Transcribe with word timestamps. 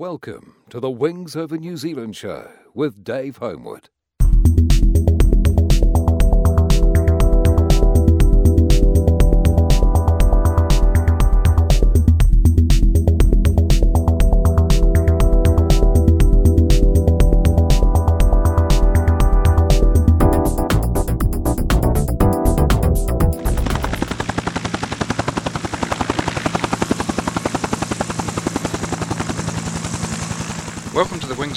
Welcome 0.00 0.54
to 0.70 0.80
the 0.80 0.90
Wings 0.90 1.36
Over 1.36 1.58
New 1.58 1.76
Zealand 1.76 2.16
show 2.16 2.50
with 2.72 3.04
Dave 3.04 3.36
Homewood. 3.36 3.90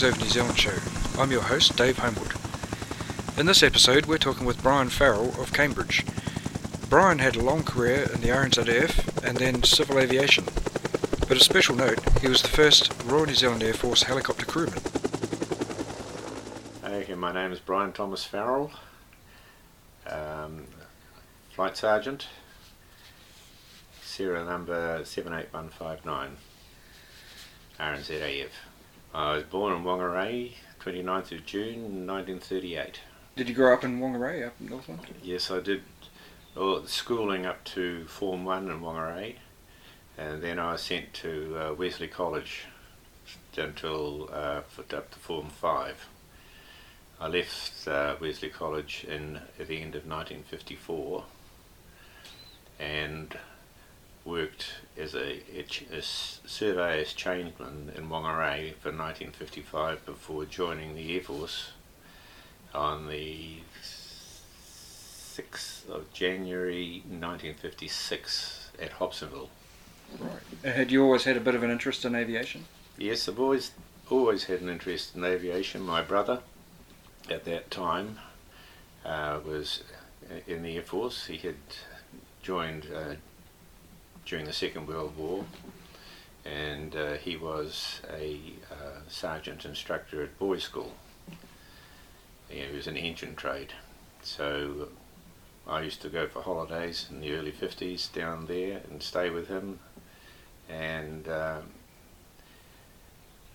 Over 0.03 0.20
New 0.20 0.27
Zealand 0.27 0.59
show. 0.59 0.73
I'm 1.17 1.31
your 1.31 1.43
host, 1.43 1.77
Dave 1.77 1.99
Homewood. 1.99 2.34
In 3.39 3.45
this 3.45 3.63
episode, 3.63 4.05
we're 4.05 4.17
talking 4.17 4.45
with 4.45 4.62
Brian 4.62 4.89
Farrell 4.89 5.29
of 5.41 5.53
Cambridge. 5.53 6.03
Brian 6.89 7.20
had 7.20 7.38
a 7.38 7.41
long 7.41 7.63
career 7.63 8.09
in 8.13 8.20
the 8.20 8.27
RNZAF 8.27 9.23
and 9.26 9.38
then 9.38 9.63
civil 9.63 9.98
aviation. 9.98 10.43
But 11.29 11.38
a 11.38 11.39
special 11.39 11.77
note, 11.77 11.99
he 12.20 12.27
was 12.27 12.41
the 12.41 12.49
first 12.49 12.91
Royal 13.05 13.27
New 13.27 13.34
Zealand 13.34 13.63
Air 13.63 13.73
Force 13.73 14.03
helicopter 14.03 14.45
crewman. 14.45 14.81
Okay, 16.84 17.15
my 17.15 17.31
name 17.31 17.54
is 17.54 17.59
Brian 17.59 17.93
Thomas 17.93 18.26
Farrell, 18.26 18.71
um, 20.07 20.65
Flight 21.55 21.77
Sergeant, 21.77 22.27
serial 24.01 24.43
number 24.43 25.05
78159, 25.05 26.35
RNZAF. 27.79 28.49
I 29.13 29.35
was 29.35 29.44
born 29.44 29.73
in 29.73 29.84
Whangarei, 29.84 30.53
29th 30.80 31.31
of 31.34 31.45
June 31.45 32.07
1938. 32.07 32.99
Did 33.35 33.48
you 33.48 33.54
grow 33.54 33.74
up 33.74 33.84
in 33.84 33.99
Whangarei, 33.99 34.48
up 34.48 34.55
in 34.60 34.70
Northland? 34.70 35.01
Yes, 35.21 35.51
I 35.51 35.60
did 35.60 35.84
the 36.55 36.82
schooling 36.87 37.46
up 37.46 37.63
to 37.65 38.05
Form 38.05 38.43
1 38.43 38.71
in 38.71 38.82
Whangarei, 38.82 39.35
and 40.18 40.41
then 40.41 40.57
I 40.57 40.71
was 40.71 40.82
sent 40.82 41.13
to 41.15 41.57
uh, 41.57 41.74
Wesley 41.76 42.07
College 42.07 42.65
until 43.55 44.29
uh, 44.34 44.62
up 44.79 45.12
to 45.12 45.20
Form 45.20 45.49
5. 45.49 46.09
I 47.20 47.27
left 47.27 47.87
uh, 47.87 48.15
Wesley 48.20 48.49
College 48.49 49.05
in 49.07 49.40
at 49.59 49.68
the 49.68 49.80
end 49.80 49.93
of 49.96 50.07
1954 50.07 51.24
and 52.80 53.37
worked 54.26 54.76
as 54.98 55.13
a, 55.16 55.41
a, 55.54 55.66
a 55.91 56.02
surveyor's 56.02 57.13
chainman 57.13 57.96
in 57.96 58.10
Whangarei 58.10 58.74
for 58.76 58.90
1955 58.90 60.05
before 60.05 60.46
joining 60.46 60.96
the 60.96 61.15
Air 61.15 61.21
Force 61.21 61.71
on 62.74 63.07
the 63.10 63.57
6th 65.35 65.90
of 65.90 66.12
January 66.13 67.03
1956 67.07 68.69
at 68.81 68.91
Hobsonville. 68.91 69.50
Right. 70.19 70.31
Uh, 70.63 70.72
Had 70.72 70.91
you 70.91 71.03
always 71.03 71.24
had 71.24 71.38
a 71.38 71.41
bit 71.41 71.56
of 71.56 71.63
an 71.63 71.72
interest 71.72 72.06
in 72.06 72.16
aviation? 72.16 72.66
Yes, 72.97 73.28
I've 73.28 73.40
always 73.40 73.72
always 74.09 74.44
had 74.46 74.62
an 74.62 74.69
interest 74.69 75.16
in 75.16 75.24
aviation. 75.24 75.81
My 75.81 76.02
brother, 76.02 76.41
at 77.30 77.46
that 77.46 77.72
time, 77.72 78.19
uh, 79.06 79.40
was 79.46 79.84
in 80.47 80.62
the 80.62 80.75
Air 80.75 80.84
Force. 80.84 81.25
He 81.25 81.38
had 81.38 81.56
joined 82.44 82.88
uh, 82.94 83.16
during 84.25 84.46
the 84.46 84.53
Second 84.53 84.88
World 84.88 85.16
War, 85.18 85.46
and 86.46 86.96
uh, 86.96 87.13
he 87.13 87.35
was 87.38 88.02
a 88.12 88.40
uh, 88.72 89.00
sergeant 89.07 89.66
instructor 89.66 90.22
at 90.22 90.38
boys' 90.38 90.63
school. 90.63 90.94
He 92.50 92.75
was 92.75 92.88
an 92.88 92.97
engine 92.97 93.35
trade, 93.35 93.74
so 94.22 94.90
I 95.68 95.81
used 95.81 96.02
to 96.02 96.09
go 96.09 96.28
for 96.28 96.42
holidays 96.42 97.08
in 97.09 97.22
the 97.22 97.34
early 97.34 97.52
fifties 97.52 98.08
down 98.08 98.46
there 98.47 98.81
and 98.90 99.02
stay 99.02 99.30
with 99.30 99.47
him, 99.47 99.80
and. 100.70 101.28
Um, 101.28 101.64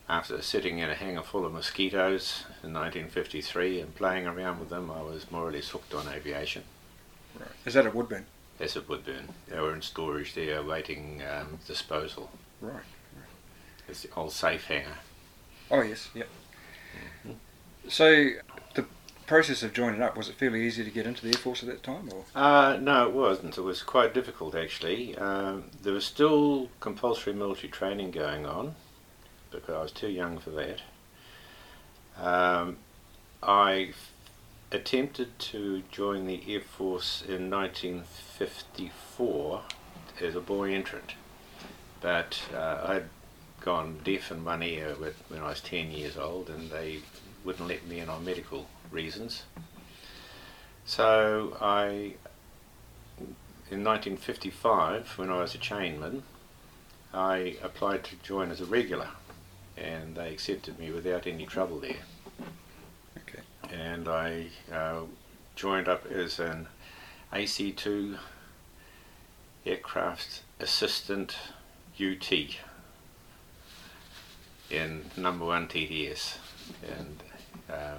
after 0.08 0.40
sitting 0.40 0.78
in 0.78 0.88
a 0.88 0.94
hangar 0.94 1.22
full 1.22 1.44
of 1.44 1.52
mosquitoes 1.52 2.44
in 2.62 2.72
1953 2.72 3.80
and 3.80 3.94
playing 3.94 4.26
around 4.26 4.58
with 4.58 4.70
them, 4.70 4.90
I 4.90 5.02
was 5.02 5.30
less 5.30 5.68
hooked 5.68 5.92
on 5.92 6.08
aviation. 6.08 6.64
Right. 7.38 7.48
Is 7.66 7.74
that 7.74 7.86
at 7.86 7.94
Woodbourne? 7.94 8.26
As 8.60 8.76
it 8.76 8.88
would 8.88 9.04
burn. 9.04 9.28
They 9.48 9.60
were 9.60 9.74
in 9.74 9.82
storage 9.82 10.34
there 10.34 10.58
awaiting 10.58 11.22
um, 11.22 11.58
disposal. 11.66 12.30
Right. 12.60 12.82
It's 13.88 14.02
the 14.02 14.10
old 14.16 14.32
safe 14.32 14.64
hangar. 14.64 14.98
Oh, 15.70 15.82
yes, 15.82 16.08
yep. 16.14 16.28
So, 17.88 18.30
the 18.74 18.84
process 19.26 19.62
of 19.62 19.72
joining 19.72 20.02
up, 20.02 20.16
was 20.16 20.28
it 20.28 20.34
fairly 20.34 20.66
easy 20.66 20.84
to 20.84 20.90
get 20.90 21.06
into 21.06 21.22
the 21.22 21.28
Air 21.28 21.38
Force 21.38 21.62
at 21.62 21.68
that 21.68 21.82
time? 21.82 22.08
or? 22.12 22.24
Uh, 22.34 22.76
no, 22.76 23.06
it 23.06 23.14
wasn't. 23.14 23.56
It 23.56 23.62
was 23.62 23.82
quite 23.82 24.12
difficult 24.12 24.54
actually. 24.54 25.16
Um, 25.16 25.64
there 25.82 25.92
was 25.94 26.04
still 26.04 26.68
compulsory 26.80 27.32
military 27.32 27.68
training 27.68 28.10
going 28.10 28.44
on 28.44 28.74
because 29.50 29.74
I 29.74 29.82
was 29.82 29.92
too 29.92 30.08
young 30.08 30.38
for 30.38 30.50
that. 30.50 30.80
Um, 32.20 32.76
I 33.42 33.92
attempted 34.70 35.38
to 35.38 35.82
join 35.90 36.26
the 36.26 36.42
Air 36.46 36.60
Force 36.60 37.22
in 37.22 37.48
1954 37.50 39.62
as 40.20 40.34
a 40.34 40.40
boy 40.40 40.74
entrant, 40.74 41.14
but 42.00 42.42
uh, 42.54 42.84
I'd 42.86 43.04
gone 43.60 43.98
deaf 44.04 44.30
in 44.30 44.44
one 44.44 44.62
ear 44.62 44.94
when 45.28 45.40
I 45.40 45.48
was 45.48 45.60
10 45.60 45.90
years 45.90 46.16
old 46.16 46.48
and 46.48 46.70
they 46.70 47.00
wouldn't 47.44 47.68
let 47.68 47.86
me 47.86 48.00
in 48.00 48.08
on 48.08 48.24
medical 48.24 48.66
reasons. 48.90 49.44
So 50.84 51.56
I, 51.60 52.14
in 53.70 53.84
1955, 53.84 55.18
when 55.18 55.30
I 55.30 55.40
was 55.40 55.54
a 55.54 55.58
chainman, 55.58 56.22
I 57.12 57.56
applied 57.62 58.04
to 58.04 58.16
join 58.22 58.50
as 58.50 58.60
a 58.60 58.66
regular, 58.66 59.08
and 59.76 60.16
they 60.16 60.32
accepted 60.32 60.78
me 60.78 60.90
without 60.90 61.26
any 61.26 61.46
trouble 61.46 61.80
there. 61.80 62.04
Okay. 63.18 63.42
And 63.72 64.08
I 64.08 64.46
uh, 64.72 65.00
joined 65.54 65.88
up 65.88 66.06
as 66.06 66.38
an 66.38 66.68
AC2 67.32 68.18
aircraft 69.66 70.42
assistant 70.60 71.36
UT 72.00 72.32
in 74.70 75.04
number 75.16 75.44
one 75.44 75.66
TTS, 75.66 76.36
and 76.88 77.22
uh, 77.70 77.96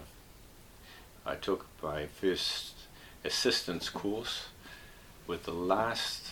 I 1.25 1.35
took 1.35 1.66
my 1.81 2.06
first 2.06 2.74
assistance 3.24 3.90
course 3.90 4.47
with 5.28 5.44
the 5.44 5.53
last 5.53 6.31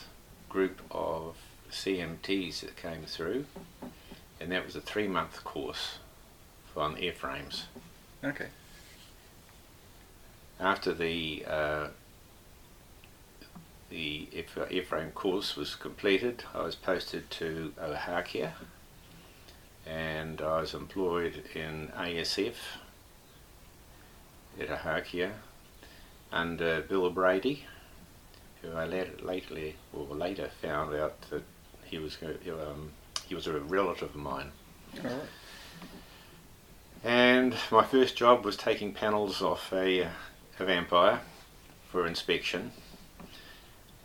group 0.49 0.81
of 0.91 1.35
CMTs 1.71 2.61
that 2.61 2.75
came 2.75 3.03
through, 3.03 3.45
and 4.39 4.51
that 4.51 4.65
was 4.65 4.75
a 4.75 4.81
three 4.81 5.07
month 5.07 5.43
course 5.43 5.99
on 6.75 6.95
airframes. 6.95 7.63
Okay. 8.23 8.47
After 10.59 10.93
the 10.93 11.45
uh, 11.47 11.87
the 13.89 14.27
airframe 14.33 15.13
course 15.13 15.55
was 15.55 15.75
completed, 15.75 16.43
I 16.53 16.63
was 16.63 16.75
posted 16.75 17.29
to 17.31 17.73
Ohakea, 17.79 18.53
and 19.85 20.41
I 20.41 20.61
was 20.61 20.73
employed 20.73 21.43
in 21.53 21.89
ASF 21.95 22.55
at 24.59 24.67
Ohakea 24.69 25.31
under 26.31 26.81
Bill 26.81 27.09
Brady, 27.09 27.65
who 28.61 28.73
I 28.73 28.85
later, 28.85 29.13
lately 29.21 29.75
or 29.93 30.05
later 30.15 30.49
found 30.61 30.95
out 30.95 31.21
that 31.29 31.43
he 31.85 31.97
was 31.97 32.17
um, 32.23 32.91
he 33.27 33.35
was 33.35 33.47
a 33.47 33.59
relative 33.59 34.09
of 34.09 34.15
mine. 34.15 34.51
Right. 35.03 35.13
And 37.03 37.55
my 37.71 37.83
first 37.83 38.17
job 38.17 38.43
was 38.43 38.57
taking 38.57 38.93
panels 38.93 39.41
off 39.41 39.71
a, 39.71 40.09
a 40.59 40.65
vampire 40.65 41.21
for 41.91 42.07
inspection. 42.07 42.71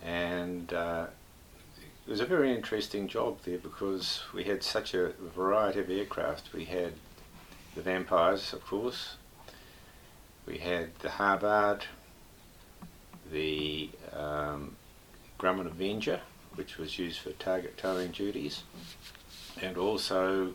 And 0.04 0.72
uh, 0.72 1.06
it 2.06 2.10
was 2.10 2.20
a 2.20 2.26
very 2.26 2.54
interesting 2.54 3.08
job 3.08 3.38
there 3.44 3.58
because 3.58 4.22
we 4.34 4.44
had 4.44 4.62
such 4.62 4.94
a 4.94 5.12
variety 5.34 5.81
of 5.81 5.90
aircraft. 5.90 6.52
We 6.52 6.64
had 6.64 6.94
the 7.75 7.82
vampires, 7.82 8.52
of 8.52 8.66
course. 8.66 9.16
We 10.46 10.58
had 10.58 10.94
the 10.99 11.10
Harvard, 11.10 11.84
the 13.31 13.90
um, 14.12 14.76
Grumman 15.38 15.66
Avenger, 15.66 16.20
which 16.56 16.76
was 16.76 16.99
used 16.99 17.20
for 17.20 17.31
target 17.32 17.78
towing 17.78 18.10
duties, 18.10 18.64
and 19.60 19.76
also 19.76 20.52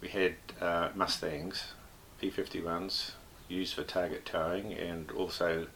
we 0.00 0.08
had 0.08 0.34
uh, 0.60 0.88
Mustangs, 0.94 1.74
P51s, 2.22 3.12
used 3.48 3.74
for 3.74 3.82
target 3.82 4.24
towing, 4.24 4.72
and 4.72 5.10
also 5.12 5.66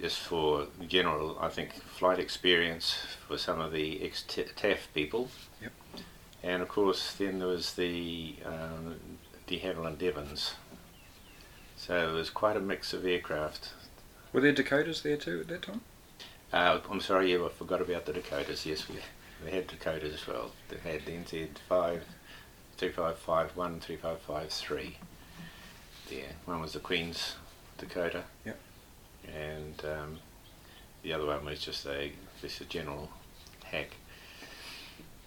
just 0.00 0.18
for 0.18 0.66
general, 0.88 1.38
I 1.40 1.48
think, 1.48 1.74
flight 1.74 2.18
experience 2.18 2.96
for 3.26 3.38
some 3.38 3.60
of 3.60 3.72
the 3.72 4.04
ex-TAF 4.04 4.78
people. 4.92 5.28
Yep. 5.62 5.72
and 6.42 6.62
of 6.62 6.68
course 6.68 7.14
then 7.14 7.38
there 7.38 7.48
was 7.48 7.72
the 7.74 8.34
um, 8.44 8.96
de 9.46 9.58
Havilland 9.58 9.98
Devons. 9.98 10.54
So 11.76 12.10
it 12.10 12.12
was 12.12 12.30
quite 12.30 12.56
a 12.56 12.60
mix 12.60 12.92
of 12.92 13.04
aircraft. 13.04 13.70
Were 14.32 14.40
there 14.40 14.52
Dakotas 14.52 15.02
there 15.02 15.16
too 15.16 15.40
at 15.40 15.48
that 15.48 15.62
time? 15.62 15.80
Uh, 16.52 16.80
I'm 16.90 17.00
sorry, 17.00 17.32
yeah, 17.32 17.44
I 17.44 17.48
forgot 17.48 17.80
about 17.80 18.06
the 18.06 18.12
Dakotas. 18.12 18.64
Yes, 18.64 18.88
we, 18.88 18.96
we 19.44 19.50
had 19.50 19.66
Dakotas 19.66 20.14
as 20.14 20.26
well. 20.26 20.52
They 20.68 20.76
had 20.78 21.04
the 21.04 21.12
NZ5, 21.12 22.00
3551, 22.76 23.80
3553. 23.80 24.98
There, 26.10 26.32
one 26.44 26.60
was 26.60 26.72
the 26.74 26.80
Queen's 26.80 27.36
Dakota. 27.78 28.24
Yep. 28.44 28.58
And 29.34 29.82
um, 29.84 30.18
the 31.02 31.12
other 31.12 31.26
one 31.26 31.44
was 31.44 31.60
just 31.60 31.86
a 31.86 32.12
just 32.40 32.60
a 32.60 32.64
general 32.64 33.10
hack. 33.64 33.90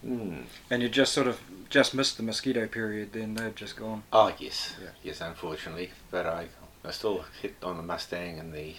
Hmm. 0.01 0.41
And 0.69 0.83
you 0.83 0.89
just 0.89 1.13
sort 1.13 1.27
of 1.27 1.39
just 1.69 1.93
missed 1.95 2.17
the 2.17 2.23
mosquito 2.23 2.67
period. 2.67 3.13
Then 3.13 3.33
they'd 3.33 3.55
just 3.55 3.75
gone. 3.75 4.03
Oh 4.13 4.31
yes, 4.37 4.75
Yeah. 4.81 4.89
yes, 5.03 5.21
unfortunately, 5.21 5.89
but 6.11 6.25
I 6.25 6.47
I 6.85 6.91
still 6.91 7.25
hit 7.41 7.55
on 7.63 7.77
the 7.77 7.83
Mustang 7.83 8.39
and 8.39 8.53
the 8.53 8.75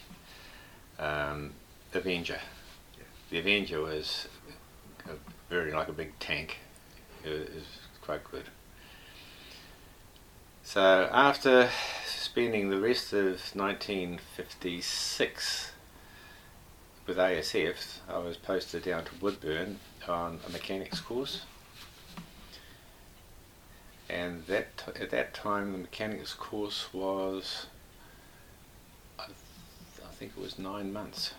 um, 0.99 1.53
Avenger. 1.93 2.39
Yeah. 2.97 3.05
The 3.31 3.39
Avenger 3.41 3.81
was 3.81 4.29
a, 5.07 5.13
very 5.51 5.73
like 5.73 5.89
a 5.89 5.93
big 5.93 6.17
tank. 6.21 6.59
It 7.25 7.53
was 7.55 7.65
quite 8.01 8.23
good. 8.31 8.45
So 10.69 11.09
after 11.11 11.71
spending 12.05 12.69
the 12.69 12.79
rest 12.79 13.15
of 13.15 13.41
1956 13.55 15.73
with 17.07 17.17
ASF, 17.17 18.01
I 18.07 18.19
was 18.19 18.37
posted 18.37 18.83
down 18.83 19.07
to 19.07 19.11
Woodbourne 19.19 19.81
on 20.07 20.41
a 20.47 20.51
mechanics 20.51 21.01
course. 21.01 21.47
And 24.11 24.45
that 24.45 24.93
at 25.01 25.09
that 25.09 25.33
time 25.33 25.73
the 25.73 25.79
mechanics 25.79 26.35
course 26.35 26.93
was 26.93 27.69
I, 29.19 29.25
th- 29.25 30.07
I 30.07 30.13
think 30.17 30.33
it 30.37 30.43
was 30.43 30.59
nine 30.59 30.93
months. 30.93 31.33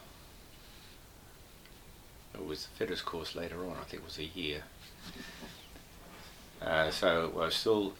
It 2.33 2.43
was 2.43 2.65
the 2.65 2.69
fitters 2.69 3.03
course 3.03 3.35
later 3.35 3.63
on 3.63 3.77
I 3.79 3.83
think 3.83 4.01
it 4.01 4.05
was 4.05 4.17
a 4.17 4.25
year. 4.25 4.63
Uh, 6.59 6.89
so 6.89 7.31
I 7.35 7.45
was 7.45 7.53
still 7.53 7.93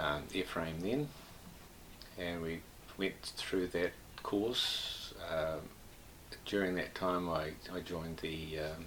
um, 0.00 0.22
airframe 0.32 0.80
then 0.80 1.08
and 2.18 2.42
we 2.42 2.60
went 2.96 3.20
through 3.22 3.66
that 3.68 3.92
course 4.22 5.14
um, 5.30 5.60
during 6.44 6.74
that 6.74 6.94
time 6.94 7.28
I, 7.28 7.50
I 7.72 7.80
joined 7.80 8.18
the 8.18 8.58
um, 8.58 8.86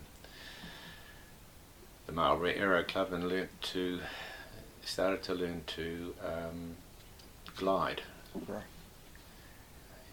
the 2.08 2.12
Marlborough 2.14 2.54
Aero 2.56 2.84
Club 2.84 3.14
and 3.14 3.28
learnt 3.28 3.50
to 3.62 4.00
started 4.84 5.24
to 5.24 5.34
learn 5.34 5.62
to 5.68 6.14
um, 6.26 6.76
glide. 7.56 8.02
Right. 8.48 8.64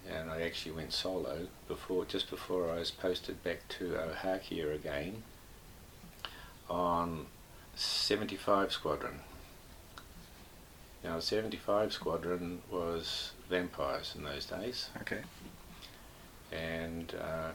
And 0.08 0.30
I 0.30 0.42
actually 0.42 0.72
went 0.72 0.92
solo 0.92 1.48
before, 1.66 2.04
just 2.04 2.30
before 2.30 2.70
I 2.70 2.78
was 2.78 2.90
posted 2.90 3.42
back 3.42 3.66
to 3.78 3.98
Ohakea 3.98 4.74
again 4.74 5.22
on 6.70 7.26
75 7.74 8.72
Squadron. 8.72 9.20
Now, 11.04 11.20
75 11.20 11.92
Squadron 11.92 12.60
was 12.70 13.32
vampires 13.48 14.14
in 14.16 14.24
those 14.24 14.46
days, 14.46 14.90
Okay. 15.02 15.20
and 16.52 17.14
uh, 17.14 17.50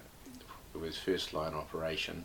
it 0.73 0.79
was 0.79 0.97
first 0.97 1.33
line 1.33 1.53
operation, 1.53 2.23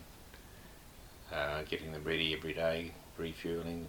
uh, 1.33 1.63
getting 1.63 1.91
them 1.91 2.03
ready 2.03 2.33
every 2.33 2.53
day, 2.53 2.91
refueling, 3.17 3.87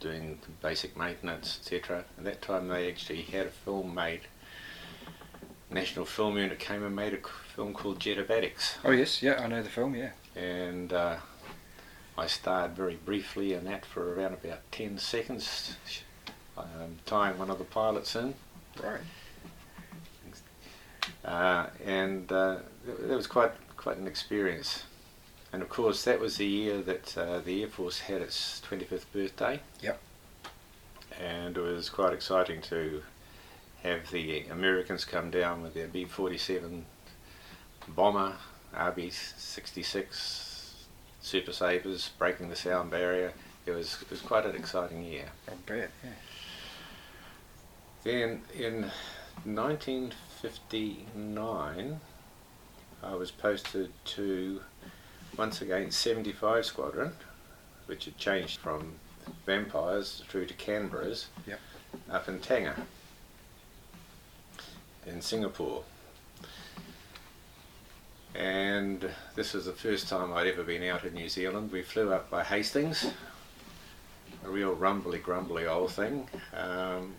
doing 0.00 0.38
basic 0.62 0.96
maintenance, 0.96 1.58
etc. 1.60 2.04
At 2.18 2.24
that 2.24 2.42
time, 2.42 2.68
they 2.68 2.88
actually 2.90 3.22
had 3.22 3.46
a 3.46 3.50
film 3.50 3.94
made. 3.94 4.20
National 5.70 6.04
Film 6.04 6.36
Unit 6.36 6.58
came 6.58 6.82
and 6.82 6.94
made 6.96 7.14
a 7.14 7.18
film 7.54 7.72
called 7.72 8.00
Jet 8.00 8.18
of 8.18 8.30
Addicts, 8.30 8.76
Oh 8.84 8.90
yes, 8.90 9.22
yeah, 9.22 9.40
I 9.40 9.46
know 9.46 9.62
the 9.62 9.68
film. 9.68 9.94
Yeah. 9.94 10.10
and 10.34 10.92
uh, 10.92 11.16
I 12.18 12.26
starred 12.26 12.72
very 12.72 12.96
briefly 12.96 13.52
in 13.54 13.64
that 13.64 13.86
for 13.86 14.14
around 14.14 14.34
about 14.34 14.60
10 14.72 14.98
seconds, 14.98 15.76
um, 16.56 16.98
tying 17.06 17.38
one 17.38 17.50
of 17.50 17.58
the 17.58 17.64
pilots 17.64 18.16
in. 18.16 18.34
Right. 18.82 19.00
uh, 21.24 21.66
and 21.84 22.30
uh, 22.30 22.58
that 22.86 23.16
was 23.16 23.26
quite 23.26 23.52
quite 23.76 23.96
an 23.96 24.06
experience. 24.06 24.84
And 25.52 25.62
of 25.62 25.68
course, 25.68 26.04
that 26.04 26.20
was 26.20 26.36
the 26.36 26.46
year 26.46 26.80
that 26.82 27.18
uh, 27.18 27.40
the 27.40 27.62
Air 27.62 27.68
Force 27.68 28.00
had 28.00 28.22
its 28.22 28.62
25th 28.68 29.06
birthday. 29.12 29.60
Yep. 29.80 30.00
And 31.20 31.56
it 31.56 31.60
was 31.60 31.90
quite 31.90 32.12
exciting 32.12 32.60
to 32.62 33.02
have 33.82 34.10
the 34.10 34.44
Americans 34.46 35.04
come 35.04 35.30
down 35.30 35.62
with 35.62 35.74
their 35.74 35.88
B-47 35.88 36.82
bomber, 37.88 38.34
RB-66 38.74 40.60
Super 41.22 41.52
Sabres, 41.52 42.10
breaking 42.18 42.48
the 42.48 42.56
sound 42.56 42.90
barrier. 42.90 43.32
It 43.66 43.72
was 43.72 43.98
it 44.02 44.10
was 44.10 44.20
quite 44.20 44.46
an 44.46 44.56
exciting 44.56 45.04
year. 45.04 45.26
I 45.48 45.52
bet. 45.66 45.90
Yeah. 46.02 46.10
Then 48.02 48.42
in 48.58 48.90
1959, 49.44 52.00
I 53.02 53.14
was 53.14 53.30
posted 53.30 53.90
to 54.04 54.60
once 55.36 55.60
again 55.62 55.90
75 55.90 56.64
Squadron, 56.66 57.12
which 57.86 58.04
had 58.06 58.16
changed 58.18 58.58
from 58.60 58.94
Vampires 59.46 60.22
through 60.28 60.46
to 60.46 60.54
Canberras, 60.54 61.26
Yep. 61.46 61.60
up 62.10 62.28
in 62.28 62.38
Tengah, 62.40 62.80
in 65.06 65.20
Singapore. 65.20 65.84
And 68.34 69.10
this 69.34 69.52
was 69.54 69.66
the 69.66 69.72
first 69.72 70.08
time 70.08 70.32
I'd 70.32 70.46
ever 70.46 70.62
been 70.62 70.84
out 70.84 71.04
in 71.04 71.14
New 71.14 71.28
Zealand. 71.28 71.72
We 71.72 71.82
flew 71.82 72.12
up 72.12 72.30
by 72.30 72.44
Hastings, 72.44 73.10
a 74.44 74.48
real 74.48 74.72
rumbly, 74.72 75.18
grumbly 75.18 75.66
old 75.66 75.90
thing. 75.92 76.28
Um, 76.54 77.14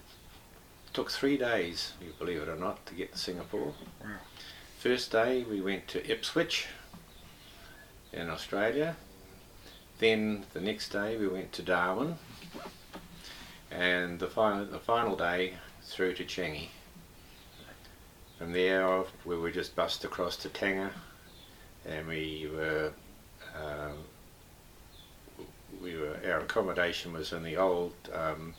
took 0.93 1.09
three 1.09 1.37
days, 1.37 1.93
you 2.01 2.13
believe 2.19 2.41
it 2.41 2.49
or 2.49 2.55
not, 2.55 2.85
to 2.87 2.93
get 2.93 3.13
to 3.13 3.17
Singapore. 3.17 3.73
Wow. 4.01 4.09
First 4.79 5.11
day 5.11 5.43
we 5.43 5.61
went 5.61 5.87
to 5.89 6.11
Ipswich 6.11 6.67
in 8.11 8.29
Australia. 8.29 8.95
Then 9.99 10.45
the 10.53 10.61
next 10.61 10.89
day 10.89 11.17
we 11.17 11.27
went 11.27 11.51
to 11.53 11.61
Darwin. 11.61 12.15
And 13.69 14.19
the 14.19 14.27
final, 14.27 14.65
the 14.65 14.79
final 14.79 15.15
day 15.15 15.53
through 15.83 16.15
to 16.15 16.25
Changi. 16.25 16.67
From 18.37 18.51
there 18.51 19.03
we 19.23 19.37
were 19.37 19.51
just 19.51 19.75
bussed 19.75 20.03
across 20.03 20.35
to 20.37 20.49
Tengah 20.49 20.91
and 21.85 22.07
we 22.07 22.49
were 22.53 22.91
um, 23.55 23.97
we 25.81 25.95
were 25.95 26.17
our 26.25 26.39
accommodation 26.39 27.13
was 27.13 27.33
in 27.33 27.43
the 27.43 27.57
old 27.57 27.93
um, 28.13 28.53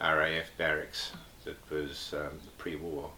RAF 0.00 0.46
barracks 0.56 1.12
that 1.48 1.70
was 1.74 2.14
um, 2.14 2.38
pre-war. 2.58 3.10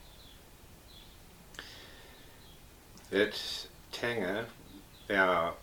At 3.13 3.67
Tengah, 3.93 4.45
our 5.11 5.55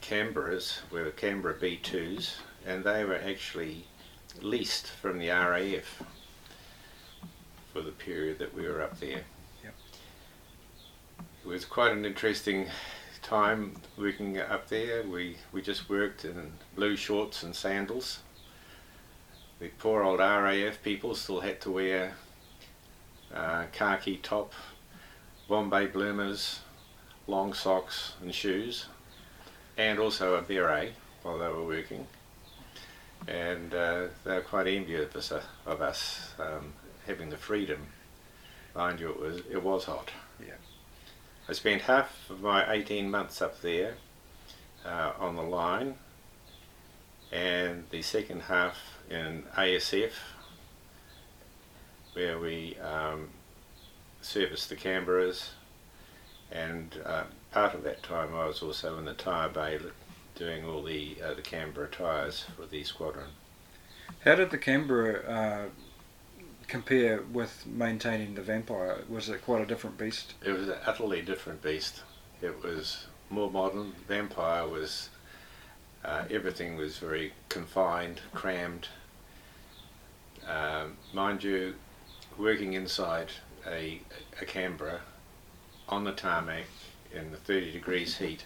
Canberras 0.00 0.78
were 0.90 1.10
Canberra 1.10 1.54
B2s, 1.54 2.36
and 2.64 2.82
they 2.82 3.04
were 3.04 3.16
actually 3.18 3.84
leased 4.40 4.86
from 4.86 5.18
the 5.18 5.28
RAF 5.28 6.02
for 7.74 7.82
the 7.82 7.92
period 7.92 8.38
that 8.38 8.54
we 8.54 8.66
were 8.66 8.80
up 8.80 8.98
there. 8.98 9.24
Yep. 9.62 9.74
It 11.44 11.46
was 11.46 11.66
quite 11.66 11.92
an 11.92 12.06
interesting 12.06 12.68
time 13.20 13.74
working 13.98 14.38
up 14.38 14.68
there. 14.68 15.02
We 15.02 15.36
we 15.52 15.60
just 15.60 15.90
worked 15.90 16.24
in 16.24 16.52
blue 16.74 16.96
shorts 16.96 17.42
and 17.42 17.54
sandals. 17.54 18.20
The 19.62 19.68
poor 19.78 20.02
old 20.02 20.18
RAF 20.18 20.82
people 20.82 21.14
still 21.14 21.38
had 21.38 21.60
to 21.60 21.70
wear 21.70 22.14
uh, 23.32 23.66
khaki 23.70 24.16
top, 24.16 24.54
Bombay 25.46 25.86
bloomers, 25.86 26.58
long 27.28 27.52
socks 27.52 28.14
and 28.20 28.34
shoes, 28.34 28.86
and 29.76 30.00
also 30.00 30.34
a 30.34 30.42
beret 30.42 30.94
while 31.22 31.38
they 31.38 31.46
were 31.46 31.64
working. 31.64 32.08
And 33.28 33.72
uh, 33.72 34.08
they 34.24 34.34
were 34.34 34.40
quite 34.40 34.66
envious 34.66 35.14
of 35.14 35.16
us, 35.16 35.32
of 35.64 35.80
us 35.80 36.30
um, 36.40 36.72
having 37.06 37.30
the 37.30 37.36
freedom. 37.36 37.86
Mind 38.74 38.98
you, 38.98 39.10
it 39.10 39.20
was 39.20 39.42
it 39.48 39.62
was 39.62 39.84
hot. 39.84 40.10
Yeah. 40.40 40.54
I 41.48 41.52
spent 41.52 41.82
half 41.82 42.28
of 42.28 42.40
my 42.40 42.68
18 42.68 43.08
months 43.08 43.40
up 43.40 43.60
there 43.60 43.94
uh, 44.84 45.12
on 45.20 45.36
the 45.36 45.42
line, 45.42 45.94
and 47.30 47.84
the 47.90 48.02
second 48.02 48.40
half 48.40 48.91
in 49.12 49.44
ASF, 49.56 50.12
where 52.14 52.38
we 52.38 52.76
um, 52.78 53.28
serviced 54.20 54.68
the 54.68 54.76
Canberras, 54.76 55.50
and 56.50 56.96
uh, 57.04 57.24
part 57.50 57.74
of 57.74 57.84
that 57.84 58.02
time 58.02 58.34
I 58.34 58.46
was 58.46 58.62
also 58.62 58.98
in 58.98 59.04
the 59.04 59.14
Tyre 59.14 59.48
Bay 59.48 59.78
doing 60.34 60.64
all 60.64 60.82
the 60.82 61.16
uh, 61.24 61.34
the 61.34 61.42
Canberra 61.42 61.88
tyres 61.88 62.46
for 62.56 62.66
the 62.66 62.82
squadron. 62.84 63.28
How 64.24 64.34
did 64.34 64.50
the 64.50 64.58
Canberra 64.58 65.20
uh, 65.28 65.68
compare 66.68 67.22
with 67.32 67.66
maintaining 67.66 68.34
the 68.34 68.42
Vampire? 68.42 69.04
Was 69.08 69.28
it 69.28 69.44
quite 69.44 69.62
a 69.62 69.66
different 69.66 69.98
beast? 69.98 70.34
It 70.44 70.52
was 70.52 70.68
an 70.68 70.78
utterly 70.86 71.22
different 71.22 71.62
beast. 71.62 72.02
It 72.40 72.62
was 72.62 73.06
more 73.30 73.50
modern. 73.50 73.92
Vampire 74.08 74.66
was 74.66 75.10
uh, 76.04 76.24
everything 76.30 76.76
was 76.76 76.98
very 76.98 77.32
confined, 77.48 78.20
crammed. 78.32 78.88
Um, 80.48 80.96
mind 81.12 81.44
you, 81.44 81.74
working 82.38 82.72
inside 82.72 83.28
a, 83.66 84.00
a 84.40 84.44
Canberra 84.44 85.00
on 85.88 86.04
the 86.04 86.12
tarmac 86.12 86.64
in 87.14 87.30
the 87.30 87.36
30 87.36 87.72
degrees 87.72 88.18
heat 88.18 88.44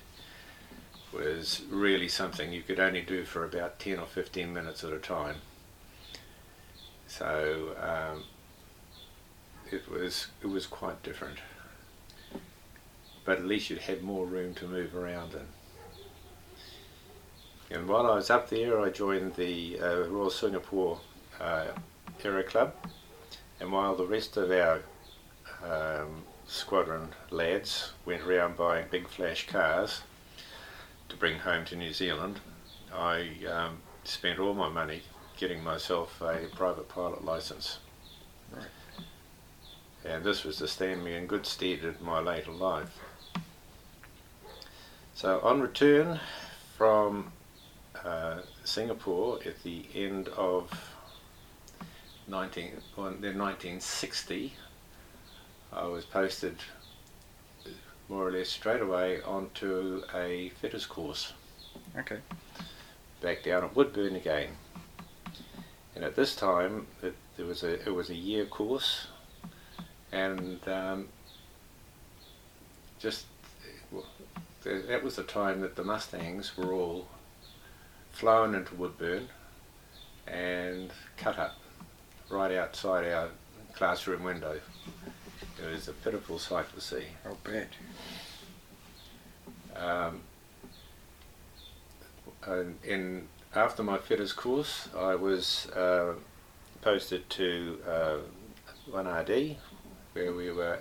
was 1.12 1.62
really 1.70 2.08
something 2.08 2.52
you 2.52 2.62
could 2.62 2.80
only 2.80 3.00
do 3.00 3.24
for 3.24 3.44
about 3.44 3.78
10 3.78 3.98
or 3.98 4.06
15 4.06 4.52
minutes 4.52 4.84
at 4.84 4.92
a 4.92 4.98
time. 4.98 5.36
So 7.06 7.74
um, 7.80 8.24
it 9.70 9.88
was 9.90 10.26
it 10.42 10.48
was 10.48 10.66
quite 10.66 11.02
different. 11.02 11.38
But 13.24 13.38
at 13.38 13.44
least 13.46 13.70
you 13.70 13.76
had 13.76 14.02
more 14.02 14.26
room 14.26 14.54
to 14.54 14.66
move 14.66 14.94
around 14.94 15.34
in. 15.34 15.46
And 17.76 17.88
while 17.88 18.06
I 18.06 18.14
was 18.14 18.30
up 18.30 18.48
there, 18.48 18.80
I 18.80 18.90
joined 18.90 19.34
the 19.34 19.80
uh, 19.80 20.02
Royal 20.08 20.30
Singapore 20.30 21.00
uh, 21.40 21.66
Aero 22.25 22.43
Club. 22.43 22.75
And 23.61 23.73
while 23.73 23.95
the 23.95 24.07
rest 24.07 24.37
of 24.37 24.50
our 24.50 24.83
um, 25.64 26.23
squadron 26.47 27.09
lads 27.31 27.93
went 28.05 28.23
around 28.23 28.57
buying 28.57 28.87
big 28.90 29.09
flash 29.09 29.47
cars 29.47 30.02
to 31.09 31.16
bring 31.16 31.38
home 31.38 31.64
to 31.66 31.76
New 31.76 31.93
Zealand, 31.93 32.40
I 32.95 33.31
um, 33.49 33.78
spent 34.05 34.38
all 34.38 34.55
my 34.55 34.69
money 34.69 35.02
getting 35.37 35.62
myself 35.62 36.21
a 36.21 36.49
private 36.55 36.88
pilot 36.88 37.25
license. 37.25 37.78
Right. 38.55 38.66
And 40.05 40.25
this 40.25 40.45
was 40.45 40.57
to 40.59 40.69
stand 40.69 41.05
me 41.05 41.14
in 41.14 41.26
good 41.26 41.47
stead 41.47 41.81
in 41.81 41.97
my 42.00 42.21
later 42.21 42.52
life. 42.52 42.99
So 45.14 45.40
on 45.40 45.61
return 45.61 46.21
from 46.76 47.33
uh, 48.05 48.40
Singapore 48.64 49.40
at 49.45 49.62
the 49.62 49.87
end 49.95 50.28
of 50.28 50.95
19, 52.28 52.73
well, 52.97 53.06
then 53.21 53.38
1960, 53.38 54.54
I 55.73 55.85
was 55.87 56.04
posted 56.04 56.56
more 58.09 58.26
or 58.28 58.33
less 58.33 58.49
straight 58.49 58.80
away 58.80 59.21
onto 59.23 60.02
a 60.14 60.50
fitters 60.61 60.87
course 60.87 61.33
Okay. 61.99 62.18
back 63.23 63.42
down 63.42 63.64
at 63.64 63.75
Woodbourne 63.75 64.16
again. 64.16 64.50
And 65.95 66.04
at 66.04 66.14
this 66.14 66.37
time, 66.37 66.87
it, 67.02 67.14
there 67.37 67.47
was 67.47 67.62
a 67.62 67.80
it 67.87 67.95
was 67.95 68.11
a 68.11 68.14
year 68.14 68.45
course, 68.45 69.06
and 70.12 70.61
um, 70.68 71.09
just 72.99 73.25
that 74.64 75.02
was 75.02 75.16
the 75.16 75.23
time 75.23 75.61
that 75.62 75.75
the 75.76 75.85
Mustangs 75.85 76.56
were 76.56 76.73
all 76.73 77.09
flown 78.12 78.54
into 78.54 78.75
Woodbourne 78.75 79.28
and 80.26 80.90
cut 81.16 81.38
up 81.38 81.56
right 82.28 82.52
outside 82.52 83.06
our 83.12 83.28
classroom 83.75 84.23
window. 84.23 84.61
It 85.62 85.71
was 85.73 85.88
a 85.88 85.92
pitiful 85.92 86.38
sight 86.38 86.73
to 86.75 86.80
see. 86.80 87.04
Oh, 87.26 87.37
bad. 87.45 87.68
Um, 89.76 90.21
and 92.47 92.78
in 92.85 93.28
after 93.54 93.83
my 93.83 93.99
fitters 93.99 94.33
course, 94.33 94.88
I 94.97 95.14
was 95.14 95.66
uh, 95.71 96.14
posted 96.83 97.28
to 97.30 97.78
uh, 97.88 98.16
1RD, 98.90 99.56
where 100.12 100.33
we 100.35 100.50
were 100.52 100.78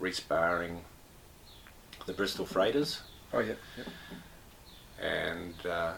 resparring 0.00 0.78
the 2.06 2.12
Bristol 2.12 2.46
freighters, 2.46 3.00
Oh, 3.32 3.40
yeah. 3.40 3.54
Yep. 3.76 3.86
and 5.00 5.66
uh, 5.66 5.92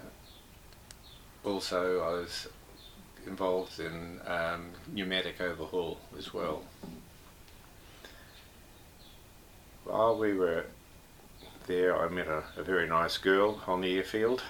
also 1.45 2.00
I 2.00 2.12
was 2.12 2.49
involved 3.26 3.79
in 3.81 4.21
um, 4.26 4.67
pneumatic 4.93 5.41
overhaul 5.41 5.99
as 6.19 6.33
well. 6.35 6.62
While 9.85 10.19
we 10.19 10.35
were 10.35 10.64
there, 11.67 11.97
I 11.97 12.09
met 12.09 12.29
a, 12.29 12.45
a 12.57 12.62
very 12.62 12.88
nice 12.88 13.19
girl 13.19 13.61
on 13.67 13.81
the 13.81 13.97
airfield 13.97 14.43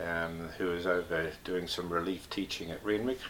um, 0.00 0.48
who 0.58 0.66
was 0.66 0.86
over 0.86 1.32
doing 1.44 1.66
some 1.66 1.88
relief 1.88 2.28
teaching 2.30 2.70
at 2.70 2.84
Renwick. 2.84 3.20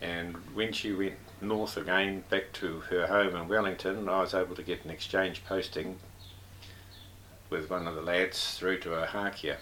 And 0.00 0.36
when 0.54 0.72
she 0.72 0.92
went 0.92 1.16
north 1.40 1.76
again, 1.76 2.24
back 2.30 2.52
to 2.54 2.80
her 2.80 3.06
home 3.06 3.34
in 3.34 3.48
Wellington, 3.48 4.08
I 4.08 4.20
was 4.20 4.34
able 4.34 4.54
to 4.54 4.62
get 4.62 4.84
an 4.84 4.90
exchange 4.90 5.44
posting 5.44 5.96
with 7.50 7.70
one 7.70 7.88
of 7.88 7.94
the 7.94 8.02
lads 8.02 8.56
through 8.56 8.78
to 8.80 8.90
Ohakea. 8.90 9.56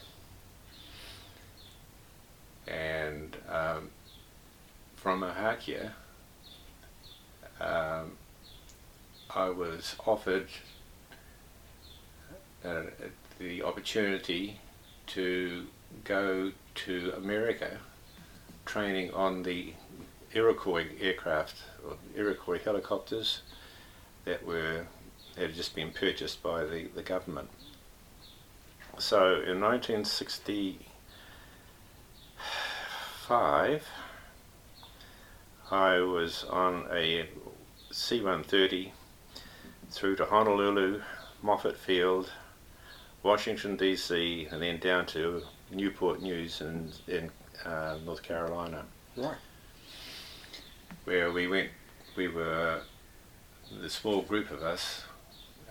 And 2.67 3.37
um, 3.49 3.91
from 4.97 5.23
Ohakea, 5.23 5.93
um, 7.61 8.13
I 9.35 9.49
was 9.51 9.95
offered 10.05 10.49
uh, 12.65 12.83
the 13.39 13.63
opportunity 13.63 14.59
to 15.09 15.67
go 16.05 16.53
to 16.75 17.13
America 17.17 17.79
training 18.65 19.13
on 19.13 19.43
the 19.43 19.73
Iroquois 20.35 20.87
aircraft 21.01 21.57
or 21.87 21.97
Iroquois 22.17 22.59
helicopters 22.59 23.43
that 24.25 24.45
were 24.45 24.87
had 25.37 25.55
just 25.55 25.75
been 25.75 25.91
purchased 25.91 26.43
by 26.43 26.65
the, 26.65 26.89
the 26.95 27.03
government. 27.03 27.49
So 28.99 29.43
in 29.43 29.61
1965, 33.29 33.83
I 35.71 35.99
was 36.01 36.45
on 36.45 36.87
a 36.93 37.29
C-130 37.91 38.93
through 39.91 40.17
to 40.17 40.25
Honolulu, 40.27 41.03
Moffett 41.43 41.77
Field, 41.77 42.31
Washington 43.23 43.77
D.C., 43.77 44.47
and 44.51 44.63
then 44.63 44.79
down 44.79 45.07
to 45.07 45.43
Newport 45.73 46.23
News 46.23 46.61
in 46.61 46.91
in 47.09 47.31
uh, 47.65 47.99
North 48.05 48.23
Carolina, 48.23 48.85
Right. 49.17 49.37
where 51.05 51.33
we 51.33 51.49
went. 51.49 51.71
We 52.17 52.29
were 52.29 52.83
the 53.81 53.91
small 53.91 54.23
group 54.23 54.51
of 54.53 54.63
us 54.63 55.03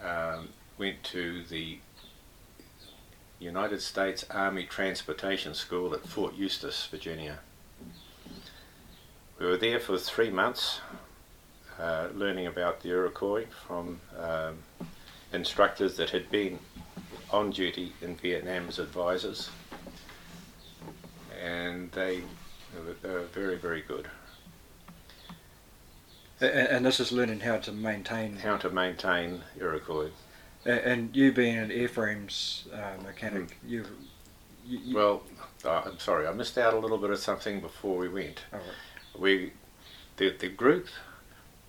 um, 0.04 0.50
went 0.78 1.02
to 1.06 1.44
the 1.46 1.80
United 3.40 3.82
States 3.82 4.26
Army 4.30 4.64
Transportation 4.66 5.54
School 5.54 5.94
at 5.94 6.08
Fort 6.08 6.36
Eustis, 6.36 6.88
Virginia. 6.90 7.40
We 9.40 9.46
were 9.46 9.58
there 9.58 9.80
for 9.80 9.98
three 9.98 10.30
months, 10.30 10.80
uh, 11.80 12.08
learning 12.14 12.48
about 12.48 12.80
the 12.82 12.90
Iroquois 12.90 13.46
from 13.68 14.00
um, 14.18 14.58
instructors 15.34 15.98
that 15.98 16.12
had 16.12 16.32
been 16.32 16.60
on 17.32 17.52
duty 17.52 17.92
in 18.02 18.16
Vietnam 18.16 18.68
as 18.70 18.80
advisors, 18.80 19.50
and 21.44 21.92
they, 21.92 22.22
they, 23.02 23.10
were, 23.10 23.24
very, 23.34 23.58
very 23.58 23.82
good. 23.82 24.08
A- 26.42 26.46
a- 26.46 26.70
And 26.76 26.86
this 26.86 27.00
is 27.02 27.12
learning 27.12 27.42
how 27.42 27.58
to 27.58 27.72
maintain. 27.74 28.38
How 28.38 28.56
to 28.58 28.70
maintain 28.70 29.42
Iroquois. 29.60 30.12
And 30.66 31.16
you 31.16 31.32
being 31.32 31.58
an 31.58 31.70
airframes 31.70 32.64
uh, 32.74 33.02
mechanic, 33.04 33.58
you, 33.66 33.86
you, 34.66 34.80
you 34.84 34.96
Well, 34.96 35.22
uh, 35.64 35.84
I'm 35.86 36.00
sorry, 36.00 36.26
I 36.26 36.34
missed 36.34 36.58
out 36.58 36.74
a 36.74 36.80
little 36.80 36.98
bit 36.98 37.12
of 37.12 37.20
something 37.20 37.62
before 37.62 37.98
we 37.98 38.10
went. 38.10 38.42
right. 38.52 38.62
We, 39.18 39.54
the, 40.18 40.32
the 40.32 40.50
group 40.50 40.88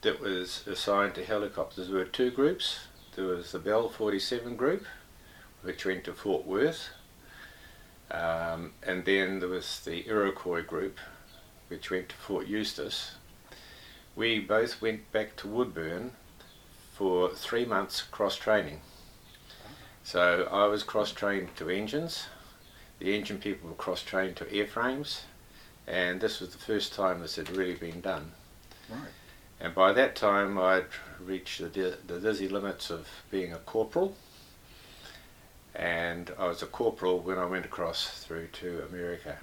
that 0.00 0.20
was 0.20 0.66
assigned 0.66 1.14
to 1.16 1.24
helicopters 1.24 1.90
were 1.90 2.04
two 2.06 2.30
groups. 2.30 2.86
There 3.14 3.26
was 3.26 3.52
the 3.52 3.58
Bell 3.58 3.88
47 3.90 4.56
group, 4.56 4.86
which 5.62 5.84
went 5.84 6.04
to 6.04 6.14
Fort 6.14 6.46
Worth, 6.46 6.88
um, 8.10 8.72
and 8.82 9.04
then 9.04 9.40
there 9.40 9.48
was 9.48 9.80
the 9.80 10.06
Iroquois 10.08 10.62
group, 10.62 10.98
which 11.68 11.90
went 11.90 12.08
to 12.10 12.14
Fort 12.14 12.46
Eustis. 12.46 13.16
We 14.14 14.40
both 14.40 14.80
went 14.80 15.10
back 15.12 15.36
to 15.36 15.48
Woodbourne 15.48 16.12
for 16.94 17.28
three 17.34 17.66
months 17.66 18.00
cross 18.02 18.36
training. 18.36 18.80
So 20.06 20.48
I 20.52 20.68
was 20.68 20.84
cross 20.84 21.10
trained 21.10 21.56
to 21.56 21.68
engines, 21.68 22.28
the 23.00 23.12
engine 23.12 23.38
people 23.38 23.68
were 23.68 23.74
cross 23.74 24.04
trained 24.04 24.36
to 24.36 24.44
airframes, 24.44 25.22
and 25.84 26.20
this 26.20 26.38
was 26.38 26.50
the 26.50 26.58
first 26.58 26.94
time 26.94 27.18
this 27.18 27.34
had 27.34 27.50
really 27.50 27.74
been 27.74 28.00
done. 28.02 28.30
Right. 28.88 29.10
And 29.60 29.74
by 29.74 29.92
that 29.94 30.14
time, 30.14 30.60
I'd 30.60 30.84
reached 31.18 31.60
the, 31.60 31.68
di- 31.68 31.96
the 32.06 32.20
dizzy 32.20 32.46
limits 32.46 32.88
of 32.88 33.08
being 33.32 33.52
a 33.52 33.56
corporal, 33.56 34.14
and 35.74 36.30
I 36.38 36.46
was 36.46 36.62
a 36.62 36.66
corporal 36.66 37.18
when 37.18 37.36
I 37.36 37.44
went 37.44 37.64
across 37.64 38.22
through 38.22 38.46
to 38.60 38.84
America. 38.88 39.38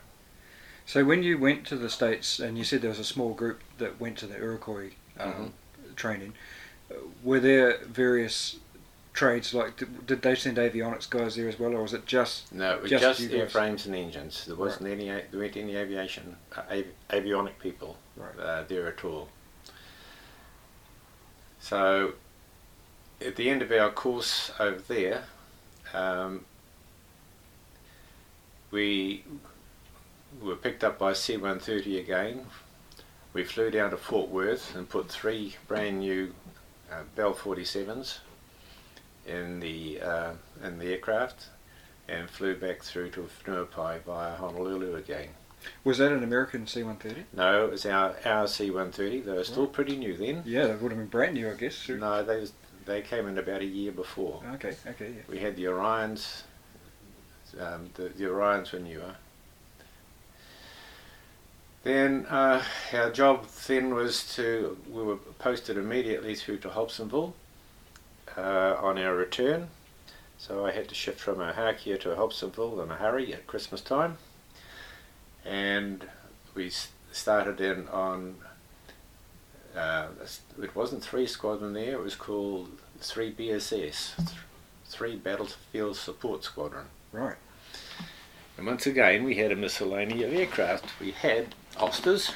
So 0.85 1.03
when 1.03 1.23
you 1.23 1.37
went 1.37 1.67
to 1.67 1.75
the 1.75 1.89
states, 1.89 2.39
and 2.39 2.57
you 2.57 2.63
said 2.63 2.81
there 2.81 2.89
was 2.89 2.99
a 2.99 3.03
small 3.03 3.33
group 3.33 3.59
that 3.79 3.99
went 3.99 4.17
to 4.19 4.27
the 4.27 4.37
Iroquois 4.37 4.91
um, 5.19 5.51
training, 5.97 6.35
uh, 6.89 6.99
were 7.21 7.41
there 7.41 7.79
various 7.83 8.59
trades 9.13 9.53
like 9.53 9.77
did, 9.77 10.07
did 10.07 10.21
they 10.23 10.33
send 10.35 10.57
avionics 10.57 11.09
guys 11.09 11.35
there 11.35 11.47
as 11.47 11.59
well, 11.59 11.73
or 11.75 11.83
was 11.83 11.93
it 11.93 12.05
just 12.05 12.51
No, 12.51 12.73
it 12.75 12.81
was 12.81 12.91
Just 12.91 13.19
just, 13.19 13.31
airframes 13.31 13.85
and 13.85 13.95
engines. 13.95 14.45
There 14.45 14.55
wasn't 14.55 14.89
any. 14.89 15.05
There 15.09 15.23
weren't 15.33 15.55
any 15.55 15.75
aviation, 15.75 16.35
uh, 16.57 16.61
av- 16.71 16.85
avionic 17.11 17.59
people 17.59 17.97
Right. 18.17 18.37
uh, 18.39 18.63
there 18.67 18.87
at 18.87 19.03
all. 19.05 19.29
So, 21.59 22.13
at 23.25 23.35
the 23.35 23.49
end 23.49 23.61
of 23.61 23.71
our 23.71 23.89
course 23.91 24.51
over 24.59 24.81
there, 24.87 25.23
um, 25.93 26.45
we 28.71 29.23
were 30.41 30.55
picked 30.55 30.83
up 30.83 30.97
by 30.99 31.13
C-130 31.13 31.99
again. 31.99 32.47
We 33.33 33.43
flew 33.43 33.71
down 33.71 33.91
to 33.91 33.97
Fort 33.97 34.29
Worth 34.29 34.75
and 34.75 34.89
put 34.89 35.09
three 35.09 35.55
brand 35.67 35.99
new 35.99 36.33
uh, 36.91 37.03
Bell 37.15 37.33
47s 37.33 38.19
in 39.25 39.59
the 39.59 40.01
uh, 40.01 40.33
in 40.63 40.79
the 40.79 40.91
aircraft 40.91 41.47
and 42.07 42.29
flew 42.29 42.55
back 42.55 42.81
through 42.81 43.09
to 43.11 43.29
Whenuapai 43.45 44.01
via 44.03 44.35
Honolulu 44.35 44.95
again. 44.95 45.29
was 45.83 45.97
that 45.99 46.11
an 46.11 46.23
American 46.23 46.67
C-130? 46.67 47.23
No, 47.33 47.65
it 47.65 47.71
was 47.71 47.85
our, 47.85 48.15
our 48.25 48.47
C-130. 48.47 49.23
They 49.23 49.31
were 49.31 49.43
still 49.43 49.67
pretty 49.67 49.95
new 49.95 50.15
then. 50.17 50.43
Yeah, 50.45 50.67
they 50.67 50.75
would 50.75 50.91
have 50.91 50.99
been 50.99 51.07
brand 51.07 51.35
new, 51.35 51.49
I 51.49 51.53
guess. 51.53 51.87
No, 51.87 52.23
they 52.23 52.41
was, 52.41 52.51
they 52.85 53.01
came 53.01 53.27
in 53.27 53.37
about 53.37 53.61
a 53.61 53.65
year 53.65 53.93
before. 53.93 54.43
Okay, 54.55 54.75
okay, 54.87 55.13
yeah. 55.15 55.21
We 55.29 55.39
had 55.39 55.55
the 55.55 55.65
Orions. 55.65 56.43
Um, 57.59 57.89
the, 57.93 58.09
the 58.09 58.25
Orions 58.25 58.73
were 58.73 58.79
newer. 58.79 59.15
Then 61.83 62.25
uh, 62.29 62.63
our 62.93 63.11
job 63.11 63.45
then 63.67 63.93
was 63.93 64.33
to 64.35 64.77
we 64.89 65.03
were 65.03 65.17
posted 65.17 65.77
immediately 65.77 66.33
through 66.33 66.59
to 66.59 66.69
Hobsonville 66.69 67.33
uh, 68.37 68.75
on 68.79 68.97
our 68.97 69.15
return. 69.15 69.69
So 70.37 70.65
I 70.65 70.71
had 70.71 70.89
to 70.89 70.95
shift 70.95 71.19
from 71.19 71.37
Ohakea 71.37 71.99
to 72.01 72.11
a 72.11 72.15
Hobsonville 72.15 72.83
in 72.83 72.91
a 72.91 72.95
hurry 72.95 73.33
at 73.33 73.47
Christmas 73.47 73.81
time, 73.81 74.17
and 75.45 76.05
we 76.53 76.71
started 77.11 77.61
in 77.61 77.87
on. 77.89 78.35
Uh, 79.75 80.07
it 80.61 80.75
wasn't 80.75 81.03
three 81.03 81.25
squadron 81.25 81.73
there; 81.73 81.93
it 81.93 82.03
was 82.03 82.15
called 82.15 82.69
three 82.99 83.33
BSS, 83.33 84.35
three 84.85 85.15
Battlefield 85.15 85.95
Support 85.95 86.43
Squadron. 86.43 86.87
Right. 87.11 87.37
And 88.57 88.67
once 88.67 88.85
again, 88.85 89.23
we 89.23 89.35
had 89.35 89.51
a 89.51 89.55
miscellany 89.55 90.23
of 90.23 90.33
aircraft. 90.33 90.85
We 90.99 91.11
had 91.11 91.55
Austers, 91.77 92.31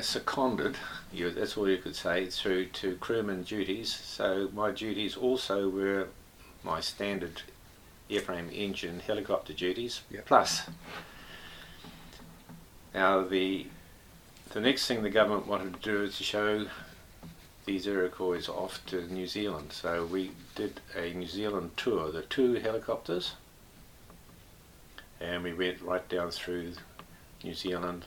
seconded, 0.00 0.76
you, 1.12 1.30
that's 1.30 1.56
all 1.56 1.68
you 1.68 1.78
could 1.78 1.96
say, 1.96 2.26
through 2.26 2.66
to 2.66 2.96
crewman 2.96 3.42
duties. 3.42 3.92
So 3.94 4.48
my 4.54 4.70
duties 4.70 5.16
also 5.16 5.68
were 5.68 6.08
my 6.62 6.80
standard 6.80 7.42
airframe 8.10 8.52
engine 8.56 9.00
helicopter 9.00 9.52
duties, 9.52 10.02
Yep. 10.10 10.26
plus. 10.26 10.62
Now 12.94 13.22
the 13.24 13.66
the 14.52 14.60
next 14.60 14.86
thing 14.86 15.02
the 15.02 15.10
government 15.10 15.46
wanted 15.48 15.74
to 15.74 15.80
do 15.80 16.02
is 16.04 16.16
to 16.18 16.22
show 16.24 16.66
these 17.66 17.86
Iroquois 17.86 18.48
off 18.48 18.80
to 18.86 19.12
New 19.12 19.26
Zealand. 19.26 19.72
So 19.72 20.06
we 20.06 20.32
did 20.54 20.80
a 20.94 21.12
New 21.12 21.26
Zealand 21.26 21.72
tour, 21.76 22.10
the 22.10 22.22
two 22.22 22.54
helicopters, 22.54 23.34
and 25.20 25.42
we 25.42 25.52
went 25.52 25.82
right 25.82 26.08
down 26.08 26.30
through 26.30 26.72
New 27.44 27.54
Zealand, 27.54 28.04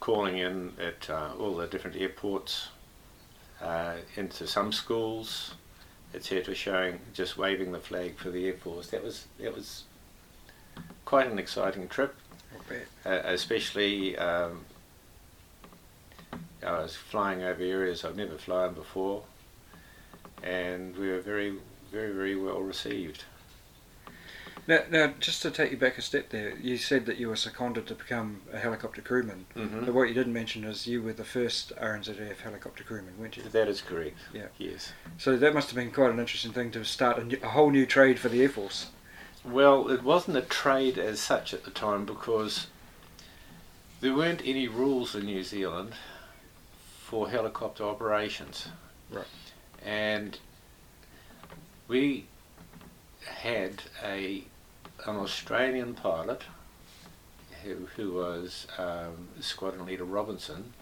calling 0.00 0.38
in 0.38 0.72
at 0.78 1.08
uh, 1.08 1.30
all 1.38 1.56
the 1.56 1.66
different 1.66 1.96
airports, 1.96 2.68
uh, 3.62 3.94
into 4.16 4.46
some 4.46 4.72
schools, 4.72 5.54
etc., 6.14 6.54
showing 6.54 7.00
just 7.14 7.38
waving 7.38 7.72
the 7.72 7.80
flag 7.80 8.18
for 8.18 8.30
the 8.30 8.46
Air 8.46 8.54
Force. 8.54 8.88
That 8.88 9.02
was 9.02 9.26
that 9.38 9.54
was 9.54 9.84
quite 11.04 11.30
an 11.30 11.38
exciting 11.38 11.88
trip 11.88 12.14
uh, 13.04 13.20
especially 13.24 14.16
um, 14.18 14.64
I 16.64 16.78
was 16.80 16.96
flying 16.96 17.42
over 17.42 17.62
areas 17.62 18.04
I've 18.04 18.16
never 18.16 18.36
flown 18.36 18.74
before, 18.74 19.22
and 20.42 20.96
we 20.96 21.08
were 21.08 21.20
very, 21.20 21.58
very, 21.92 22.12
very 22.12 22.36
well 22.36 22.60
received. 22.60 23.24
Now, 24.68 24.80
now, 24.90 25.14
just 25.20 25.42
to 25.42 25.50
take 25.52 25.70
you 25.70 25.76
back 25.76 25.96
a 25.96 26.02
step 26.02 26.30
there, 26.30 26.56
you 26.56 26.76
said 26.76 27.06
that 27.06 27.18
you 27.18 27.28
were 27.28 27.36
seconded 27.36 27.86
to 27.86 27.94
become 27.94 28.42
a 28.52 28.58
helicopter 28.58 29.00
crewman. 29.00 29.46
Mm-hmm. 29.54 29.84
But 29.84 29.94
what 29.94 30.08
you 30.08 30.14
didn't 30.14 30.32
mention 30.32 30.64
is 30.64 30.88
you 30.88 31.02
were 31.02 31.12
the 31.12 31.24
first 31.24 31.72
RNZF 31.76 32.38
helicopter 32.38 32.82
crewman, 32.82 33.14
weren't 33.16 33.36
you? 33.36 33.44
That 33.44 33.68
is 33.68 33.80
correct. 33.80 34.16
Yeah. 34.34 34.46
Yes. 34.58 34.92
So 35.18 35.36
that 35.36 35.54
must 35.54 35.68
have 35.68 35.76
been 35.76 35.92
quite 35.92 36.10
an 36.10 36.18
interesting 36.18 36.52
thing 36.52 36.72
to 36.72 36.84
start 36.84 37.18
a, 37.18 37.24
new, 37.24 37.38
a 37.44 37.48
whole 37.50 37.70
new 37.70 37.86
trade 37.86 38.18
for 38.18 38.28
the 38.28 38.42
Air 38.42 38.48
Force. 38.48 38.90
Well, 39.44 39.88
it 39.88 40.02
wasn't 40.02 40.36
a 40.36 40.42
trade 40.42 40.98
as 40.98 41.20
such 41.20 41.54
at 41.54 41.64
the 41.64 41.70
time 41.70 42.04
because 42.04 42.66
there 44.00 44.14
weren't 44.14 44.42
any 44.44 44.66
rules 44.66 45.14
in 45.14 45.26
New 45.26 45.44
Zealand 45.44 45.92
for 47.06 47.30
helicopter 47.30 47.84
operations. 47.84 48.66
Right. 49.12 49.26
And 49.84 50.36
we 51.86 52.26
had 53.24 53.84
a 54.04 54.42
an 55.06 55.16
Australian 55.16 55.94
pilot 55.94 56.42
who, 57.62 57.86
who 57.94 58.14
was 58.14 58.66
um, 58.76 59.28
Squadron 59.40 59.86
Leader 59.86 60.04
Robinson. 60.04 60.72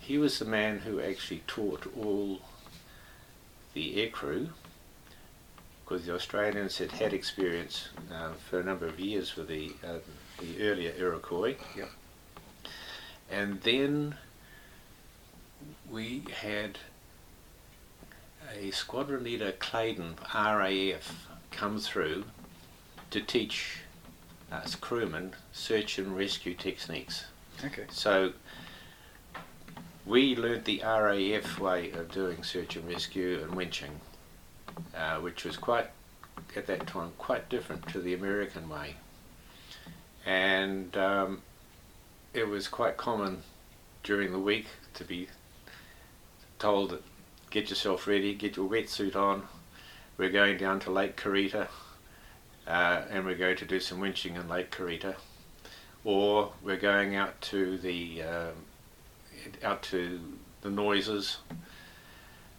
He 0.00 0.18
was 0.18 0.40
the 0.40 0.44
man 0.44 0.78
who 0.80 1.00
actually 1.00 1.44
taught 1.46 1.86
all 1.96 2.40
the 3.74 3.94
aircrew 3.94 4.48
because 5.84 6.04
the 6.04 6.14
Australians 6.14 6.78
had 6.78 6.90
had 6.90 7.12
experience 7.12 7.90
uh, 8.12 8.32
for 8.50 8.58
a 8.58 8.64
number 8.64 8.86
of 8.86 8.98
years 8.98 9.36
with 9.36 9.46
the 9.46 9.70
uh, 9.84 9.98
the 10.40 10.68
earlier 10.68 10.92
Iroquois. 10.98 11.54
Yep. 11.76 11.90
And 13.30 13.60
then 13.60 14.16
we 15.90 16.24
had 16.42 16.78
a 18.54 18.70
squadron 18.70 19.24
leader, 19.24 19.52
Claydon, 19.52 20.16
RAF, 20.34 21.26
come 21.50 21.78
through 21.78 22.24
to 23.10 23.20
teach 23.20 23.78
us 24.50 24.74
crewmen 24.74 25.34
search 25.52 25.98
and 25.98 26.16
rescue 26.16 26.54
techniques. 26.54 27.26
Okay. 27.64 27.84
So 27.90 28.32
we 30.06 30.36
learnt 30.36 30.64
the 30.64 30.80
RAF 30.82 31.58
way 31.58 31.90
of 31.90 32.10
doing 32.10 32.42
search 32.42 32.76
and 32.76 32.88
rescue 32.88 33.42
and 33.42 33.52
winching, 33.52 33.90
uh, 34.96 35.16
which 35.16 35.44
was 35.44 35.56
quite 35.56 35.90
at 36.56 36.66
that 36.66 36.86
time 36.86 37.12
quite 37.18 37.48
different 37.48 37.86
to 37.88 38.00
the 38.00 38.14
American 38.14 38.68
way. 38.68 38.94
And 40.24 40.96
um, 40.96 41.42
it 42.32 42.48
was 42.48 42.68
quite 42.68 42.96
common 42.96 43.42
during 44.02 44.32
the 44.32 44.38
week 44.38 44.66
to 44.94 45.04
be 45.04 45.28
told 46.58 47.02
get 47.50 47.70
yourself 47.70 48.06
ready, 48.06 48.34
get 48.34 48.56
your 48.56 48.68
wetsuit 48.68 49.16
on, 49.16 49.48
we're 50.16 50.30
going 50.30 50.58
down 50.58 50.80
to 50.80 50.90
Lake 50.90 51.16
Karita 51.16 51.68
uh, 52.66 53.02
and 53.10 53.24
we're 53.24 53.36
going 53.36 53.56
to 53.56 53.64
do 53.64 53.80
some 53.80 54.00
winching 54.00 54.34
in 54.36 54.48
Lake 54.48 54.70
Karita. 54.70 55.14
Or 56.04 56.52
we're 56.62 56.76
going 56.76 57.16
out 57.16 57.40
to 57.42 57.78
the 57.78 58.22
um, 58.22 58.54
out 59.62 59.82
to 59.84 60.20
the 60.62 60.70
noises 60.70 61.38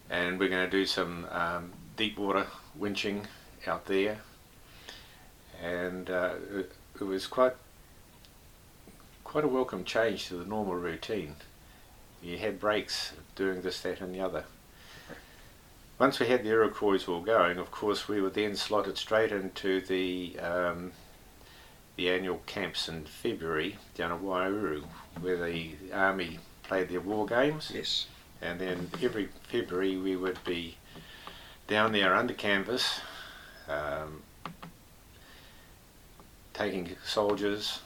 and 0.10 0.40
we're 0.40 0.50
going 0.50 0.70
to 0.70 0.72
do 0.72 0.86
some 0.86 1.28
um, 1.32 1.72
deep 1.96 2.18
water 2.18 2.48
winching 2.80 3.26
out 3.68 3.86
there 3.86 4.20
and 5.62 6.10
uh, 6.10 6.34
it, 6.56 6.72
it 7.00 7.04
was 7.04 7.28
quite 7.28 7.54
quite 9.24 9.44
a 9.44 9.48
welcome 9.48 9.84
change 9.84 10.28
to 10.28 10.36
the 10.36 10.46
normal 10.46 10.76
routine. 10.76 11.36
You 12.22 12.38
had 12.38 12.60
breaks 12.60 13.14
doing 13.39 13.62
this, 13.62 13.80
that, 13.80 14.02
and 14.02 14.13
the 14.13 14.19
other. 14.19 14.43
Once 15.97 16.19
we 16.19 16.28
had 16.28 16.43
the 16.43 16.49
Iroquois 16.49 17.08
all 17.08 17.21
going, 17.21 17.58
of 17.58 17.71
course, 17.71 18.08
we 18.10 18.19
were 18.21 18.30
then 18.30 18.54
slotted 18.56 18.97
straight 18.97 19.32
into 19.32 19.82
the 19.82 20.38
um, 20.39 20.91
the 21.95 22.10
annual 22.10 22.41
camps 22.45 22.88
in 22.88 23.04
February 23.06 23.78
down 23.95 24.12
at 24.12 24.21
Waiouru, 24.21 24.84
where 25.21 25.38
the 25.38 25.71
army 25.93 26.39
played 26.63 26.89
their 26.89 27.02
war 27.02 27.25
games. 27.25 27.71
Yes. 27.73 28.08
And 28.41 28.60
then 28.60 28.89
every 29.02 29.30
February 29.49 29.97
we 29.97 30.15
would 30.15 30.41
be 30.45 30.78
down 31.67 31.91
there 31.91 32.15
under 32.15 32.34
canvas, 32.34 33.02
um, 33.67 34.21
taking 36.54 36.95
soldiers, 37.06 37.82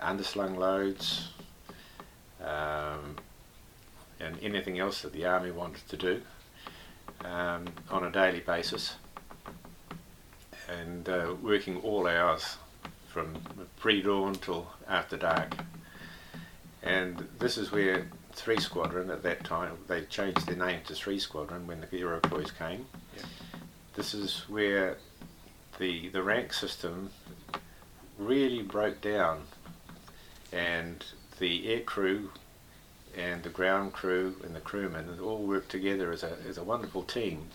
underslung 0.00 0.56
loads, 0.56 1.30
um, 2.40 3.16
and 4.20 4.36
anything 4.42 4.78
else 4.78 5.02
that 5.02 5.12
the 5.12 5.26
army 5.26 5.50
wanted 5.50 5.86
to 5.88 5.96
do 5.96 6.22
um, 7.24 7.66
on 7.90 8.04
a 8.04 8.10
daily 8.10 8.40
basis, 8.40 8.94
and 10.68 11.08
uh, 11.08 11.34
working 11.42 11.76
all 11.78 12.06
hours 12.06 12.56
from 13.08 13.36
pre-dawn 13.78 14.34
till 14.34 14.66
after 14.88 15.16
dark. 15.16 15.54
And 16.82 17.26
this 17.38 17.58
is 17.58 17.72
where 17.72 18.06
Three 18.32 18.60
Squadron 18.60 19.10
at 19.10 19.22
that 19.22 19.44
time 19.44 19.78
they 19.88 20.02
changed 20.02 20.46
their 20.46 20.56
name 20.56 20.80
to 20.86 20.94
Three 20.94 21.18
Squadron 21.18 21.66
when 21.66 21.80
the 21.80 21.96
Iroquois 21.96 22.50
came. 22.58 22.86
Yeah. 23.16 23.22
This 23.94 24.12
is 24.12 24.44
where 24.48 24.98
the 25.78 26.08
the 26.10 26.22
rank 26.22 26.52
system 26.52 27.10
really 28.18 28.62
broke 28.62 29.00
down, 29.00 29.42
and 30.52 31.04
the 31.38 31.72
air 31.72 31.80
crew 31.80 32.30
and 33.16 33.42
the 33.42 33.48
ground 33.48 33.92
crew 33.92 34.36
and 34.44 34.54
the 34.54 34.60
crewmen 34.60 35.18
all 35.20 35.38
worked 35.38 35.70
together 35.70 36.12
as 36.12 36.22
a 36.22 36.36
as 36.48 36.58
a 36.58 36.64
wonderful 36.64 37.02
team. 37.02 37.48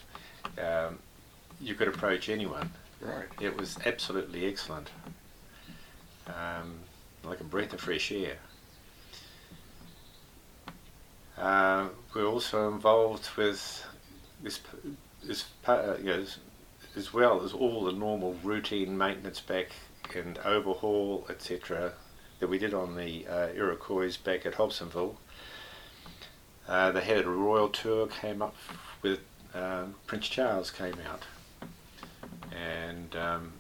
Um, 0.58 1.00
you 1.60 1.76
could 1.76 1.88
approach 1.88 2.30
anyone. 2.30 2.72
Right. 3.00 3.28
It 3.40 3.56
was 3.58 3.78
absolutely 3.86 4.46
excellent. 4.46 4.90
Um, 6.28 6.80
like 7.24 7.40
a 7.40 7.44
breath 7.44 7.74
of 7.74 7.82
fresh 7.82 8.12
air. 8.12 8.38
Uh, 11.38 11.90
we're 12.14 12.26
also 12.26 12.72
involved 12.72 13.28
with 13.36 13.84
this, 14.44 14.60
this 15.24 15.46
uh, 15.66 15.96
you 15.98 16.06
know, 16.06 16.20
as, 16.20 16.38
as 16.96 17.14
well 17.14 17.42
as 17.44 17.54
all 17.54 17.86
the 17.86 17.92
normal 17.92 18.36
routine 18.44 18.96
maintenance 18.96 19.40
back 19.40 19.70
and 20.16 20.38
overhaul, 20.40 21.26
etc., 21.30 21.94
that 22.40 22.48
we 22.48 22.58
did 22.58 22.74
on 22.74 22.96
the 22.96 23.26
uh, 23.28 23.48
Iroquois 23.56 24.18
back 24.18 24.46
at 24.46 24.54
Hobsonville. 24.54 25.16
Uh, 26.68 26.92
they 26.92 27.02
had 27.02 27.26
a 27.26 27.30
royal 27.30 27.70
tour, 27.70 28.08
came 28.08 28.42
up 28.42 28.56
with 29.02 29.20
um, 29.54 29.96
Prince 30.08 30.30
Charles 30.30 30.72
came 30.72 30.96
out, 31.10 31.24
and 32.56 33.16
um, 33.16 33.54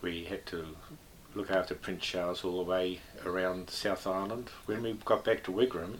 we 0.00 0.24
had 0.24 0.46
to 0.46 0.66
look 1.34 1.50
after 1.50 1.74
Prince 1.74 2.04
Charles 2.04 2.44
all 2.44 2.62
the 2.64 2.70
way 2.70 3.00
around 3.24 3.70
South 3.70 4.06
Island. 4.06 4.50
When 4.66 4.82
we 4.82 4.92
got 5.04 5.24
back 5.24 5.42
to 5.44 5.52
Wigram, 5.52 5.96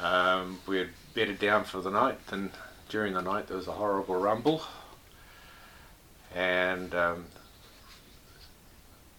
um, 0.00 0.60
we 0.66 0.78
had 0.78 0.88
bedded 1.14 1.38
down 1.38 1.64
for 1.64 1.80
the 1.80 1.90
night, 1.90 2.18
and 2.30 2.50
during 2.88 3.14
the 3.14 3.22
night 3.22 3.48
there 3.48 3.56
was 3.56 3.68
a 3.68 3.72
horrible 3.72 4.16
rumble, 4.16 4.62
and 6.34 6.94
um, 6.94 7.26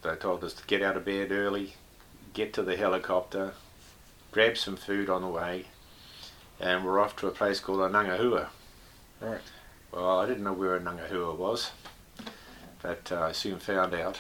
they 0.01 0.15
told 0.15 0.43
us 0.43 0.53
to 0.53 0.65
get 0.65 0.81
out 0.81 0.97
of 0.97 1.05
bed 1.05 1.31
early, 1.31 1.73
get 2.33 2.53
to 2.53 2.63
the 2.63 2.75
helicopter, 2.75 3.53
grab 4.37 4.55
some 4.55 4.75
food 4.75 5.09
on 5.09 5.23
the 5.23 5.27
way, 5.27 5.65
and 6.59 6.85
we're 6.85 6.99
off 6.99 7.15
to 7.15 7.25
a 7.25 7.31
place 7.31 7.59
called 7.59 7.79
Inangahua. 7.79 8.49
Right. 9.19 9.41
Well, 9.91 10.19
I 10.19 10.27
didn't 10.27 10.43
know 10.43 10.53
where 10.53 10.79
Inangahua 10.79 11.35
was, 11.35 11.71
but 12.83 13.11
uh, 13.11 13.21
I 13.21 13.31
soon 13.31 13.57
found 13.57 13.95
out. 13.95 14.19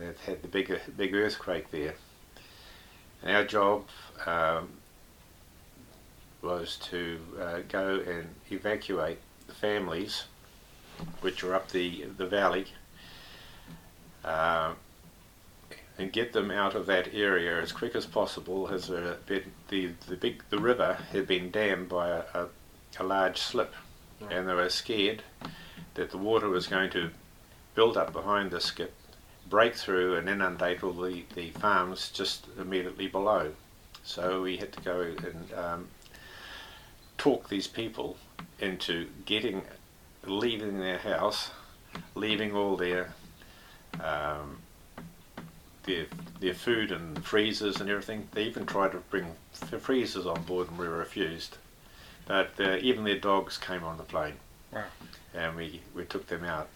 It 0.00 0.16
had 0.24 0.40
the 0.40 0.48
big, 0.48 0.80
big 0.96 1.14
earthquake 1.14 1.70
there. 1.70 1.96
And 3.22 3.36
our 3.36 3.44
job 3.44 3.84
um, 4.24 4.70
was 6.40 6.78
to 6.90 7.20
uh, 7.38 7.58
go 7.68 8.00
and 8.08 8.28
evacuate 8.50 9.18
the 9.48 9.54
families 9.54 10.24
which 11.20 11.44
were 11.44 11.54
up 11.54 11.72
the, 11.72 12.06
the 12.16 12.26
valley 12.26 12.68
uh, 14.24 14.72
and 15.98 16.12
get 16.12 16.32
them 16.32 16.50
out 16.50 16.74
of 16.74 16.86
that 16.86 17.14
area 17.14 17.60
as 17.60 17.72
quick 17.72 17.94
as 17.94 18.06
possible 18.06 18.68
as 18.68 18.90
a 18.90 19.16
the, 19.26 19.42
the, 19.68 20.16
big, 20.16 20.42
the 20.50 20.58
river 20.58 20.98
had 21.12 21.26
been 21.26 21.50
dammed 21.50 21.88
by 21.88 22.08
a, 22.08 22.22
a, 22.34 22.46
a 23.00 23.04
large 23.04 23.38
slip 23.38 23.74
and 24.30 24.48
they 24.48 24.54
were 24.54 24.68
scared 24.68 25.22
that 25.94 26.10
the 26.10 26.18
water 26.18 26.48
was 26.48 26.66
going 26.66 26.90
to 26.90 27.10
build 27.74 27.96
up 27.96 28.12
behind 28.12 28.50
the 28.50 28.60
skip, 28.60 28.94
break 29.48 29.74
through 29.74 30.16
and 30.16 30.28
inundate 30.28 30.82
all 30.82 30.92
the, 30.92 31.24
the 31.34 31.50
farms 31.50 32.10
just 32.10 32.46
immediately 32.58 33.06
below. 33.06 33.52
So 34.02 34.42
we 34.42 34.56
had 34.56 34.72
to 34.72 34.80
go 34.80 35.00
and 35.00 35.52
um, 35.54 35.88
talk 37.18 37.48
these 37.48 37.66
people 37.66 38.16
into 38.60 39.08
getting, 39.24 39.62
leaving 40.24 40.78
their 40.78 40.98
house, 40.98 41.50
leaving 42.14 42.54
all 42.54 42.76
their 42.76 43.14
um, 44.00 44.58
their 45.86 46.06
their 46.40 46.54
food 46.54 46.92
and 46.92 47.24
freezers 47.24 47.80
and 47.80 47.88
everything. 47.88 48.28
They 48.32 48.44
even 48.44 48.66
tried 48.66 48.92
to 48.92 48.98
bring 48.98 49.34
freezers 49.52 50.26
on 50.26 50.42
board 50.42 50.68
and 50.68 50.78
we 50.78 50.86
refused. 50.86 51.56
But 52.26 52.50
uh, 52.58 52.76
even 52.80 53.04
their 53.04 53.18
dogs 53.18 53.56
came 53.56 53.84
on 53.84 53.96
the 53.96 54.02
plane. 54.02 54.34
Wow. 54.72 54.84
And 55.34 55.56
we, 55.56 55.80
we 55.94 56.04
took 56.04 56.26
them 56.26 56.44
out. 56.44 56.68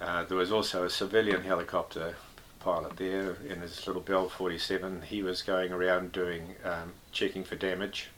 Uh, 0.00 0.24
there 0.24 0.36
was 0.36 0.52
also 0.52 0.84
a 0.84 0.90
civilian 0.90 1.42
helicopter 1.42 2.14
pilot 2.60 2.96
there 2.96 3.36
in 3.48 3.60
his 3.60 3.86
little 3.86 4.02
Bell 4.02 4.28
47. 4.28 5.02
He 5.02 5.22
was 5.22 5.42
going 5.42 5.72
around 5.72 6.12
doing 6.12 6.54
um, 6.64 6.92
checking 7.12 7.44
for 7.44 7.56
damage. 7.56 8.08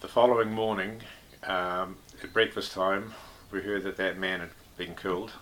The 0.00 0.08
following 0.08 0.52
morning, 0.52 1.00
um, 1.44 1.96
at 2.22 2.32
breakfast 2.32 2.72
time, 2.72 3.14
we 3.50 3.62
heard 3.62 3.82
that 3.84 3.96
that 3.96 4.18
man 4.18 4.40
had 4.40 4.50
been 4.76 4.94
killed. 4.94 5.32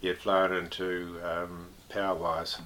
He 0.00 0.08
had 0.08 0.18
flown 0.18 0.52
into 0.52 1.20
um, 1.24 1.66
power 1.88 2.14
wires 2.14 2.58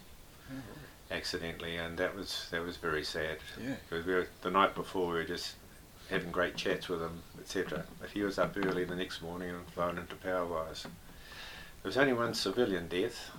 accidentally, 1.10 1.76
and 1.76 1.98
that 1.98 2.16
was 2.16 2.48
that 2.50 2.62
was 2.62 2.76
very 2.76 3.04
sad. 3.04 3.38
Yeah. 3.62 3.74
Because 3.88 4.06
we 4.06 4.14
were, 4.14 4.28
the 4.42 4.50
night 4.50 4.74
before 4.74 5.06
we 5.06 5.14
were 5.14 5.24
just 5.24 5.54
having 6.10 6.30
great 6.30 6.56
chats 6.56 6.88
with 6.88 7.00
him, 7.00 7.22
etc. 7.40 7.84
But 8.00 8.10
he 8.10 8.22
was 8.22 8.38
up 8.38 8.56
early 8.56 8.84
the 8.84 8.96
next 8.96 9.22
morning 9.22 9.50
and 9.50 9.66
flown 9.68 9.98
into 9.98 10.14
power 10.16 10.46
wires. 10.46 10.82
There 10.82 11.88
was 11.88 11.96
only 11.96 12.12
one 12.12 12.34
civilian 12.34 12.88
death, 12.88 13.30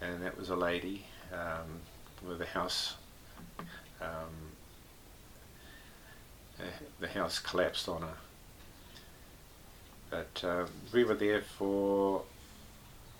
and 0.00 0.22
that 0.22 0.36
was 0.36 0.50
a 0.50 0.56
lady 0.56 1.06
um, 1.32 1.80
with 2.26 2.40
a 2.40 2.46
house. 2.46 2.94
Um, 4.00 4.54
uh, 6.58 6.64
the 7.00 7.08
house 7.08 7.38
collapsed 7.38 7.88
on 7.88 8.02
her. 8.02 8.16
But 10.10 10.44
uh, 10.44 10.66
we 10.92 11.04
were 11.04 11.14
there 11.14 11.42
for 11.42 12.22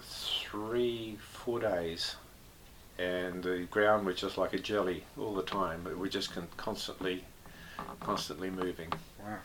three, 0.02 1.18
four 1.20 1.60
days, 1.60 2.16
and 2.98 3.42
the 3.42 3.66
ground 3.70 4.06
was 4.06 4.16
just 4.16 4.36
like 4.38 4.52
a 4.52 4.58
jelly 4.58 5.04
all 5.18 5.34
the 5.34 5.42
time. 5.42 5.80
But 5.84 5.98
we're 5.98 6.08
just 6.08 6.32
con- 6.32 6.48
constantly, 6.56 7.24
constantly 8.00 8.50
moving. 8.50 8.92
Wow. 9.18 9.38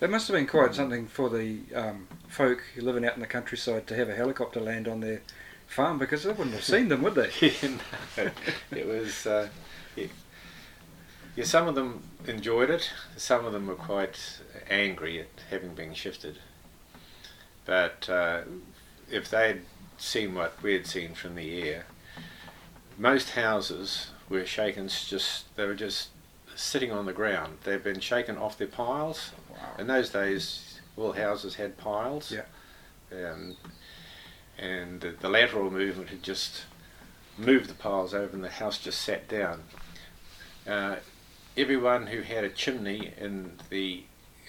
That 0.00 0.10
must 0.10 0.28
have 0.28 0.36
been 0.36 0.46
quite 0.46 0.74
something 0.74 1.08
for 1.08 1.28
the 1.28 1.58
um, 1.74 2.06
folk 2.28 2.62
living 2.76 3.04
out 3.04 3.14
in 3.14 3.20
the 3.20 3.26
countryside 3.26 3.88
to 3.88 3.96
have 3.96 4.08
a 4.08 4.14
helicopter 4.14 4.60
land 4.60 4.86
on 4.86 5.00
their 5.00 5.22
farm 5.66 5.98
because 5.98 6.22
they 6.22 6.30
wouldn't 6.30 6.54
have 6.54 6.64
seen 6.64 6.88
them, 6.88 7.02
would 7.02 7.16
they? 7.16 7.30
no, 8.16 8.30
it 8.70 8.86
was 8.86 9.26
uh, 9.26 9.48
it, 9.96 10.10
Yeah, 11.34 11.44
some 11.44 11.66
of 11.66 11.74
them 11.74 12.04
enjoyed 12.26 12.70
it. 12.70 12.90
Some 13.16 13.44
of 13.44 13.52
them 13.52 13.66
were 13.66 13.74
quite 13.74 14.40
angry 14.70 15.20
at 15.20 15.28
having 15.50 15.74
been 15.74 15.94
shifted. 15.94 16.38
But 17.68 18.08
uh, 18.08 18.40
if 19.10 19.28
they'd 19.28 19.60
seen 19.98 20.34
what 20.34 20.60
we 20.62 20.72
had 20.72 20.86
seen 20.86 21.12
from 21.12 21.34
the 21.34 21.62
air, 21.62 21.84
most 22.96 23.32
houses 23.32 24.08
were 24.30 24.46
shaken 24.46 24.88
just, 24.88 25.54
they 25.54 25.66
were 25.66 25.74
just 25.74 26.08
sitting 26.56 26.90
on 26.90 27.04
the 27.04 27.12
ground. 27.12 27.58
They'd 27.64 27.84
been 27.84 28.00
shaken 28.00 28.38
off 28.38 28.56
their 28.56 28.68
piles. 28.68 29.32
Wow. 29.50 29.58
In 29.78 29.86
those 29.86 30.08
days, 30.08 30.80
all 30.96 31.12
houses 31.12 31.56
had 31.56 31.76
piles. 31.76 32.32
Yeah. 32.32 32.46
Um, 33.12 33.58
and 34.58 35.02
the, 35.02 35.10
the 35.10 35.28
lateral 35.28 35.70
movement 35.70 36.08
had 36.08 36.22
just 36.22 36.62
moved 37.36 37.68
the 37.68 37.74
piles 37.74 38.14
over 38.14 38.34
and 38.34 38.42
the 38.42 38.48
house 38.48 38.78
just 38.78 39.02
sat 39.02 39.28
down. 39.28 39.64
Uh, 40.66 40.96
everyone 41.54 42.06
who 42.06 42.22
had 42.22 42.44
a 42.44 42.48
chimney 42.48 43.12
in 43.20 43.58
the 43.68 44.04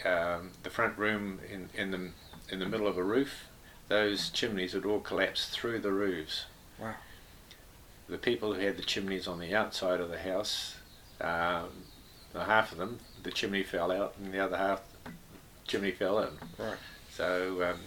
um, 0.05 0.51
the 0.63 0.69
front 0.69 0.97
room 0.97 1.39
in, 1.51 1.69
in 1.73 1.91
the 1.91 2.11
in 2.51 2.59
the 2.59 2.65
middle 2.65 2.87
of 2.87 2.97
a 2.97 3.03
roof, 3.03 3.45
those 3.87 4.29
chimneys 4.29 4.73
would 4.73 4.85
all 4.85 4.99
collapse 4.99 5.49
through 5.49 5.79
the 5.79 5.91
roofs. 5.91 6.45
Wow. 6.79 6.95
The 8.07 8.17
people 8.17 8.53
who 8.53 8.61
had 8.61 8.77
the 8.77 8.83
chimneys 8.83 9.27
on 9.27 9.39
the 9.39 9.53
outside 9.55 9.99
of 9.99 10.09
the 10.09 10.19
house, 10.19 10.75
um, 11.21 11.69
half 12.33 12.71
of 12.71 12.77
them, 12.77 12.99
the 13.23 13.31
chimney 13.31 13.63
fell 13.63 13.91
out, 13.91 14.15
and 14.17 14.33
the 14.33 14.39
other 14.39 14.57
half, 14.57 14.81
the 15.03 15.11
chimney 15.67 15.91
fell 15.91 16.19
in. 16.19 16.29
Right. 16.57 16.77
So 17.11 17.63
um, 17.63 17.79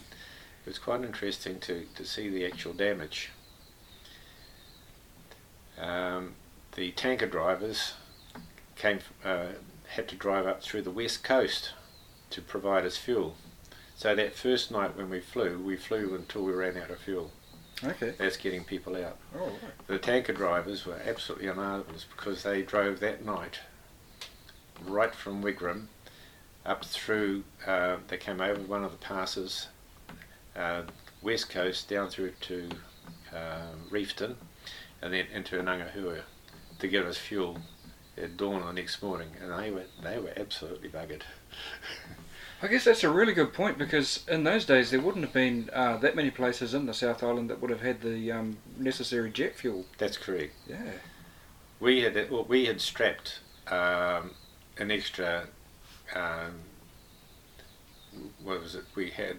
it 0.65 0.69
was 0.69 0.79
quite 0.79 1.03
interesting 1.03 1.59
to, 1.61 1.87
to 1.95 2.05
see 2.05 2.29
the 2.29 2.47
actual 2.47 2.73
damage. 2.73 3.31
Um, 5.81 6.35
the 6.77 6.93
tanker 6.93 7.27
drivers 7.27 7.95
came 8.77 9.01
uh, 9.25 9.47
had 9.89 10.09
to 10.09 10.17
drive 10.17 10.47
up 10.47 10.63
through 10.63 10.83
the 10.83 10.91
west 10.91 11.23
coast 11.23 11.73
to 12.31 12.41
provide 12.41 12.85
us 12.85 12.97
fuel. 12.97 13.37
So 14.03 14.17
that 14.17 14.35
first 14.35 14.73
night 14.73 14.97
when 14.97 15.09
we 15.09 15.21
flew, 15.21 15.61
we 15.61 15.77
flew 15.77 16.17
until 16.17 16.43
we 16.43 16.51
ran 16.51 16.77
out 16.77 16.91
of 16.91 16.99
fuel. 16.99 17.31
Okay. 17.85 18.15
That's 18.19 18.37
getting 18.37 18.65
people 18.65 18.97
out. 18.97 19.17
Oh, 19.33 19.45
right. 19.45 19.87
The 19.87 19.99
tanker 19.99 20.33
drivers 20.33 20.85
were 20.85 21.01
absolutely 21.07 21.47
marvellous 21.53 22.05
because 22.17 22.43
they 22.43 22.63
drove 22.63 22.99
that 22.99 23.25
night 23.25 23.61
right 24.85 25.15
from 25.15 25.41
Wigram 25.41 25.87
up 26.67 26.85
through, 26.85 27.45
uh, 27.65 27.99
they 28.09 28.17
came 28.17 28.41
over 28.41 28.61
one 28.63 28.83
of 28.83 28.91
the 28.91 28.99
passes, 28.99 29.69
uh, 30.57 30.83
west 31.23 31.51
coast 31.51 31.89
down 31.89 32.09
through 32.09 32.33
to 32.41 32.71
um 33.33 33.87
Reefton 33.89 34.37
and 35.01 35.15
then 35.15 35.27
into 35.33 35.63
Nangahua 35.63 36.23
to 36.81 36.89
give 36.89 37.07
us 37.07 37.19
fuel 37.19 37.57
at 38.19 38.37
dawn 38.37 38.67
the 38.67 38.73
next 38.73 39.01
morning 39.01 39.29
and 39.41 39.53
they 39.53 39.71
were, 39.71 39.85
they 40.03 40.19
were 40.19 40.33
absolutely 40.37 40.89
buggered. 40.89 41.23
I 42.63 42.69
guess 42.69 42.85
that's 42.85 43.03
a 43.03 43.11
really 43.11 43.33
good 43.35 43.53
point 43.53 43.77
because 43.77 44.25
in 44.29 44.45
those 44.45 44.65
days 44.65 44.93
there 44.93 45.01
wouldn't 45.01 45.25
have 45.25 45.35
been 45.35 45.69
uh, 45.73 45.97
that 45.97 46.15
many 46.15 46.31
places 46.31 46.75
in 46.75 46.87
the 46.87 46.95
South 46.95 47.23
Island 47.25 47.51
that 47.51 47.61
would 47.61 47.71
have 47.71 47.81
had 47.81 48.03
the 48.03 48.31
um, 48.31 48.59
necessary 48.79 49.31
jet 49.31 49.57
fuel. 49.57 49.85
That's 49.99 50.17
correct. 50.17 50.55
Yeah. 50.69 50.93
We 51.81 52.03
had 52.03 52.31
well, 52.31 52.45
we 52.45 52.67
had 52.67 52.81
strapped 52.81 53.41
um, 53.67 54.31
an 54.79 54.93
extra. 54.93 55.49
Um, 56.15 56.61
what 58.45 58.63
was 58.63 58.77
it? 58.77 58.85
We 58.95 59.11
had 59.11 59.39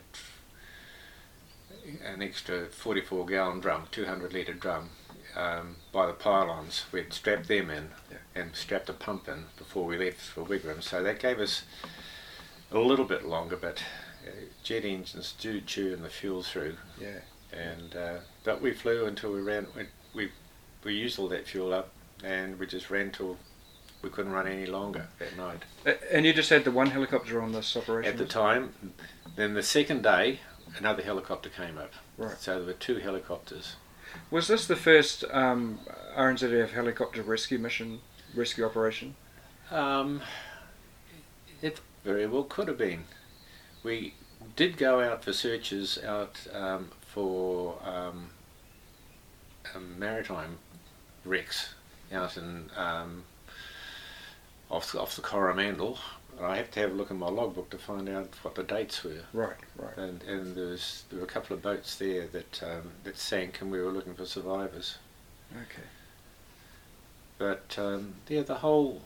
an 2.04 2.22
extra 2.22 2.66
44 2.66 3.26
gallon 3.28 3.60
drum, 3.62 3.84
200 3.92 4.34
litre 4.34 4.54
drum, 4.54 4.90
um, 5.36 5.78
by 5.94 6.08
the 6.08 6.14
pylons. 6.14 6.84
We'd 6.92 7.14
strapped 7.14 7.48
them 7.48 7.70
in 7.70 7.90
Yeah. 8.12 8.18
and 8.36 8.56
strapped 8.56 8.90
a 8.90 8.94
pump 8.94 9.30
in 9.30 9.46
before 9.58 9.86
we 9.86 9.98
left 9.98 10.20
for 10.20 10.44
Wigram. 10.44 10.82
So 10.84 11.04
that 11.04 11.20
gave 11.20 11.40
us 11.40 11.64
a 12.74 12.80
little 12.80 13.06
bit 13.06 13.26
longer, 13.26 13.56
but 13.56 13.82
uh, 14.28 14.32
jet 14.64 14.84
engines 14.86 15.34
do 15.40 15.62
chew 15.62 15.94
in 15.94 16.02
the 16.02 16.10
fuel 16.10 16.44
through 16.44 16.76
Yeah. 17.00 17.20
and 17.52 17.96
uh, 17.96 18.18
but 18.44 18.62
we 18.62 18.72
flew 18.74 19.06
until 19.06 19.32
we 19.34 19.42
ran 19.42 19.68
we, 19.76 19.88
we 20.14 20.32
we 20.84 20.94
used 20.94 21.20
all 21.20 21.28
that 21.30 21.48
fuel 21.48 21.74
up 21.74 21.90
and 22.24 22.58
we 22.60 22.66
just 22.68 22.90
ran 22.90 23.12
till 23.12 23.38
we 24.02 24.10
couldn't 24.10 24.32
run 24.32 24.48
any 24.48 24.66
longer 24.66 25.08
that 25.20 25.36
night 25.38 25.64
And 26.12 26.26
you 26.26 26.34
just 26.34 26.50
had 26.50 26.64
the 26.64 26.72
one 26.72 26.88
helicopter 26.92 27.42
on 27.42 27.52
this 27.52 27.76
operation? 27.78 28.12
at 28.12 28.18
the 28.18 28.26
time 28.26 28.74
then 29.36 29.54
the 29.54 29.64
second 29.64 30.04
day 30.04 30.40
another 30.78 31.04
helicopter 31.04 31.50
came 31.50 31.78
up 31.78 31.92
Right. 32.18 32.38
so 32.40 32.58
there 32.58 32.68
were 32.68 32.74
two 32.74 32.98
helicopters 33.00 33.76
Was 34.32 34.48
this 34.48 34.68
the 34.68 34.76
first 34.76 35.24
um, 35.32 35.80
RNZF 36.18 36.72
helicopter 36.72 37.22
rescue 37.24 37.58
mission, 37.60 38.00
rescue 38.36 38.66
operation? 38.66 39.16
um, 39.72 40.22
it 41.62 41.80
very 42.04 42.26
well 42.28 42.44
could 42.44 42.68
have 42.68 42.78
been 42.78 43.04
we 43.84 44.14
did 44.56 44.78
go 44.78 45.02
out 45.02 45.24
for 45.24 45.34
searches 45.34 46.00
out 46.04 46.40
um, 46.54 46.90
for 47.02 47.78
um, 47.84 48.30
um, 49.76 50.00
maritime 50.00 50.58
wrecks 51.26 51.74
out 52.12 52.38
in 52.38 52.70
um, 52.76 53.24
off 54.70 54.96
off 54.96 55.16
the 55.16 55.22
Coromandel. 55.22 55.98
I 56.42 56.58
have 56.58 56.72
to 56.72 56.80
have 56.80 56.92
a 56.92 56.94
look 56.96 57.12
in 57.12 57.18
my 57.18 57.30
logbook 57.30 57.70
to 57.70 57.78
find 57.78 58.10
out 58.10 58.34
what 58.42 58.56
the 58.56 58.64
dates 58.64 59.04
were. 59.04 59.22
Right, 59.34 59.56
right. 59.78 59.98
And 59.98 60.24
and 60.24 60.56
there 60.56 60.68
was 60.68 61.04
there 61.10 61.20
were 61.20 61.26
a 61.26 61.30
couple 61.30 61.56
of 61.56 61.62
boats 61.62 61.96
there 61.98 62.28
that 62.28 62.64
um, 62.64 62.92
that 63.04 63.18
sank, 63.18 63.62
and 63.62 63.72
we 63.72 63.80
were 63.80 63.92
looking 63.92 64.16
for 64.16 64.26
survivors. 64.26 64.98
Okay. 65.56 65.88
But 67.38 67.76
um, 67.78 68.16
yeah, 68.28 68.42
the 68.42 68.56
whole 68.56 69.02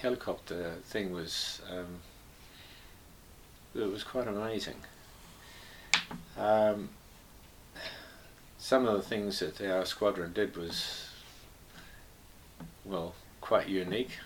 helicopter 0.00 0.74
thing 0.84 1.12
was 1.12 1.60
um, 1.70 2.00
it 3.74 3.90
was 3.90 4.04
quite 4.04 4.26
amazing. 4.26 4.76
Um, 6.38 6.90
some 8.58 8.86
of 8.86 8.94
the 8.94 9.02
things 9.02 9.40
that 9.40 9.60
our 9.60 9.84
squadron 9.84 10.32
did 10.32 10.56
was 10.56 11.10
well 12.84 13.14
quite 13.40 13.68
unique. 13.68 14.18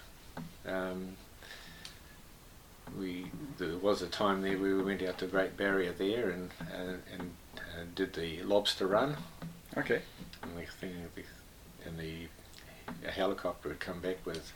Um, 0.66 1.16
we 2.98 3.26
there 3.58 3.76
was 3.76 4.02
a 4.02 4.08
time 4.08 4.42
there 4.42 4.58
we 4.58 4.82
went 4.82 5.02
out 5.02 5.18
to 5.18 5.26
Great 5.26 5.56
Barrier 5.56 5.92
there 5.92 6.30
and 6.30 6.50
and, 6.74 7.02
and 7.12 7.30
uh, 7.56 7.84
did 7.94 8.14
the 8.14 8.42
lobster 8.42 8.86
run. 8.86 9.16
Okay. 9.76 10.02
And 10.42 10.56
the 10.56 10.66
thing, 10.66 10.94
and 11.86 11.98
the 11.98 12.28
a 13.06 13.10
helicopter 13.10 13.68
would 13.68 13.80
come 13.80 14.00
back 14.00 14.24
with 14.26 14.52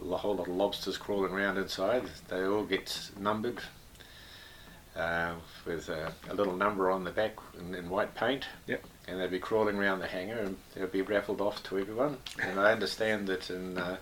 a 0.00 0.16
whole 0.16 0.36
lot 0.36 0.48
of 0.48 0.54
lobsters 0.54 0.98
crawling 0.98 1.32
around 1.32 1.58
inside. 1.58 2.04
They 2.28 2.44
all 2.44 2.64
get 2.64 3.10
numbered 3.18 3.60
uh, 4.96 5.34
with 5.64 5.88
a, 5.88 6.12
a 6.28 6.34
little 6.34 6.56
number 6.56 6.90
on 6.90 7.04
the 7.04 7.10
back 7.10 7.36
in, 7.58 7.74
in 7.74 7.88
white 7.88 8.14
paint. 8.14 8.46
Yep. 8.66 8.84
And 9.08 9.20
they'd 9.20 9.30
be 9.30 9.38
crawling 9.38 9.76
around 9.76 10.00
the 10.00 10.06
hangar, 10.06 10.38
and 10.38 10.56
they'd 10.74 10.90
be 10.90 11.02
raffled 11.02 11.40
off 11.40 11.62
to 11.64 11.78
everyone. 11.78 12.18
And 12.42 12.58
I 12.58 12.72
understand 12.72 13.28
that 13.28 13.50
in 13.50 13.78
uh, 13.78 13.96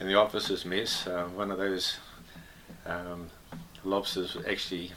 in 0.00 0.06
the 0.06 0.14
officers' 0.14 0.64
mess, 0.64 1.06
uh, 1.06 1.24
one 1.34 1.50
of 1.50 1.58
those 1.58 1.96
um, 2.86 3.30
lobsters 3.84 4.36
actually 4.48 4.92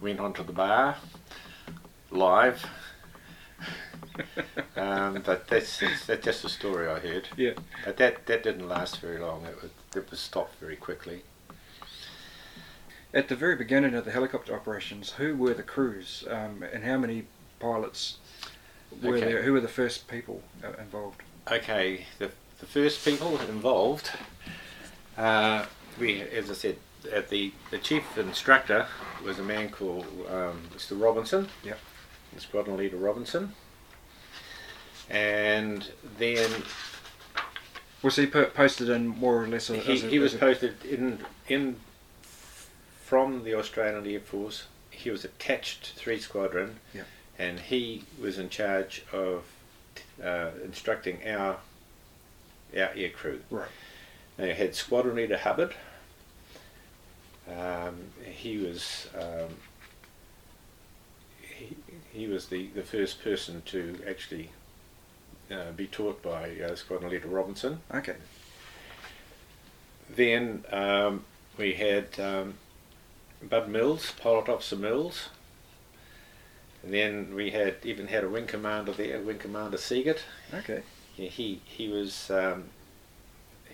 went 0.00 0.20
onto 0.20 0.44
the 0.44 0.52
bar 0.52 0.96
live. 2.10 2.64
Um, 4.76 5.22
but 5.24 5.48
that's, 5.48 5.78
that's, 5.80 6.06
that's 6.06 6.24
just 6.24 6.44
a 6.44 6.48
story 6.48 6.88
I 6.88 6.98
heard. 6.98 7.28
Yeah. 7.36 7.52
But 7.84 7.96
that, 7.98 8.26
that 8.26 8.42
didn't 8.42 8.68
last 8.68 9.00
very 9.00 9.18
long. 9.18 9.44
It 9.44 9.60
was, 9.62 9.70
it 9.96 10.10
was 10.10 10.20
stopped 10.20 10.56
very 10.60 10.76
quickly. 10.76 11.22
At 13.14 13.28
the 13.28 13.36
very 13.36 13.56
beginning 13.56 13.94
of 13.94 14.04
the 14.04 14.10
helicopter 14.10 14.54
operations, 14.54 15.10
who 15.12 15.36
were 15.36 15.52
the 15.54 15.62
crews 15.62 16.24
um, 16.30 16.64
and 16.72 16.82
how 16.84 16.96
many 16.96 17.24
pilots 17.60 18.16
were 19.02 19.16
Okay. 19.16 19.26
there? 19.26 19.42
Who 19.42 19.52
were 19.52 19.60
the 19.60 19.68
first 19.68 20.08
people 20.08 20.42
uh, 20.64 20.72
involved? 20.80 21.22
Okay, 21.50 22.06
the, 22.18 22.30
the 22.60 22.66
first 22.66 23.04
people 23.04 23.38
involved, 23.40 24.10
uh, 25.18 25.66
we, 25.98 26.22
as 26.22 26.50
I 26.50 26.54
said, 26.54 26.76
at 27.12 27.28
the, 27.28 27.52
the 27.70 27.78
chief 27.78 28.16
instructor 28.16 28.86
was 29.24 29.38
a 29.38 29.42
man 29.42 29.68
called 29.70 30.06
um, 30.30 30.62
Mr. 30.74 31.00
Robinson. 31.00 31.48
Yep. 31.64 31.78
Squadron 32.38 32.78
leader 32.78 32.96
Robinson. 32.96 33.52
And 35.10 35.88
then 36.18 36.50
Was 38.02 38.16
he 38.16 38.26
po- 38.26 38.46
posted 38.46 38.88
in 38.88 39.06
more 39.08 39.42
or 39.42 39.46
less? 39.46 39.68
A, 39.70 39.76
he, 39.76 39.92
a, 39.92 40.08
he 40.08 40.18
was 40.18 40.34
posted 40.34 40.84
in 40.84 41.18
in 41.48 41.76
from 43.04 43.44
the 43.44 43.54
Australian 43.54 44.06
Air 44.06 44.20
Force. 44.20 44.64
He 44.90 45.10
was 45.10 45.24
attached 45.24 45.84
to 45.84 45.94
three 45.94 46.18
squadron, 46.18 46.78
Yeah. 46.94 47.02
and 47.38 47.58
he 47.60 48.04
was 48.20 48.38
in 48.38 48.48
charge 48.48 49.04
of 49.12 49.44
uh, 50.22 50.50
instructing 50.64 51.18
our 51.28 51.56
our 52.74 52.90
air 52.96 53.10
crew. 53.10 53.40
Right. 53.50 53.68
They 54.38 54.54
had 54.54 54.74
squadron 54.74 55.16
leader 55.16 55.36
Hubbard. 55.36 55.74
Um, 57.48 57.96
he 58.24 58.56
was 58.58 59.08
um, 59.18 59.56
he, 61.40 61.76
he 62.12 62.26
was 62.28 62.46
the, 62.46 62.68
the 62.68 62.82
first 62.82 63.22
person 63.22 63.62
to 63.66 63.98
actually 64.08 64.50
uh, 65.50 65.72
be 65.76 65.86
taught 65.86 66.22
by 66.22 66.50
uh, 66.60 66.74
squadron 66.76 67.10
leader 67.10 67.28
Robinson. 67.28 67.80
Okay. 67.94 68.14
then 70.14 70.64
um, 70.70 71.24
we 71.56 71.74
had 71.74 72.18
um, 72.20 72.54
Bud 73.42 73.68
Mills, 73.68 74.12
Pilot 74.12 74.48
Officer 74.48 74.76
Mills. 74.76 75.28
And 76.82 76.92
then 76.92 77.34
we 77.34 77.50
had 77.50 77.76
even 77.84 78.08
had 78.08 78.24
a 78.24 78.28
wing 78.28 78.46
commander 78.46 78.92
there, 78.92 79.20
Wing 79.20 79.38
Commander 79.38 79.78
Seagate. 79.78 80.24
Okay. 80.52 80.82
Yeah, 81.16 81.28
he 81.28 81.60
he 81.64 81.88
was 81.88 82.28
um, 82.30 82.64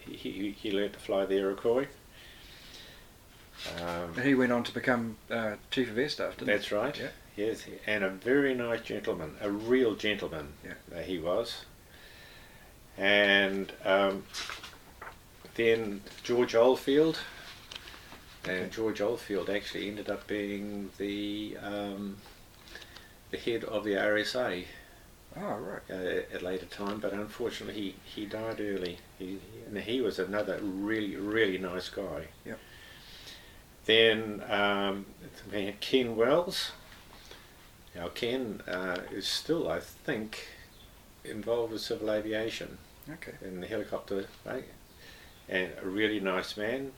he, 0.05 0.15
he 0.15 0.51
he 0.51 0.71
learned 0.73 0.93
to 0.93 0.99
fly 0.99 1.25
the 1.25 1.37
Iroquois. 1.37 1.87
Um, 3.81 4.23
He 4.23 4.35
went 4.35 4.53
on 4.53 4.63
to 4.65 4.73
become 4.75 5.17
uh, 5.31 5.55
chief 5.71 5.91
of 5.91 5.99
air 5.99 6.09
staff, 6.09 6.37
didn't 6.37 6.49
that's 6.49 6.71
right. 6.71 7.01
Yes, 7.39 7.67
and 7.87 8.03
a 8.03 8.11
very 8.11 8.53
nice 8.53 8.81
gentleman, 8.81 9.37
a 9.41 9.49
real 9.49 9.95
gentleman. 9.95 10.55
Yeah. 10.65 11.03
he 11.03 11.21
was. 11.21 11.67
And 12.97 13.73
um, 13.85 14.25
then 15.55 16.01
George 16.25 16.57
Oldfield, 16.57 17.21
and 18.43 18.73
George 18.73 19.01
Oldfield 19.01 19.49
actually 19.51 19.89
ended 19.89 20.11
up 20.11 20.27
being 20.27 20.91
the 20.99 21.57
um, 21.63 22.17
the 23.31 23.37
head 23.37 23.63
of 23.63 23.85
the 23.85 23.93
RSA? 23.93 24.65
Oh, 25.37 25.41
right. 25.41 25.83
uh, 25.89 26.35
at 26.35 26.43
a 26.43 26.45
later 26.45 26.67
time, 26.67 26.99
but 26.99 27.13
unfortunately 27.13 27.81
he, 27.81 27.95
he 28.21 28.27
died 28.27 28.61
early. 28.61 28.99
He, 29.17 29.39
and 29.69 29.79
he 29.79 30.01
was 30.01 30.19
another 30.19 30.59
really, 30.61 31.15
really 31.15 31.59
nice 31.59 31.89
guy. 31.89 32.27
Yep. 32.45 32.59
Then 33.85 34.43
um, 34.51 35.07
Ken 35.81 36.17
Wells. 36.17 36.73
Now 37.99 38.09
Ken 38.09 38.63
uh, 38.69 38.99
is 39.11 39.27
still, 39.27 39.69
I 39.69 39.81
think, 39.81 40.47
involved 41.25 41.73
with 41.73 41.83
civil 41.83 42.13
aviation 42.13 42.79
Okay. 43.11 43.33
in 43.43 43.61
the 43.61 43.67
helicopter, 43.67 44.27
right? 44.47 44.65
and 45.49 45.73
a 45.83 45.87
really 45.89 46.21
nice 46.21 46.57
man. 46.57 46.93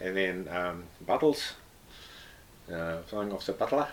And 0.00 0.16
then 0.16 0.48
um, 0.48 0.84
Buttles, 1.04 1.54
uh, 2.72 2.98
flying 3.02 3.32
officer 3.32 3.52
Butler, 3.52 3.88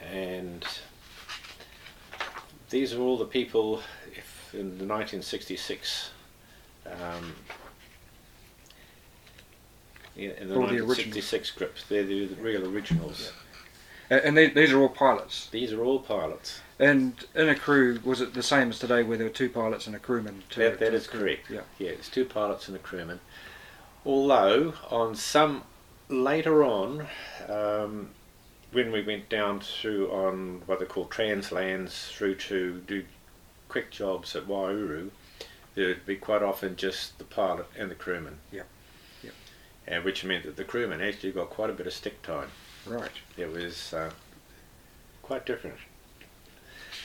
and 0.00 0.64
these 2.70 2.94
are 2.94 3.00
all 3.00 3.18
the 3.18 3.24
people 3.26 3.82
if 4.16 4.50
in 4.54 4.78
the 4.78 4.86
1966 4.86 6.10
um, 6.86 7.34
yeah, 10.14 10.30
in 10.38 10.48
the 10.48 10.54
All 10.54 10.60
the 10.66 10.80
1966 10.80 11.48
scripts 11.48 11.84
they're 11.88 12.04
the, 12.04 12.26
the 12.26 12.36
real 12.42 12.66
originals 12.68 13.32
A- 13.32 13.45
And 14.10 14.36
they, 14.36 14.50
these 14.50 14.72
are 14.72 14.80
all 14.80 14.88
pilots. 14.88 15.48
these 15.50 15.72
are 15.72 15.82
all 15.82 15.98
pilots 15.98 16.60
And 16.78 17.12
in 17.34 17.48
a 17.48 17.54
crew, 17.54 17.98
was 18.04 18.20
it 18.20 18.34
the 18.34 18.42
same 18.42 18.70
as 18.70 18.78
today, 18.78 19.02
where 19.02 19.16
there 19.18 19.26
were 19.26 19.32
two 19.32 19.48
pilots 19.50 19.86
and 19.86 19.96
a 19.96 19.98
crewman? 19.98 20.42
To, 20.50 20.60
that, 20.60 20.78
that 20.78 20.90
to 20.90 20.96
is 20.96 21.06
correct 21.06 21.50
Yeah. 21.50 21.62
yeah 21.78 21.90
it's 21.90 22.08
two 22.08 22.24
pilots 22.24 22.68
and 22.68 22.76
a 22.76 22.80
crewman 22.80 23.20
although 24.04 24.74
on 24.90 25.14
some 25.16 25.64
later 26.08 26.62
on 26.62 27.06
um, 27.48 28.10
when 28.72 28.92
we 28.92 29.02
went 29.02 29.28
down 29.28 29.60
through 29.60 30.10
on 30.10 30.62
what 30.66 30.78
they 30.78 30.86
call 30.86 31.06
translands 31.06 32.08
through 32.12 32.34
to 32.36 32.80
do 32.86 33.04
quick 33.68 33.90
jobs 33.90 34.36
at 34.36 34.46
Waiouru, 34.46 35.10
there 35.74 35.88
would 35.88 36.06
be 36.06 36.16
quite 36.16 36.42
often 36.42 36.76
just 36.76 37.18
the 37.18 37.24
pilot 37.24 37.66
and 37.78 37.90
the 37.90 37.94
crewman. 37.94 38.38
Yeah. 38.52 38.62
Yeah. 39.22 39.30
And 39.86 40.04
which 40.04 40.24
meant 40.24 40.44
that 40.44 40.56
the 40.56 40.64
crewman 40.64 41.00
actually 41.00 41.32
got 41.32 41.50
quite 41.50 41.70
a 41.70 41.72
bit 41.72 41.86
of 41.86 41.92
stick 41.92 42.22
time. 42.22 42.48
Right. 42.86 43.10
It 43.36 43.50
was 43.50 43.92
uh, 43.92 44.10
quite 45.22 45.44
different. 45.46 45.76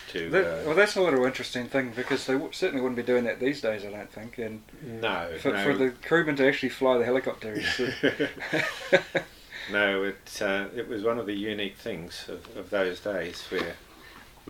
To 0.10 0.30
That, 0.30 0.46
uh, 0.46 0.64
well, 0.66 0.76
that's 0.76 0.96
a 0.96 1.02
little 1.02 1.26
interesting 1.26 1.68
thing 1.68 1.94
because 1.96 2.26
they 2.26 2.34
w- 2.34 2.52
certainly 2.52 2.82
wouldn't 2.82 2.98
be 2.98 3.04
doing 3.04 3.24
that 3.24 3.40
these 3.40 3.62
days, 3.62 3.86
I 3.86 3.92
don't 3.92 4.12
think. 4.12 4.38
And 4.38 4.62
no, 4.84 5.30
for, 5.40 5.54
no. 5.54 5.64
for 5.64 5.74
the 5.74 5.92
crewman 5.92 6.36
to 6.36 6.48
actually 6.48 6.70
fly 6.70 6.98
the 6.98 7.06
helicopter 7.06 7.62
No, 9.72 10.04
it 10.04 10.42
uh, 10.42 10.66
it 10.76 10.88
was 10.88 11.04
one 11.04 11.18
of 11.18 11.26
the 11.26 11.34
unique 11.34 11.78
things 11.78 12.28
of, 12.28 12.58
of 12.58 12.70
those 12.70 13.00
days 13.00 13.42
where 13.50 13.76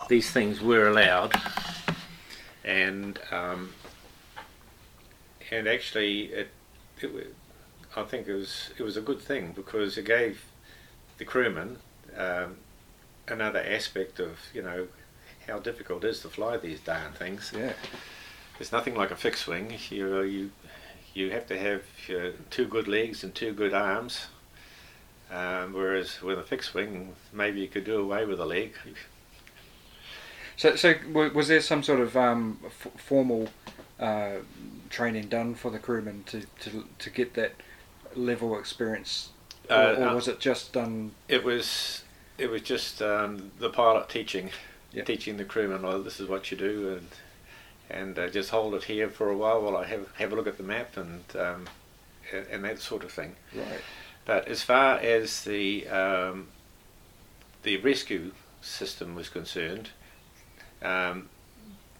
these 0.07 0.31
things 0.31 0.61
were 0.61 0.87
allowed, 0.87 1.33
and 2.63 3.19
um, 3.29 3.73
and 5.51 5.67
actually 5.67 6.25
it 6.25 6.49
it 7.01 7.35
I 7.95 8.03
think 8.03 8.27
it 8.27 8.33
was 8.33 8.71
it 8.77 8.83
was 8.83 8.97
a 8.97 9.01
good 9.01 9.19
thing 9.19 9.51
because 9.51 9.97
it 9.97 10.05
gave 10.05 10.43
the 11.21 11.25
crewmen 11.25 11.77
um, 12.17 12.55
another 13.27 13.59
aspect 13.59 14.19
of 14.19 14.39
you 14.55 14.61
know 14.63 14.87
how 15.47 15.59
difficult 15.59 16.03
it 16.03 16.09
is 16.09 16.19
to 16.21 16.29
fly 16.29 16.57
these 16.57 16.79
darn 16.79 17.11
things. 17.13 17.53
yeah. 17.55 17.73
It's 18.59 18.71
nothing 18.71 18.95
like 18.95 19.11
a 19.11 19.15
fixed 19.15 19.47
wing. 19.47 19.77
You 19.91 20.21
you 20.21 20.51
you 21.13 21.29
have 21.29 21.45
to 21.47 21.57
have 21.59 21.83
uh, 22.09 22.31
two 22.49 22.65
good 22.65 22.87
legs 22.87 23.23
and 23.23 23.35
two 23.35 23.53
good 23.53 23.73
arms. 23.73 24.27
Um, 25.31 25.73
whereas 25.73 26.21
with 26.23 26.39
a 26.39 26.43
fixed 26.43 26.73
wing, 26.73 27.13
maybe 27.31 27.61
you 27.61 27.67
could 27.67 27.85
do 27.85 28.01
away 28.01 28.25
with 28.25 28.39
a 28.39 28.45
leg. 28.45 28.73
So, 30.57 30.75
so 30.75 30.93
w- 30.95 31.33
was 31.33 31.47
there 31.47 31.61
some 31.61 31.83
sort 31.83 32.01
of 32.01 32.17
um, 32.17 32.59
f- 32.65 32.91
formal 32.97 33.47
uh, 33.99 34.37
training 34.89 35.27
done 35.29 35.55
for 35.55 35.71
the 35.71 35.79
crewmen 35.79 36.23
to, 36.25 36.41
to, 36.61 36.83
to 36.99 37.09
get 37.09 37.33
that 37.35 37.53
level 38.13 38.53
of 38.53 38.59
experience, 38.59 39.29
Uh, 39.71 39.95
or 39.97 40.03
uh, 40.09 40.15
was 40.15 40.27
it 40.27 40.39
just 40.39 40.73
done? 40.73 41.11
It 41.27 41.43
was 41.43 42.03
it 42.37 42.49
was 42.49 42.61
just 42.61 43.01
um, 43.01 43.51
the 43.59 43.69
pilot 43.69 44.09
teaching, 44.09 44.49
teaching 45.05 45.37
the 45.37 45.45
crewmen, 45.45 45.83
well, 45.83 46.01
this 46.01 46.19
is 46.19 46.27
what 46.27 46.51
you 46.51 46.57
do, 46.57 46.97
and 46.97 47.07
and 47.89 48.19
uh, 48.19 48.29
just 48.29 48.49
hold 48.49 48.73
it 48.73 48.85
here 48.85 49.09
for 49.09 49.29
a 49.29 49.37
while 49.37 49.61
while 49.61 49.77
I 49.77 49.85
have 49.85 50.07
have 50.17 50.31
a 50.31 50.35
look 50.35 50.47
at 50.47 50.57
the 50.57 50.63
map 50.63 50.97
and 50.97 51.23
um, 51.37 51.67
and, 52.33 52.47
and 52.47 52.65
that 52.65 52.79
sort 52.79 53.03
of 53.03 53.11
thing. 53.11 53.35
Right. 53.55 53.81
But 54.25 54.47
as 54.47 54.61
far 54.61 54.97
as 54.97 55.43
the 55.43 55.87
um, 55.87 56.47
the 57.63 57.77
rescue 57.77 58.31
system 58.61 59.15
was 59.15 59.29
concerned, 59.29 59.89
um, 60.81 61.29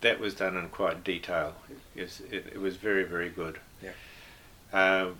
that 0.01 0.19
was 0.19 0.33
done 0.35 0.57
in 0.57 0.69
quite 0.69 1.03
detail. 1.03 1.55
It, 1.95 2.21
it, 2.31 2.45
it 2.53 2.61
was 2.61 2.75
very 2.77 3.03
very 3.03 3.29
good. 3.29 3.59
Yeah. 3.81 3.91
Um, 4.73 5.17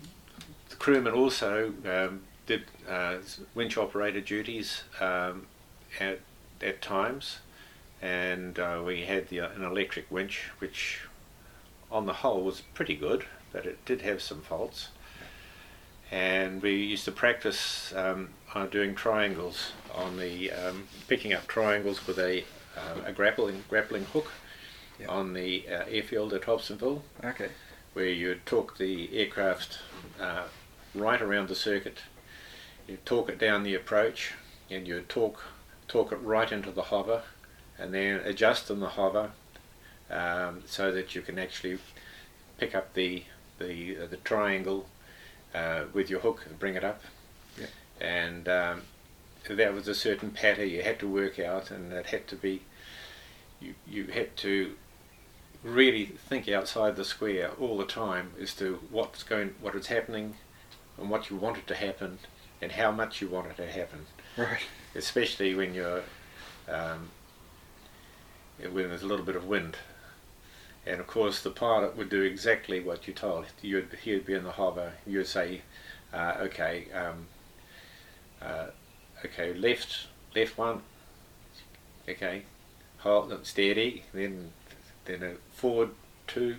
the 0.70 0.78
crewmen 0.78 1.14
also 1.14 1.74
um, 1.86 2.22
did 2.46 2.64
uh, 2.90 3.18
winch 3.56 3.78
operator 3.78 4.22
duties 4.22 4.84
um, 5.00 5.48
at 6.00 6.20
at 6.62 6.82
times, 6.82 7.40
and 8.02 8.60
uh, 8.60 8.82
we 8.86 9.02
had 9.06 9.30
the, 9.30 9.40
an 9.40 9.64
electric 9.64 10.10
winch, 10.12 10.50
which 10.60 11.02
on 11.92 12.06
the 12.06 12.14
whole 12.14 12.44
was 12.44 12.62
pretty 12.74 12.96
good, 12.96 13.26
but 13.52 13.66
it 13.66 13.84
did 13.86 14.02
have 14.02 14.22
some 14.22 14.42
faults 14.42 14.90
and 16.12 16.62
we 16.62 16.76
used 16.76 17.06
to 17.06 17.12
practice 17.12 17.94
um, 17.96 18.30
on 18.54 18.70
doing 18.70 18.94
triangles 18.94 19.72
on 19.96 20.18
the 20.18 20.52
um, 20.52 20.84
picking 21.08 21.32
up 21.34 21.48
triangles 21.48 22.06
with 22.06 22.20
a 22.20 22.44
uh, 22.76 23.02
a 23.06 23.12
grappling 23.14 23.64
grappling 23.70 24.04
hook 24.06 24.30
Yeah. 25.00 25.08
on 25.08 25.34
the 25.34 25.66
uh, 25.70 25.84
airfield 25.90 26.34
at 26.34 26.42
Hobsonville, 26.44 27.02
Okay. 27.24 27.50
where 27.94 28.10
you 28.10 28.36
torque 28.46 28.78
the 28.78 29.10
aircraft 29.18 29.80
uh, 30.20 30.44
right 30.94 31.22
around 31.22 31.48
the 31.48 31.56
circuit. 31.56 32.00
You 32.88 32.98
talk 33.06 33.30
it 33.30 33.40
down 33.40 33.64
the 33.64 33.76
approach, 33.76 34.34
and 34.70 34.88
you 34.88 35.02
talk 35.02 35.44
torque 35.88 36.12
it 36.12 36.18
right 36.18 36.52
into 36.52 36.72
the 36.72 36.84
hover, 36.84 37.24
and 37.78 37.94
then 37.94 38.22
adjust 38.22 38.70
in 38.70 38.80
the 38.80 38.90
hover 38.90 39.32
um, 40.10 40.64
so 40.66 40.92
that 40.92 41.16
you 41.16 41.22
can 41.22 41.40
actually 41.40 41.80
pick 42.58 42.76
up 42.76 42.94
the 42.94 43.24
the 43.60 43.98
uh, 43.98 44.08
the 44.08 44.18
triangle 44.18 44.88
uh, 45.54 45.84
with 45.94 46.10
your 46.10 46.20
hook 46.20 46.46
and 46.48 46.60
bring 46.60 46.76
it 46.76 46.84
up. 46.84 47.02
Yeah. 47.60 47.68
And 48.00 48.48
um, 48.48 48.82
that 49.50 49.74
was 49.74 49.88
a 49.88 49.96
certain 49.96 50.32
pattern 50.32 50.70
you 50.70 50.82
had 50.82 51.00
to 51.00 51.08
work 51.08 51.40
out, 51.40 51.72
and 51.72 51.92
it 51.92 52.08
had 52.08 52.28
to 52.28 52.36
be 52.36 52.62
you 53.60 53.76
you 53.88 54.08
had 54.08 54.36
to 54.38 54.76
really 55.64 56.06
think 56.06 56.50
outside 56.50 56.96
the 56.96 57.06
square 57.06 57.52
all 57.60 57.78
the 57.78 57.86
time 57.86 58.32
as 58.42 58.56
to 58.56 58.80
what's 58.90 59.22
going, 59.24 59.54
what 59.62 59.76
is 59.76 59.88
happening, 59.88 60.36
and 60.98 61.10
what 61.10 61.30
you 61.30 61.36
want 61.36 61.58
it 61.58 61.68
to 61.68 61.76
happen, 61.76 62.20
and 62.62 62.72
how 62.72 62.92
much 62.92 63.22
you 63.22 63.28
want 63.28 63.48
it 63.48 63.58
to 63.58 63.68
happen. 63.68 64.06
Right. 64.38 64.62
Especially 64.96 65.56
when 65.56 65.74
you're 65.74 66.04
um, 66.70 67.10
when 68.60 68.90
there's 68.90 69.04
a 69.04 69.08
little 69.08 69.26
bit 69.26 69.36
of 69.36 69.46
wind. 69.46 69.78
And 70.86 71.00
of 71.00 71.08
course, 71.08 71.42
the 71.42 71.52
pilot 71.52 71.96
would 71.96 72.10
do 72.10 72.22
exactly 72.22 72.80
what 72.80 73.08
you 73.08 73.14
told. 73.14 73.46
You'd 73.62 73.90
he'd 74.04 74.26
be 74.26 74.34
in 74.34 74.44
the 74.44 74.52
hover. 74.52 74.94
You'd 75.06 75.28
say, 75.28 75.62
uh, 76.14 76.36
"Okay, 76.40 76.88
um, 76.94 77.28
uh, 78.42 78.68
okay, 79.24 79.54
left, 79.54 80.08
left 80.36 80.58
one. 80.58 80.82
Okay, 82.10 82.44
hold 83.00 83.32
it 83.32 83.46
steady. 83.46 84.04
Then, 84.14 84.52
then 85.06 85.24
a 85.24 85.34
forward 85.56 85.92
two, 86.28 86.58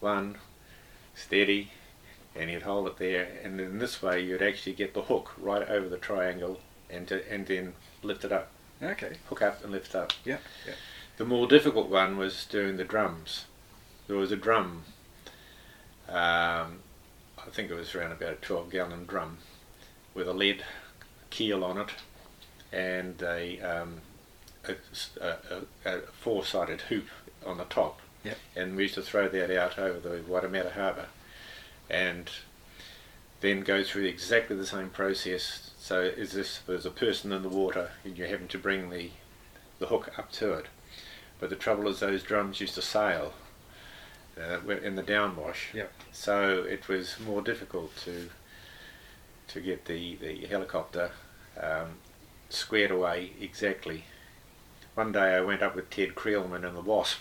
one, 0.00 0.36
steady, 1.14 1.70
and 2.36 2.50
you'd 2.50 2.62
hold 2.62 2.86
it 2.88 2.96
there. 2.96 3.28
And 3.42 3.60
in 3.60 3.78
this 3.78 4.02
way, 4.02 4.20
you'd 4.20 4.42
actually 4.42 4.72
get 4.74 4.94
the 4.94 5.02
hook 5.02 5.32
right 5.38 5.68
over 5.68 5.88
the 5.88 5.96
triangle, 5.98 6.60
and 6.90 7.06
to, 7.08 7.30
and 7.32 7.46
then 7.46 7.74
lift 8.02 8.24
it 8.24 8.32
up, 8.32 8.48
Okay. 8.82 9.14
hook 9.28 9.42
up 9.42 9.62
and 9.62 9.72
lift 9.72 9.94
up. 9.94 10.12
Yeah. 10.24 10.38
Yeah. 10.66 10.74
The 11.16 11.24
more 11.24 11.46
difficult 11.46 11.88
one 11.88 12.16
was 12.16 12.44
doing 12.44 12.76
the 12.76 12.84
drums. 12.84 13.44
There 14.08 14.16
was 14.16 14.32
a 14.32 14.36
drum 14.36 14.84
Um, 16.08 16.80
I 17.38 17.50
think 17.50 17.70
it 17.70 17.74
was 17.74 17.94
around 17.94 18.12
about 18.12 18.32
a 18.32 18.36
12 18.36 18.70
gallon 18.70 19.06
drum 19.06 19.38
with 20.14 20.28
a 20.28 20.32
lead 20.32 20.62
keel 21.30 21.64
on 21.64 21.78
it 21.78 21.90
and 22.72 23.20
a, 23.22 23.60
um, 23.60 24.00
a, 24.68 24.74
a, 25.20 25.60
a 25.86 26.00
four 26.20 26.44
sided 26.44 26.82
hoop 26.82 27.06
on 27.46 27.56
the 27.58 27.64
top. 27.64 28.00
Yep. 28.24 28.38
And 28.56 28.76
we 28.76 28.82
used 28.84 28.94
to 28.96 29.02
throw 29.02 29.28
that 29.28 29.56
out 29.56 29.78
over 29.78 29.98
the 30.00 30.18
Waitemata 30.28 30.72
Harbour 30.72 31.06
and 31.90 32.30
then 33.40 33.60
go 33.60 33.82
through 33.84 34.04
exactly 34.04 34.56
the 34.56 34.66
same 34.66 34.90
process. 34.90 35.70
So, 35.78 36.02
as 36.02 36.34
if 36.34 36.62
there's 36.66 36.86
a 36.86 36.90
person 36.90 37.32
in 37.32 37.42
the 37.42 37.48
water 37.48 37.90
and 38.04 38.16
you're 38.16 38.28
having 38.28 38.48
to 38.48 38.58
bring 38.58 38.90
the, 38.90 39.10
the 39.78 39.86
hook 39.86 40.12
up 40.18 40.32
to 40.32 40.54
it. 40.54 40.66
But 41.38 41.50
the 41.50 41.56
trouble 41.56 41.88
is, 41.88 42.00
those 42.00 42.22
drums 42.22 42.60
used 42.60 42.74
to 42.76 42.82
sail 42.82 43.34
uh, 44.40 44.66
in 44.68 44.94
the 44.94 45.02
downwash. 45.02 45.74
Yep. 45.74 45.92
So 46.12 46.64
it 46.68 46.88
was 46.88 47.18
more 47.20 47.42
difficult 47.42 47.94
to 48.04 48.30
to 49.46 49.60
get 49.60 49.84
the 49.84 50.16
the 50.16 50.46
helicopter 50.46 51.10
um, 51.60 51.96
squared 52.48 52.90
away 52.90 53.32
exactly. 53.40 54.04
One 54.94 55.12
day 55.12 55.34
I 55.34 55.40
went 55.40 55.62
up 55.62 55.74
with 55.74 55.90
Ted 55.90 56.14
Creelman 56.14 56.66
in 56.66 56.74
the 56.74 56.80
Wasp, 56.80 57.18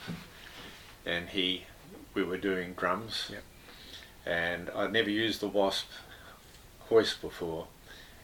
and 1.06 1.30
he 1.30 1.66
we 2.14 2.24
were 2.24 2.38
doing 2.38 2.74
drums, 2.74 3.30
Yep. 3.32 3.44
And 4.26 4.70
I'd 4.76 4.94
never 4.94 5.10
used 5.10 5.42
the 5.42 5.48
Wasp 5.48 5.88
hoist 6.90 7.22
before. 7.22 7.68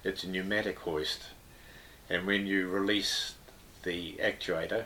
It's 0.04 0.24
a 0.24 0.30
pneumatic 0.30 0.80
hoist, 0.80 1.24
and 2.10 2.26
when 2.26 2.48
you 2.48 2.68
release 2.70 3.36
the 3.84 4.14
actuator, 4.22 4.86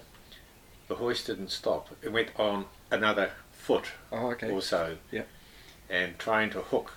the 0.87 0.95
hoist 0.95 1.27
didn't 1.27 1.49
stop. 1.51 1.89
It 2.01 2.11
went 2.11 2.29
on 2.39 2.65
another 2.91 3.31
foot 3.51 3.85
Oh, 4.11 4.31
okay. 4.31 4.49
or 4.51 4.61
so. 4.61 4.97
Yep. 5.11 5.27
And 5.89 6.17
trying 6.19 6.49
to 6.51 6.61
hook 6.61 6.93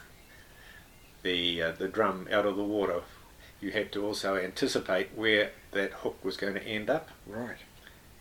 the 1.23 1.63
uh, 1.63 1.73
the 1.73 1.89
drum 1.89 2.29
out 2.31 2.47
of 2.47 2.57
the 2.57 2.65
water, 2.65 3.03
you 3.61 3.71
had 3.73 3.93
to 3.93 4.05
also 4.07 4.37
anticipate 4.37 5.11
where 5.15 5.51
that 5.73 5.93
hook 5.93 6.25
was 6.25 6.37
going 6.37 6.55
to 6.55 6.63
end 6.67 6.89
up, 6.89 7.09
Right. 7.27 7.59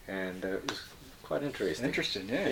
and 0.08 0.44
uh, 0.44 0.50
it 0.50 0.70
was 0.70 0.82
quite 1.26 1.44
interesting. 1.44 1.86
Interesting, 1.86 2.30
yeah. 2.30 2.48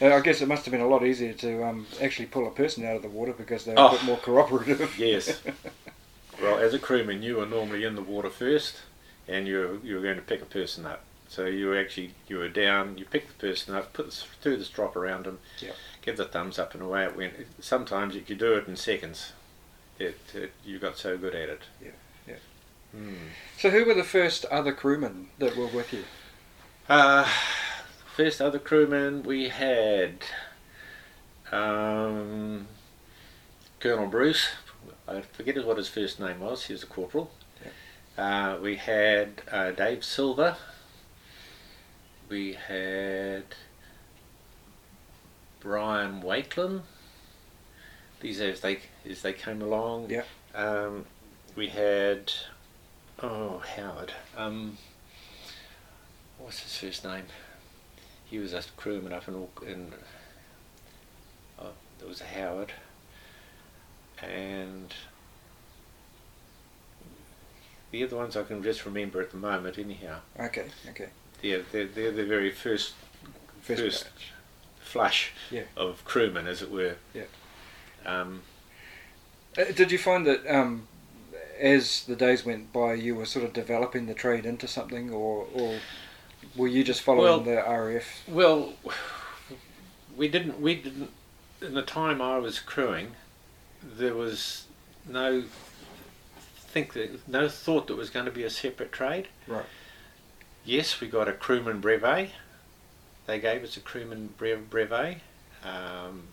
Yeah. 0.00 0.10
Uh, 0.12 0.16
I 0.16 0.20
guess 0.20 0.42
it 0.42 0.48
must 0.48 0.64
have 0.64 0.72
been 0.72 0.80
a 0.80 0.86
lot 0.88 1.04
easier 1.06 1.32
to 1.34 1.64
um, 1.64 1.86
actually 2.02 2.26
pull 2.26 2.46
a 2.46 2.50
person 2.50 2.84
out 2.84 2.96
of 2.96 3.02
the 3.02 3.08
water 3.08 3.32
because 3.32 3.64
they're 3.64 3.78
Oh. 3.78 3.88
a 3.88 3.92
bit 3.92 4.04
more 4.04 4.18
cooperative. 4.18 4.94
Yes. 4.98 5.40
well, 6.42 6.58
as 6.58 6.74
a 6.74 6.78
crewman, 6.78 7.22
you 7.22 7.36
were 7.36 7.46
normally 7.46 7.84
in 7.84 7.94
the 7.94 8.02
water 8.02 8.28
first, 8.30 8.76
and 9.28 9.46
you 9.46 9.56
were, 9.58 9.86
you 9.86 9.94
were 9.96 10.02
going 10.02 10.16
to 10.16 10.22
pick 10.22 10.42
a 10.42 10.46
person 10.46 10.84
up. 10.84 11.02
So 11.28 11.46
you 11.46 11.66
were 11.66 11.78
actually 11.80 12.14
you 12.28 12.38
were 12.38 12.48
down, 12.48 12.98
you 12.98 13.04
picked 13.04 13.28
the 13.28 13.46
person 13.48 13.74
up, 13.74 13.92
put 13.92 14.06
the, 14.06 14.12
threw 14.40 14.56
the 14.56 14.64
strop 14.64 14.94
around 14.94 15.24
them, 15.26 15.38
Yep. 15.60 15.74
give 16.02 16.16
the 16.16 16.24
thumbs 16.24 16.56
up, 16.58 16.72
and 16.74 16.82
away 16.82 17.04
it 17.04 17.16
went. 17.16 17.34
Sometimes 17.60 18.14
you 18.14 18.20
could 18.20 18.38
do 18.38 18.54
it 18.54 18.68
in 18.68 18.76
seconds. 18.76 19.32
It, 19.98 20.18
it 20.34 20.52
you 20.64 20.78
got 20.78 20.98
so 20.98 21.16
good 21.18 21.34
at 21.34 21.48
it. 21.48 21.62
Yeah, 21.82 21.90
yeah. 22.28 22.34
Hmm. 22.92 23.14
So, 23.58 23.70
who 23.70 23.84
were 23.84 23.94
the 23.94 24.04
first 24.04 24.44
other 24.46 24.72
crewmen 24.72 25.28
that 25.38 25.56
were 25.56 25.66
with 25.66 25.92
you? 25.92 26.04
Uh, 26.88 27.28
first 28.16 28.40
other 28.40 28.58
crewman 28.58 29.22
we 29.24 29.50
had 29.50 30.24
um, 31.52 32.66
Colonel 33.78 34.06
Bruce. 34.06 34.48
I 35.06 35.20
forget 35.20 35.62
what 35.66 35.76
his 35.76 35.88
first 35.88 36.18
name 36.18 36.40
was. 36.40 36.64
He 36.64 36.72
was 36.72 36.82
a 36.82 36.86
corporal. 36.86 37.30
Uh, 38.16 38.56
we 38.62 38.76
had 38.76 39.42
uh, 39.52 39.72
Dave 39.72 40.02
Silver. 40.02 40.56
We 42.30 42.54
had 42.54 43.44
Brian 45.60 46.22
Wakelin. 46.22 46.80
These 48.20 48.40
as 48.40 48.60
they 48.60 48.78
as 49.08 49.20
they 49.20 49.34
came 49.34 49.60
along. 49.60 50.08
Yeah. 50.08 50.22
Um, 50.54 51.04
we 51.54 51.68
had 51.68 52.32
oh 53.22 53.62
Howard. 53.76 54.12
Um, 54.38 54.78
what's 56.38 56.60
his 56.60 56.74
first 56.78 57.04
name? 57.04 57.24
He 58.26 58.38
was 58.38 58.52
a 58.52 58.62
crewman 58.76 59.12
up 59.12 59.28
in 59.28 59.34
in. 59.66 59.92
Oh, 61.58 61.70
there 61.98 62.08
was 62.08 62.20
a 62.20 62.24
Howard. 62.24 62.72
And 64.22 64.92
the 67.90 68.02
other 68.04 68.16
ones 68.16 68.36
I 68.36 68.42
can 68.42 68.62
just 68.62 68.84
remember 68.84 69.20
at 69.20 69.30
the 69.30 69.36
moment. 69.36 69.78
Anyhow, 69.78 70.18
Okay, 70.38 70.66
okay. 70.90 71.08
yeah, 71.42 71.58
they're, 71.72 71.86
they're 71.86 72.12
the 72.12 72.24
very 72.24 72.50
first 72.50 72.94
First, 73.62 73.80
First. 73.82 74.06
flush 74.80 75.32
Yeah. 75.50 75.62
of 75.76 76.04
crewmen, 76.04 76.46
as 76.46 76.62
it 76.62 76.70
were. 76.70 76.96
Yeah. 77.14 77.24
Um, 78.04 78.42
Uh, 79.58 79.64
did 79.74 79.90
you 79.90 79.98
find 79.98 80.24
that 80.26 80.46
um, 80.46 80.86
as 81.58 82.04
the 82.04 82.14
days 82.16 82.44
went 82.46 82.72
by, 82.72 82.94
you 82.94 83.14
were 83.16 83.26
sort 83.26 83.44
of 83.44 83.52
developing 83.52 84.06
the 84.06 84.14
trade 84.14 84.46
into 84.46 84.68
something, 84.68 85.10
or, 85.10 85.46
or 85.52 85.80
were 86.54 86.68
you 86.68 86.84
just 86.84 87.02
following 87.02 87.24
Well- 87.24 87.40
the 87.40 87.56
RAF? 87.56 88.22
Well, 88.28 88.74
we 90.16 90.28
didn't. 90.28 90.60
We 90.60 90.74
didn't. 90.76 91.10
In 91.60 91.74
the 91.74 91.82
time 91.82 92.20
I 92.20 92.38
was 92.38 92.60
crewing, 92.60 93.16
there 93.82 94.14
was 94.14 94.66
no 95.08 95.44
think 96.76 96.92
that 96.92 97.26
no 97.26 97.48
thought 97.48 97.86
that 97.86 97.96
was 97.96 98.10
going 98.10 98.26
to 98.26 98.30
be 98.30 98.42
a 98.42 98.50
separate 98.50 98.92
trade. 98.92 99.28
Right. 99.46 99.64
Yes, 100.64 101.00
we 101.00 101.08
got 101.08 101.28
a 101.28 101.32
crewman 101.32 101.80
brevet. 101.80 102.30
They 103.26 103.40
gave 103.40 103.64
us 103.64 103.76
a 103.76 103.80
crewman 103.80 104.34
brevet, 104.36 105.18
um, 105.64 106.24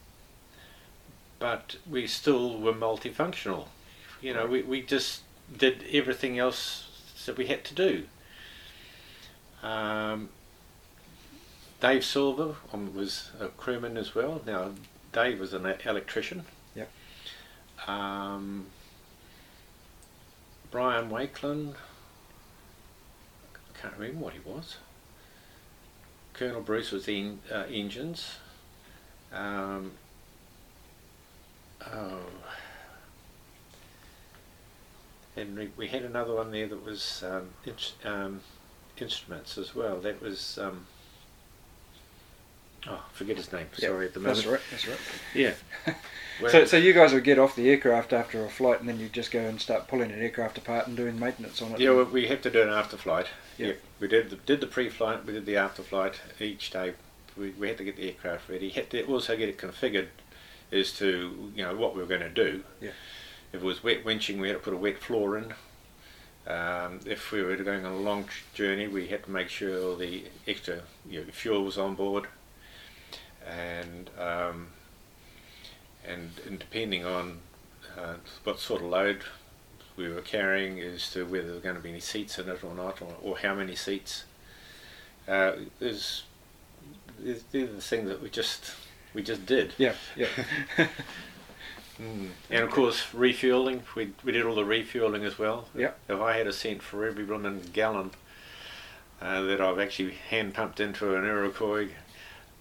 but 1.40 1.78
we 1.90 2.08
still 2.08 2.60
were 2.60 2.74
multifunctional. 2.74 3.68
You 4.22 4.34
know, 4.34 4.46
we, 4.46 4.62
we 4.64 4.82
just 4.82 5.22
did 5.56 5.86
everything 5.92 6.38
else 6.40 6.88
that 7.26 7.38
we 7.38 7.48
had 7.48 7.64
to 7.66 7.74
do. 7.74 8.04
Um, 9.64 10.30
Dave 11.80 12.04
Silver 12.04 12.56
um, 12.72 12.94
was 12.94 13.32
a 13.40 13.48
crewman 13.48 13.98
as 13.98 14.14
well. 14.14 14.42
Now, 14.46 14.72
Dave 15.12 15.40
was 15.40 15.54
an 15.54 15.66
electrician. 15.86 16.46
Yep. 16.76 16.92
Um, 17.88 18.68
Brian 20.70 21.10
Wakelin, 21.10 21.76
I 23.54 23.80
can't 23.80 23.94
remember 23.98 24.26
what 24.26 24.34
he 24.34 24.40
was. 24.40 24.78
Colonel 26.34 26.62
Bruce 26.62 26.92
was 26.92 27.08
in 27.08 27.40
uh, 27.52 27.66
engines. 27.72 28.36
Um, 29.32 29.92
oh, 31.92 32.22
and 35.36 35.58
we, 35.58 35.70
we 35.78 35.88
had 35.88 36.04
another 36.04 36.34
one 36.34 36.52
there 36.52 36.68
that 36.68 36.86
was 36.86 37.24
um, 37.26 37.50
um, 38.04 38.42
instruments 39.00 39.58
as 39.58 39.76
well. 39.76 40.00
That 40.00 40.22
was 40.22 40.58
um, 40.58 40.86
oh, 42.88 43.04
forget 43.14 43.38
his 43.38 43.52
name. 43.52 43.68
Sorry, 43.74 44.06
at 44.06 44.14
the 44.14 44.20
moment. 44.20 44.38
That's 44.38 44.48
right. 44.48 44.62
That's 44.72 44.88
right. 44.88 44.98
Yeah. 45.36 45.54
Well, 46.42 46.50
So, 46.50 46.66
so 46.66 46.78
you 46.78 46.94
guys 46.94 47.14
would 47.14 47.24
get 47.24 47.38
off 47.38 47.56
the 47.56 47.70
aircraft 47.70 48.12
after 48.12 48.44
a 48.44 48.50
flight, 48.50 48.80
and 48.80 48.90
then 48.90 49.00
you'd 49.00 49.14
just 49.14 49.30
go 49.30 49.40
and 49.42 49.62
start 49.62 49.88
pulling 49.88 50.12
an 50.12 50.20
aircraft 50.20 50.58
apart 50.58 50.88
and 50.88 50.98
doing 50.98 51.20
maintenance 51.20 51.62
on 51.62 51.74
it. 51.74 51.80
yeah, 51.80 51.94
we, 51.94 52.04
we 52.06 52.28
had 52.28 52.42
to 52.42 52.50
do 52.50 52.64
an 52.64 52.70
after 52.70 52.98
flight. 52.98 53.28
Yeah. 53.60 53.68
Yeah, 53.68 53.74
we 54.00 54.08
did 54.08 54.32
the, 54.32 54.38
did 54.38 54.60
the 54.60 54.66
pre-flight. 54.66 55.28
We 55.28 55.34
did 55.34 55.46
the 55.46 55.58
after 55.58 55.84
flight 55.84 56.20
each 56.40 56.72
day. 56.72 56.94
We, 57.38 57.52
we 57.52 57.68
had 57.68 57.78
to 57.78 57.84
get 57.84 57.98
the 57.98 58.08
aircraft 58.08 58.50
ready. 58.50 58.70
Had 58.70 58.90
to 58.90 59.04
also 59.06 59.38
get 59.38 59.48
it 59.48 59.60
configured 59.60 60.08
as 60.72 60.92
to 60.98 61.52
you 61.56 61.64
know 61.64 61.76
what 61.76 61.94
we 61.96 62.02
were 62.02 62.08
going 62.08 62.22
to 62.22 62.30
do. 62.32 62.64
Yeah. 62.82 62.90
If 63.54 63.62
it 63.62 63.64
was 63.64 63.84
wet 63.84 64.04
winching, 64.04 64.40
we 64.40 64.48
had 64.48 64.58
to 64.58 64.64
put 64.64 64.74
a 64.74 64.78
wet 64.78 64.98
floor 64.98 65.38
in. 65.38 65.54
Um, 66.46 67.00
if 67.06 67.32
we 67.32 67.42
were 67.42 67.56
going 67.56 67.86
on 67.86 67.94
a 67.94 67.98
long 67.98 68.28
journey, 68.54 68.88
we 68.88 69.08
had 69.08 69.24
to 69.24 69.32
make 69.32 69.50
sure 69.50 69.82
all 69.82 69.96
the 69.96 70.26
extra 70.48 70.82
you 71.10 71.22
know, 71.22 71.32
fuel 71.32 71.64
was 71.64 71.78
on 71.78 71.96
board, 71.96 72.28
and 73.48 74.10
um, 74.20 74.68
and, 76.06 76.32
and 76.46 76.60
depending 76.60 77.06
on 77.06 77.40
uh, 77.98 78.16
what 78.44 78.60
sort 78.60 78.82
of 78.82 78.88
load 78.88 79.24
we 79.96 80.10
were 80.10 80.22
carrying 80.22 80.80
as 80.82 81.12
to 81.12 81.24
whether 81.26 81.46
there 81.46 81.56
were 81.56 81.62
going 81.62 81.76
to 81.76 81.82
be 81.82 81.90
any 81.90 82.00
seats 82.00 82.38
in 82.40 82.50
it 82.50 82.64
or 82.64 82.74
not, 82.74 83.02
or, 83.02 83.16
or 83.22 83.38
how 83.38 83.56
many 83.56 83.76
seats. 83.76 84.26
Uh, 85.28 85.54
there's, 85.80 86.24
there's 87.20 87.44
the 87.44 87.68
things 87.80 88.10
that 88.10 88.22
we 88.22 88.30
just 88.30 88.74
we 89.14 89.24
just 89.24 89.46
did. 89.46 89.74
Yeah. 89.78 89.94
Yeah. 90.16 90.28
Mm. 92.02 92.30
And 92.50 92.64
of 92.64 92.72
course, 92.72 93.14
refueling. 93.14 93.84
We 93.96 94.14
we 94.24 94.32
did 94.32 94.46
all 94.46 94.56
the 94.56 94.66
refueling 94.66 95.24
as 95.24 95.38
well. 95.38 95.68
Yep. 95.76 96.00
If 96.10 96.20
I 96.20 96.38
had 96.38 96.48
a 96.48 96.54
cent 96.54 96.82
for 96.82 97.06
every 97.06 97.24
blooming 97.24 97.62
gallon 97.72 98.12
uh, 99.22 99.42
that 99.44 99.62
I've 99.62 99.80
actually 99.80 100.14
hand 100.30 100.54
pumped 100.54 100.80
into 100.80 101.16
an 101.16 101.24
Iroquois, 101.24 101.90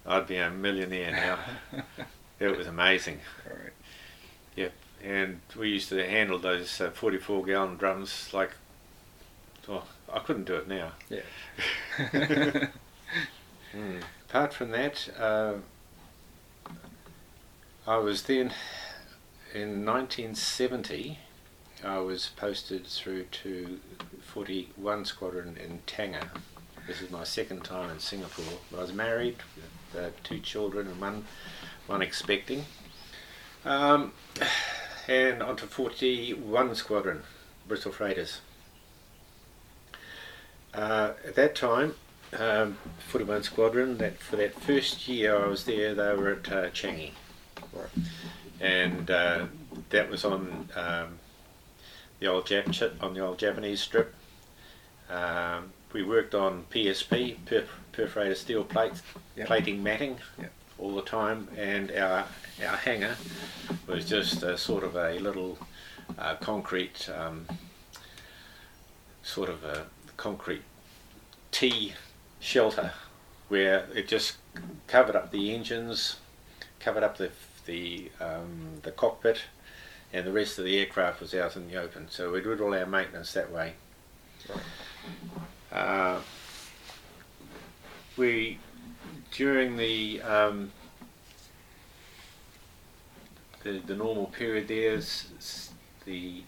I'd 0.05 0.27
be 0.27 0.37
a 0.37 0.51
millionaire 0.51 1.11
now. 1.11 1.83
it 2.39 2.57
was 2.57 2.67
amazing. 2.67 3.19
Right. 3.45 3.73
And 5.03 5.41
we 5.57 5.69
used 5.69 5.89
to 5.89 6.07
handle 6.07 6.39
those 6.39 6.79
uh, 6.79 6.89
44 6.89 7.45
gallon 7.45 7.75
drums 7.75 8.29
like, 8.31 8.51
well, 9.67 9.85
I 10.11 10.19
couldn't 10.19 10.45
do 10.45 10.55
it 10.55 10.67
now. 10.67 10.93
Yeah. 11.09 12.67
Mm. 13.75 14.03
Apart 14.29 14.53
from 14.53 14.69
that, 14.69 15.09
uh, 15.19 15.55
I 17.87 17.97
was 17.97 18.21
then 18.21 18.53
in 19.53 19.85
1970. 19.85 21.19
I 21.83 21.99
was 21.99 22.31
posted 22.35 22.87
through 22.87 23.25
to 23.25 23.79
41 24.21 25.05
Squadron 25.05 25.57
in 25.63 25.81
Tengah. 25.85 26.29
This 26.87 27.01
is 27.01 27.11
my 27.11 27.23
second 27.23 27.63
time 27.63 27.89
in 27.91 27.99
Singapore. 27.99 28.59
I 28.75 28.81
was 28.81 28.93
married 28.93 29.37
with 29.55 30.03
uh, 30.03 30.09
two 30.23 30.39
children 30.39 30.87
and 30.87 30.99
one, 30.99 31.25
one 31.85 32.01
expecting. 32.01 32.65
Um, 33.63 34.13
and 35.07 35.43
on 35.43 35.55
to 35.57 35.67
41 35.67 36.75
Squadron, 36.75 37.21
Bristol 37.67 37.91
Freighters. 37.91 38.41
Uh, 40.73 41.11
at 41.25 41.35
that 41.35 41.53
time, 41.53 41.93
um, 42.37 42.77
41 43.09 43.43
Squadron, 43.43 43.97
that 43.99 44.17
for 44.17 44.35
that 44.37 44.59
first 44.59 45.07
year 45.07 45.37
I 45.37 45.47
was 45.47 45.65
there, 45.65 45.93
they 45.93 46.15
were 46.15 46.31
at 46.31 46.51
uh, 46.51 46.69
Changi. 46.71 47.11
And 48.63 49.11
uh, 49.11 49.45
that 49.89 50.09
was 50.09 50.23
on 50.23 50.69
um, 50.75 51.19
the 52.21 52.27
old 52.27 52.45
Jap- 52.45 53.03
on 53.03 53.13
the 53.13 53.19
old 53.19 53.37
Japanese 53.37 53.81
strip. 53.81 54.15
Um, 55.09 55.73
we 55.91 56.01
worked 56.01 56.33
on 56.33 56.63
PSP, 56.71 57.35
per- 57.45 57.65
perforated 57.91 58.37
steel 58.37 58.63
plates, 58.63 59.03
Yep. 59.35 59.47
plating 59.47 59.83
matting 59.83 60.17
Yep. 60.39 60.51
all 60.79 60.95
the 60.95 61.01
time, 61.01 61.49
and 61.57 61.91
our 61.91 62.25
our 62.65 62.77
hangar 62.77 63.17
was 63.85 64.05
just 64.07 64.43
a 64.43 64.57
sort 64.57 64.83
of 64.85 64.95
a 64.95 65.19
little 65.19 65.57
uh, 66.17 66.35
concrete, 66.35 67.09
um, 67.09 67.45
sort 69.23 69.49
of 69.49 69.63
a 69.65 69.87
concrete 70.15 70.61
T 71.51 71.93
shelter 72.39 72.93
where 73.49 73.87
it 73.93 74.07
just 74.07 74.37
covered 74.87 75.15
up 75.17 75.31
the 75.31 75.53
engines, 75.53 76.15
covered 76.79 77.03
up 77.03 77.17
the 77.17 77.29
the 77.65 78.11
um, 78.19 78.79
the 78.83 78.91
cockpit, 78.91 79.41
and 80.11 80.25
the 80.25 80.31
rest 80.31 80.57
of 80.59 80.65
the 80.65 80.79
aircraft 80.79 81.21
was 81.21 81.33
out 81.33 81.55
in 81.55 81.67
the 81.67 81.75
open. 81.75 82.07
So 82.09 82.31
we 82.31 82.41
did 82.41 82.61
all 82.61 82.73
our 82.73 82.85
maintenance 82.85 83.33
that 83.33 83.51
way. 83.51 83.73
Uh, 85.71 86.19
we 88.17 88.59
during 89.31 89.77
the 89.77 90.21
um, 90.21 90.71
the 93.63 93.79
the 93.79 93.95
normal 93.95 94.27
period 94.27 94.67
there, 94.67 95.01
the 96.05 96.43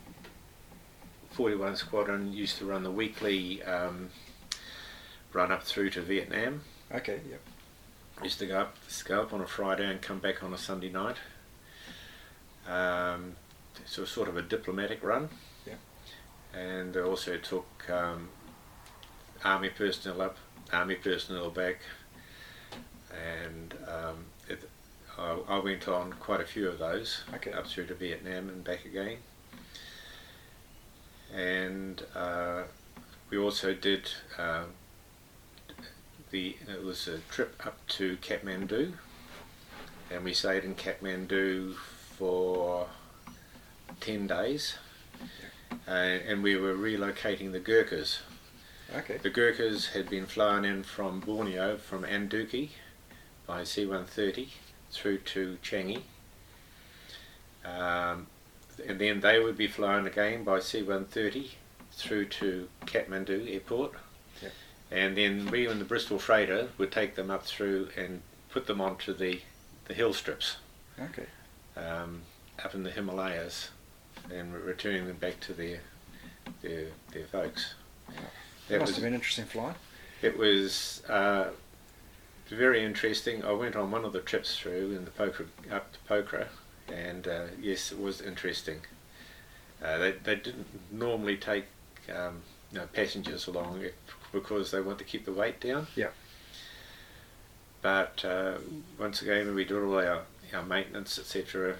41 1.31 1.75
Squadron 1.75 2.31
used 2.31 2.57
to 2.59 2.65
run 2.65 2.83
the 2.83 2.91
weekly 2.91 3.61
um, 3.63 4.09
run 5.33 5.51
up 5.51 5.63
through 5.63 5.89
to 5.91 6.01
Vietnam. 6.01 6.61
Okay. 6.93 7.19
Yep. 7.29 7.41
Used 8.23 8.39
to 8.39 8.47
go 8.47 8.59
up, 8.59 8.77
go 9.05 9.21
up 9.21 9.33
on 9.33 9.41
a 9.41 9.45
Friday 9.45 9.89
and 9.89 10.01
come 10.01 10.19
back 10.19 10.41
on 10.41 10.53
a 10.53 10.57
Sunday 10.57 10.89
night. 10.89 11.17
Um, 12.67 13.35
so 13.85 13.99
it 13.99 14.03
was 14.03 14.09
sort 14.09 14.29
of 14.29 14.37
a 14.37 14.41
diplomatic 14.41 15.03
run. 15.03 15.29
Yeah. 15.67 15.75
And 16.59 16.93
they 16.93 17.01
also 17.01 17.37
took 17.37 17.67
um, 17.89 18.29
army 19.43 19.69
personnel 19.69 20.21
up, 20.21 20.37
army 20.71 20.95
personnel 20.95 21.49
back, 21.51 21.81
and 23.11 23.73
um, 23.87 24.25
it, 24.47 24.67
I, 25.17 25.37
I 25.47 25.59
went 25.59 25.87
on 25.87 26.13
quite 26.13 26.41
a 26.41 26.45
few 26.45 26.67
of 26.69 26.79
those 26.79 27.23
Okay. 27.35 27.51
up 27.51 27.67
through 27.67 27.87
to 27.87 27.93
Vietnam 27.95 28.49
and 28.49 28.63
back 28.63 28.85
again. 28.85 29.17
And 31.33 32.01
uh, 32.15 32.63
we 33.29 33.37
also 33.37 33.73
did 33.73 34.09
uh, 34.37 34.63
the 36.35 36.57
it 36.67 36.83
was 36.83 37.07
a 37.07 37.19
trip 37.31 37.65
up 37.65 37.77
to 37.87 38.17
Kathmandu, 38.17 38.91
and 40.11 40.23
we 40.25 40.33
stayed 40.33 40.65
in 40.65 40.75
Kathmandu 40.75 41.75
for 42.17 42.87
ten 44.01 44.27
days, 44.27 44.75
uh, 45.87 45.91
and 45.91 46.43
we 46.43 46.57
were 46.57 46.75
relocating 46.75 47.53
the 47.53 47.61
Gurkhas. 47.61 48.19
Okay. 48.93 49.17
The 49.17 49.29
Gurkhas 49.29 49.93
had 49.93 50.09
been 50.09 50.25
flown 50.25 50.65
in 50.65 50.83
from 50.83 51.21
Borneo, 51.21 51.77
from 51.77 52.03
Anduki, 52.03 52.71
by 53.47 53.63
C-130 53.63 54.49
through 54.91 55.19
to 55.19 55.57
Changi. 55.63 56.01
Um, 57.63 58.27
and 58.85 58.99
then 58.99 59.21
they 59.21 59.39
would 59.39 59.57
be 59.57 59.67
flown 59.67 60.05
again 60.05 60.43
by 60.43 60.59
C-130 60.59 61.51
through 61.93 62.25
to 62.25 62.67
Kathmandu 62.85 63.51
airport. 63.51 63.93
And 64.91 65.17
then 65.17 65.49
we 65.49 65.67
and 65.67 65.81
the 65.81 65.85
Bristol 65.85 66.19
freighter 66.19 66.69
would 66.77 66.91
take 66.91 67.15
them 67.15 67.31
up 67.31 67.43
through 67.45 67.89
and 67.97 68.21
put 68.49 68.67
them 68.67 68.79
onto 68.79 69.13
the, 69.13 69.41
the 69.85 69.93
hill 69.93 70.13
strips 70.13 70.57
Okay. 70.99 71.25
um, 71.75 72.21
up 72.63 72.73
in 72.75 72.83
the 72.83 72.91
Himalayas 72.91 73.69
and 74.31 74.53
re- 74.53 74.61
returning 74.61 75.07
them 75.07 75.17
back 75.17 75.39
to 75.41 75.53
their, 75.53 75.79
their, 76.61 76.85
their 77.11 77.25
folks. 77.25 77.73
That 78.69 78.79
Must 78.79 78.89
was- 78.91 78.95
have 78.97 79.03
been 79.03 79.13
an 79.13 79.19
interesting 79.19 79.45
flight. 79.45 79.75
it 80.21 80.37
was 80.37 81.01
uh, 81.09 81.49
very 82.49 82.83
interesting. 82.83 83.43
I 83.43 83.51
went 83.53 83.75
on 83.75 83.91
one 83.91 84.05
of 84.05 84.13
the 84.13 84.21
trips 84.21 84.57
through 84.57 84.91
in 84.95 85.03
the 85.05 85.11
Pokhara, 85.11 85.47
up 85.71 85.91
to 85.93 85.99
Pokhara, 86.07 86.47
and 86.93 87.27
uh, 87.27 87.45
yes, 87.59 87.91
it 87.91 87.99
was 87.99 88.21
interesting. 88.21 88.81
Uh, 89.83 89.97
they, 89.97 90.11
they 90.11 90.35
didn't 90.35 90.67
normally 90.91 91.35
take 91.37 91.65
um, 92.15 92.41
you 92.71 92.77
know, 92.79 92.87
passengers 92.93 93.47
along 93.47 93.81
because 94.35 94.69
they 94.71 94.81
want 94.81 94.99
to 94.99 95.03
keep 95.05 95.25
the 95.25 95.31
weight 95.31 95.59
down. 95.59 95.87
Yeah. 95.95 96.09
But 97.81 98.23
uh, 98.25 98.55
once 98.99 99.21
again, 99.21 99.55
we 99.55 99.63
did 99.63 99.77
all 99.77 99.95
our, 99.95 100.23
our 100.53 100.63
maintenance, 100.63 101.17
etc., 101.17 101.77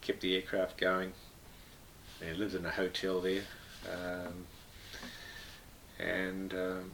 kept 0.00 0.20
the 0.20 0.36
aircraft 0.36 0.78
going. 0.78 1.12
We 2.20 2.32
lived 2.32 2.54
in 2.54 2.64
a 2.64 2.70
hotel 2.70 3.20
there. 3.20 3.42
Um, 3.92 4.46
and 5.98 6.54
um, 6.54 6.90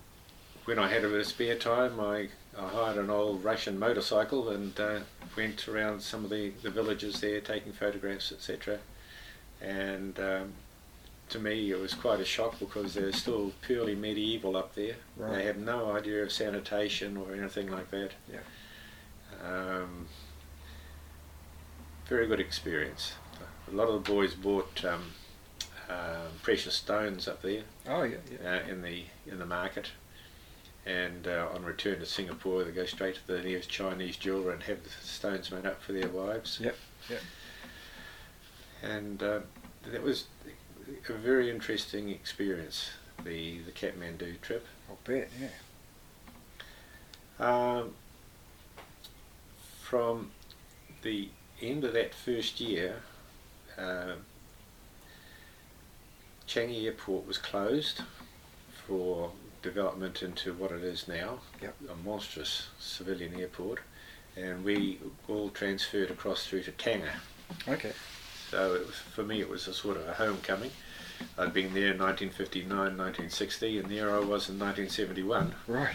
when 0.65 0.79
I 0.79 0.89
had 0.89 1.05
a 1.05 1.09
bit 1.09 1.21
of 1.21 1.27
spare 1.27 1.57
time, 1.57 2.01
I, 2.01 2.29
I 2.59 2.69
hired 2.69 2.97
an 2.97 3.11
old 3.11 3.45
Russian 3.45 3.79
motorcycle 3.79 4.49
and 4.49 4.79
uh, 4.81 5.01
went 5.37 5.69
around 5.69 6.01
some 6.01 6.25
of 6.25 6.31
the, 6.31 6.51
the 6.63 6.71
villages 6.71 7.21
there 7.21 7.41
taking 7.41 7.73
photographs, 7.73 8.33
etc. 8.33 8.79
And 9.61 10.19
um, 10.19 10.53
to 11.31 11.39
me, 11.39 11.71
it 11.71 11.81
was 11.81 11.95
quite 11.95 12.21
a 12.21 12.25
shock 12.25 12.59
because 12.59 12.95
they're 12.95 13.13
still 13.13 13.53
purely 13.63 13.95
medieval 13.95 14.57
up 14.57 14.75
there. 14.75 14.97
Right. 15.17 15.35
They 15.37 15.45
have 15.45 15.57
no 15.57 15.93
idea 15.93 16.23
of 16.23 16.33
sanitation 16.33 17.17
or 17.17 17.33
anything 17.33 17.71
like 17.71 17.91
that. 17.91 18.13
Yeah. 18.31 18.39
Um, 19.45 20.07
very 22.07 22.27
good 22.27 22.41
experience. 22.41 23.15
A 23.71 23.75
lot 23.75 23.89
of 23.89 24.05
the 24.05 24.11
boys 24.13 24.35
bought 24.35 24.85
um, 24.85 25.13
um 25.89 26.33
precious 26.43 26.75
stones 26.75 27.27
up 27.27 27.43
there 27.43 27.63
Oh 27.89 28.03
yeah. 28.03 28.17
Yeah. 28.43 28.61
uh, 28.65 28.69
in 28.71 28.83
the 28.83 29.05
in 29.27 29.39
the 29.39 29.47
market, 29.47 29.91
and 30.85 31.27
uh, 31.29 31.49
on 31.55 31.65
return 31.65 32.01
to 32.01 32.07
Singapore, 32.07 32.65
they 32.65 32.73
go 32.73 32.85
straight 32.85 33.15
to 33.17 33.27
the 33.27 33.41
nearest 33.43 33.69
Chinese 33.71 34.17
jeweler 34.17 34.51
and 34.53 34.63
have 34.65 34.83
the 34.83 34.91
stones 34.91 35.51
made 35.53 35.67
up 35.67 35.81
for 35.83 35.93
their 35.93 36.09
wives. 36.09 36.59
Yep, 36.61 36.77
yep. 37.09 37.21
And 38.83 39.23
uh, 39.23 39.41
that 39.93 40.03
was 40.03 40.25
a 41.09 41.13
very 41.13 41.51
interesting 41.51 42.09
experience. 42.11 42.91
The 43.25 43.59
the 43.61 43.73
Kathmandu 43.73 44.41
trip. 44.41 44.67
I'll 44.89 44.99
bet. 45.05 45.29
Yeah. 45.41 45.49
Um, 47.39 47.95
from 49.83 50.31
the 51.03 51.29
end 51.61 51.85
of 51.85 51.93
that 51.95 52.15
first 52.15 52.61
year, 52.61 52.97
uh, 53.79 54.15
Changi 56.47 56.85
Airport 56.85 57.27
was 57.27 57.39
closed 57.39 58.03
for 58.87 59.33
development 59.63 60.23
into 60.23 60.53
what 60.55 60.73
it 60.73 60.83
is 60.83 61.07
now, 61.07 61.41
Yep. 61.61 61.75
a 61.91 61.95
monstrous 61.97 62.69
civilian 62.79 63.35
airport, 63.39 63.81
and 64.37 64.65
we 64.65 64.99
all 65.29 65.51
transferred 65.51 66.11
across 66.11 66.47
through 66.47 66.63
to 66.65 66.73
Tengah. 66.73 67.13
Okay. 67.69 67.93
So 68.51 68.75
it 68.75 68.87
was, 68.87 68.97
for 68.97 69.23
me, 69.23 69.41
it 69.41 69.49
was 69.49 69.69
a 69.69 69.75
sort 69.75 69.97
of 69.97 70.09
a 70.09 70.13
homecoming. 70.15 70.71
I'd 71.39 71.53
been 71.53 71.73
there 71.75 71.93
in 71.93 71.99
1959, 71.99 72.69
1960, 72.69 73.79
and 73.79 73.91
there 73.91 74.11
I 74.11 74.19
was 74.19 74.49
in 74.49 74.59
1971 74.59 75.55
Right. 75.69 75.95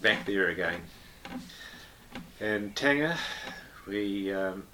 back 0.00 0.24
there 0.24 0.48
again. 0.48 0.80
And 2.40 2.74
Tengah, 2.74 3.16
we 3.86 4.32
um, 4.32 4.64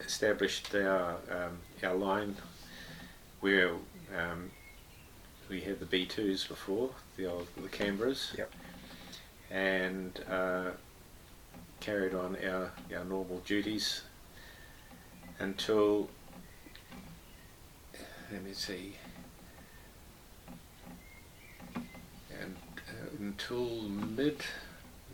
established 0.00 0.74
our 0.74 1.16
um, 1.30 1.58
our 1.82 1.94
line 1.94 2.36
where 3.40 3.70
um, 4.16 4.50
we 5.48 5.60
had 5.60 5.80
the 5.80 5.86
B2s 5.86 6.46
before, 6.48 6.90
the 7.16 7.26
old 7.26 7.46
the 7.56 7.68
Canberras. 7.68 8.36
Yep. 8.36 8.52
And 9.50 10.20
uh, 10.30 10.70
carried 11.80 12.14
on 12.14 12.36
our, 12.44 12.72
our 12.94 13.04
normal 13.04 13.38
duties 13.46 14.02
until 15.38 16.10
let 18.32 18.44
me 18.44 18.52
see 18.52 18.94
and 22.40 22.56
uh, 22.88 23.08
until 23.18 23.82
mid 23.88 24.44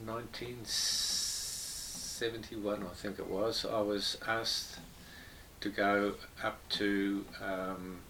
1971, 0.05 2.83
I 2.83 2.87
think 2.95 3.19
it 3.19 3.27
was, 3.27 3.65
I 3.65 3.81
was 3.81 4.19
asked 4.27 4.79
to 5.61 5.71
go 5.71 6.17
up 6.43 6.59
to 6.71 7.25
um, 7.43 8.01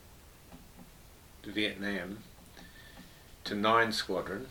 Vietnam 1.44 2.18
to 3.44 3.54
9 3.54 3.92
Squadron 3.92 4.48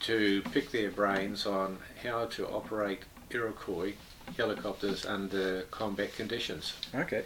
to 0.00 0.42
pick 0.52 0.70
their 0.70 0.90
brains 0.90 1.46
on 1.46 1.78
how 2.02 2.26
to 2.26 2.46
operate 2.46 3.04
Iroquois 3.30 3.94
helicopters 4.36 5.06
under 5.06 5.62
combat 5.70 6.14
conditions. 6.14 6.74
Okay. 6.94 7.24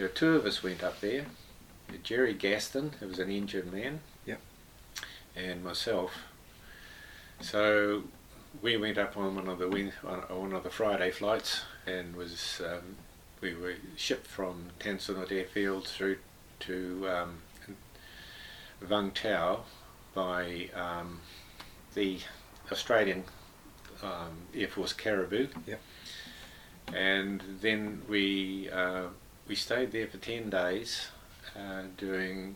There 0.00 0.08
were 0.08 0.14
two 0.14 0.34
of 0.34 0.46
us 0.46 0.62
went 0.62 0.82
up 0.82 0.98
there. 1.02 1.26
Jerry 2.02 2.32
Gaston, 2.32 2.92
who 3.00 3.08
was 3.08 3.18
an 3.18 3.30
injured 3.30 3.70
man. 3.70 4.00
Yep. 4.24 4.40
And 5.36 5.62
myself. 5.62 6.22
So 7.42 8.04
we 8.62 8.78
went 8.78 8.96
up 8.96 9.18
on 9.18 9.36
one 9.36 9.46
of 9.46 9.58
the 9.58 9.68
one 10.30 10.54
of 10.54 10.62
the 10.62 10.70
Friday 10.70 11.10
flights 11.10 11.64
and 11.86 12.16
was 12.16 12.62
um, 12.64 12.96
we 13.42 13.52
were 13.52 13.74
shipped 13.94 14.26
from 14.26 14.70
Tan 14.78 14.98
Airfield 15.30 15.86
through 15.86 16.16
to 16.60 17.06
um, 17.06 17.42
Vung 18.82 19.12
Tau 19.12 19.64
by 20.14 20.70
um, 20.74 21.20
the 21.92 22.20
Australian 22.72 23.24
um, 24.02 24.48
Air 24.54 24.68
Force 24.68 24.94
Caribou. 24.94 25.48
Yep. 25.66 25.80
And 26.94 27.42
then 27.60 28.00
we 28.08 28.70
uh, 28.70 29.08
we 29.50 29.56
stayed 29.56 29.90
there 29.90 30.06
for 30.06 30.18
ten 30.18 30.48
days, 30.48 31.08
uh, 31.56 31.82
doing, 31.96 32.54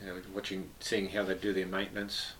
you 0.00 0.06
know, 0.06 0.14
watching, 0.32 0.70
seeing 0.78 1.08
how 1.08 1.24
they 1.24 1.34
do 1.34 1.52
their 1.52 1.66
maintenance. 1.66 2.34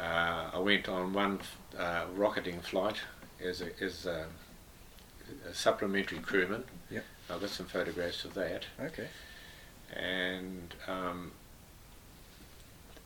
Uh, 0.00 0.48
I 0.54 0.58
went 0.58 0.88
on 0.88 1.12
one 1.12 1.40
uh, 1.78 2.06
rocketing 2.14 2.62
flight 2.62 2.96
as 3.44 3.60
a, 3.60 3.68
as 3.82 4.06
a, 4.06 4.24
a 5.50 5.54
supplementary 5.54 6.20
crewman. 6.20 6.64
Yep. 6.90 7.04
I've 7.28 7.42
got 7.42 7.50
some 7.50 7.66
photographs 7.66 8.24
of 8.24 8.32
that. 8.32 8.64
Okay. 8.80 9.08
And 9.94 10.74
um, 10.88 11.32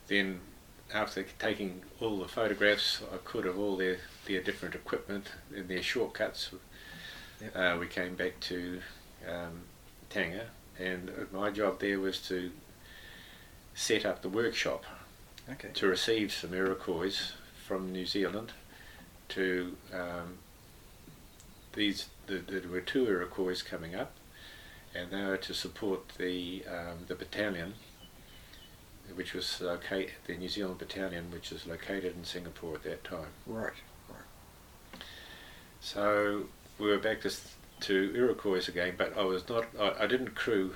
then 0.07 0.39
after 0.93 1.25
taking 1.39 1.81
all 1.99 2.19
the 2.19 2.29
photographs 2.29 3.01
I 3.13 3.17
could 3.17 3.45
of 3.45 3.59
all 3.59 3.75
their, 3.75 3.97
their 4.27 4.41
different 4.41 4.75
equipment 4.75 5.33
and 5.53 5.67
their 5.67 5.83
shortcuts, 5.83 6.51
Yep. 7.41 7.53
uh, 7.53 7.77
we 7.77 7.87
came 7.87 8.15
back 8.15 8.39
to 8.39 8.79
um, 9.29 9.61
Tengah, 10.09 10.45
and 10.79 11.11
my 11.31 11.49
job 11.51 11.79
there 11.79 11.99
was 11.99 12.19
to 12.27 12.51
set 13.73 14.05
up 14.05 14.21
the 14.21 14.29
workshop 14.29 14.83
Okay. 15.49 15.69
to 15.73 15.87
receive 15.87 16.31
some 16.33 16.53
Iroquois 16.53 17.31
from 17.67 17.91
New 17.91 18.05
Zealand. 18.05 18.53
To 19.29 19.75
um, 19.93 20.37
these, 21.73 22.07
the, 22.27 22.37
there 22.37 22.61
were 22.69 22.81
two 22.81 23.05
Iroquois 23.07 23.61
coming 23.63 23.95
up, 23.95 24.13
and 24.93 25.11
they 25.11 25.23
were 25.23 25.37
to 25.37 25.53
support 25.53 26.09
the 26.17 26.63
um, 26.67 26.99
the 27.07 27.15
battalion, 27.15 27.73
which 29.13 29.33
was 29.33 29.61
located 29.61 30.11
the 30.25 30.37
New 30.37 30.49
Zealand 30.49 30.79
battalion, 30.79 31.31
which 31.31 31.51
was 31.51 31.67
located 31.67 32.15
in 32.15 32.23
Singapore 32.23 32.75
at 32.75 32.83
that 32.83 33.03
time. 33.03 33.33
Right. 33.45 33.73
So 35.81 36.45
we 36.79 36.87
were 36.87 36.97
back 36.97 37.21
to, 37.21 37.31
to 37.85 38.13
Iroquois 38.15 38.67
again, 38.67 38.95
but 38.97 39.17
I 39.17 39.23
was 39.23 39.47
not. 39.49 39.65
I, 39.79 40.03
I 40.03 40.07
didn't 40.07 40.35
crew 40.35 40.73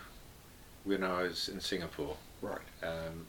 when 0.84 1.04
I 1.04 1.24
was 1.24 1.50
in 1.50 1.60
Singapore. 1.60 2.16
Right. 2.42 2.60
Um, 2.84 3.26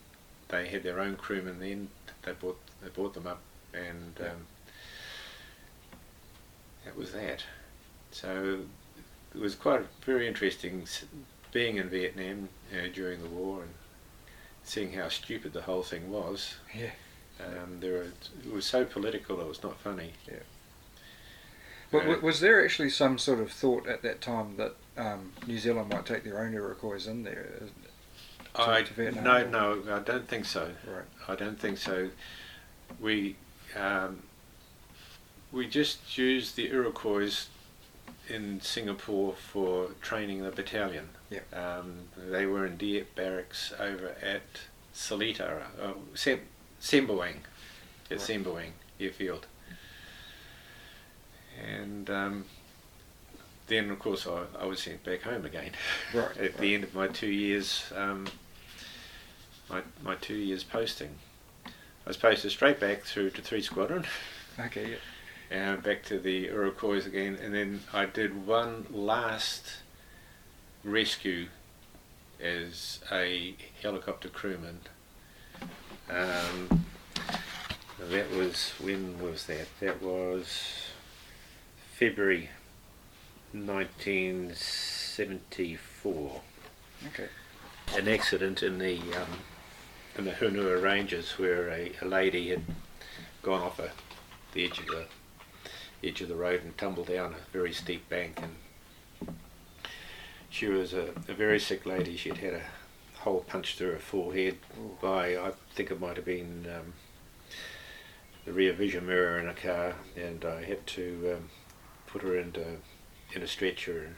they 0.49 0.69
had 0.69 0.83
their 0.83 1.01
own 1.01 1.17
crewmen 1.17 1.59
then. 1.61 1.89
They 2.23 2.33
bought 2.33 2.59
they 2.83 2.89
bought 2.91 3.15
them 3.15 3.27
up, 3.27 3.41
and 3.73 4.15
Yeah. 4.21 4.27
um, 4.31 4.47
that 6.85 6.97
was 6.97 7.13
that. 7.13 7.45
So 8.11 8.61
it 9.35 9.41
was 9.41 9.55
quite 9.55 9.83
very 10.05 10.27
interesting 10.27 10.87
being 11.53 11.77
in 11.77 11.89
Vietnam 11.89 12.49
uh, 12.73 12.89
during 12.93 13.23
the 13.23 13.29
war 13.29 13.63
and 13.63 13.71
seeing 14.65 14.93
how 14.93 15.09
stupid 15.09 15.53
the 15.53 15.63
whole 15.63 15.83
thing 15.83 16.11
was. 16.11 16.55
Yeah. 16.75 16.91
Um, 17.41 17.81
there 17.81 17.93
were, 17.93 18.03
it 18.45 18.53
was 18.53 18.67
so 18.67 18.85
political. 18.85 19.41
It 19.41 19.49
was 19.49 19.63
not 19.63 19.79
funny. 19.81 20.13
But 21.91 21.99
Uh, 21.99 22.07
w- 22.07 22.21
was 22.25 22.41
there 22.41 22.65
actually 22.65 22.91
some 22.91 23.19
sort 23.19 23.41
of 23.41 23.51
thought 23.53 23.87
at 23.89 24.03
that 24.03 24.21
time 24.21 24.57
that 24.57 24.75
um, 24.97 25.33
New 25.47 25.59
Zealand 25.59 25.91
might 25.93 26.07
take 26.07 26.25
their 26.25 26.39
own 26.41 26.53
Iroquois 26.55 27.07
in 27.07 27.23
there? 27.25 27.49
to- 28.55 28.63
I 28.63 28.83
to 28.83 28.93
Vietnam 28.95 29.25
no 29.51 29.73
or- 29.73 29.85
no 29.85 29.97
I 29.97 30.01
don't 30.01 30.29
think 30.29 30.45
so. 30.45 30.73
Right. 30.87 31.05
I 31.29 31.35
don't 31.37 31.59
think 31.59 31.79
so. 31.79 32.11
We 33.01 33.37
um, 33.77 34.25
we 35.53 35.67
just 35.69 36.19
used 36.19 36.57
the 36.57 36.69
Iroquois 36.69 37.47
in 38.29 38.61
Singapore 38.61 39.35
for 39.35 39.91
training 40.03 40.43
the 40.43 40.51
battalion. 40.51 41.11
Yep. 41.31 41.55
Um, 41.57 42.09
they 42.17 42.47
were 42.47 42.67
in 42.67 42.77
Dieppe 42.77 43.09
barracks 43.15 43.73
over 43.79 44.15
at 44.23 44.43
Seletar, 44.95 45.63
uh, 45.81 45.93
Sem- 46.15 46.47
Sembawang, 46.81 47.37
at 48.11 48.19
Right. 48.19 48.21
Sembawang 48.21 48.71
airfield. 48.99 49.47
And 51.67 52.09
um, 52.11 52.45
then, 53.67 53.91
of 53.91 53.99
course, 53.99 54.27
I, 54.27 54.45
I 54.61 54.67
was 54.67 54.81
sent 54.81 55.05
back 55.05 55.23
home 55.23 55.45
again 55.45 55.71
Right, 56.15 56.37
at 56.37 56.57
the 56.59 56.75
end 56.75 56.85
of 56.85 56.95
my 56.95 57.09
two 57.09 57.31
years, 57.31 57.85
um, 57.95 58.27
my 59.69 59.83
my 60.03 60.15
two 60.17 60.35
years 60.35 60.65
posting. 60.65 61.11
I 61.67 61.71
was 62.09 62.17
posted 62.17 62.51
straight 62.51 62.81
back 62.81 63.03
through 63.03 63.31
to 63.31 63.43
Three 63.43 63.63
Squadron, 63.63 64.05
Okay. 64.59 64.91
Yeah. 64.91 64.97
and 65.51 65.83
back 65.83 66.03
to 66.05 66.19
the 66.19 66.47
Iroquois 66.47 67.07
again, 67.07 67.37
and 67.43 67.55
then 67.55 67.81
I 67.93 68.07
did 68.07 68.47
one 68.47 68.87
last 68.91 69.65
rescue 70.85 71.49
as 72.41 73.01
a 73.13 73.55
helicopter 73.83 74.29
crewman. 74.29 74.81
Um, 76.09 76.85
that 78.09 78.31
was 78.31 78.73
when 78.81 79.21
was 79.21 79.47
that? 79.47 79.67
That 79.81 80.03
was 80.03 80.90
February 82.01 82.49
1974 83.53 86.41
Okay. 87.09 87.29
an 87.95 88.09
accident 88.09 88.63
in 88.63 88.79
the 88.79 89.01
um, 89.15 89.41
in 90.17 90.25
the 90.25 90.31
Hunua 90.31 90.83
Ranges 90.83 91.33
where 91.33 91.69
a, 91.69 91.93
a 92.01 92.07
lady 92.07 92.49
had 92.49 92.63
gone 93.43 93.61
off 93.61 93.79
a, 93.79 93.91
the 94.55 94.65
edge 94.65 94.79
of 94.79 94.87
the 94.87 95.05
edge 96.03 96.23
of 96.23 96.31
the 96.31 96.37
road 96.37 96.63
and 96.65 96.79
tumbled 96.79 97.09
down 97.09 97.35
a 97.35 97.53
very 97.53 97.75
steep 97.75 98.09
bank 98.09 98.41
and 98.41 98.57
she 100.49 100.69
was 100.69 100.95
a, 100.95 101.11
a 101.29 101.35
very 101.35 101.61
sick 101.61 101.85
lady. 101.85 102.17
She'd 102.17 102.39
had 102.39 102.55
a 102.55 102.63
hole 103.19 103.45
punched 103.47 103.77
through 103.77 103.93
her 103.93 103.99
forehead 103.99 104.57
Ooh. 104.79 104.97
by 105.03 105.37
I 105.37 105.53
think 105.75 105.91
it 105.91 106.01
might 106.01 106.17
have 106.17 106.25
been 106.25 106.67
um, 106.75 106.95
the 108.47 108.55
rear 108.55 108.73
vision 108.73 109.07
mirror 109.07 109.39
in 109.39 109.49
a 109.49 109.55
car, 109.55 109.97
and 110.17 110.43
I 110.47 110.65
had 110.65 110.87
to 110.87 111.37
um, 111.37 111.51
put 112.13 112.23
her 112.23 112.37
into 112.37 112.65
in 113.33 113.43
a 113.43 113.47
stretcher 113.47 114.11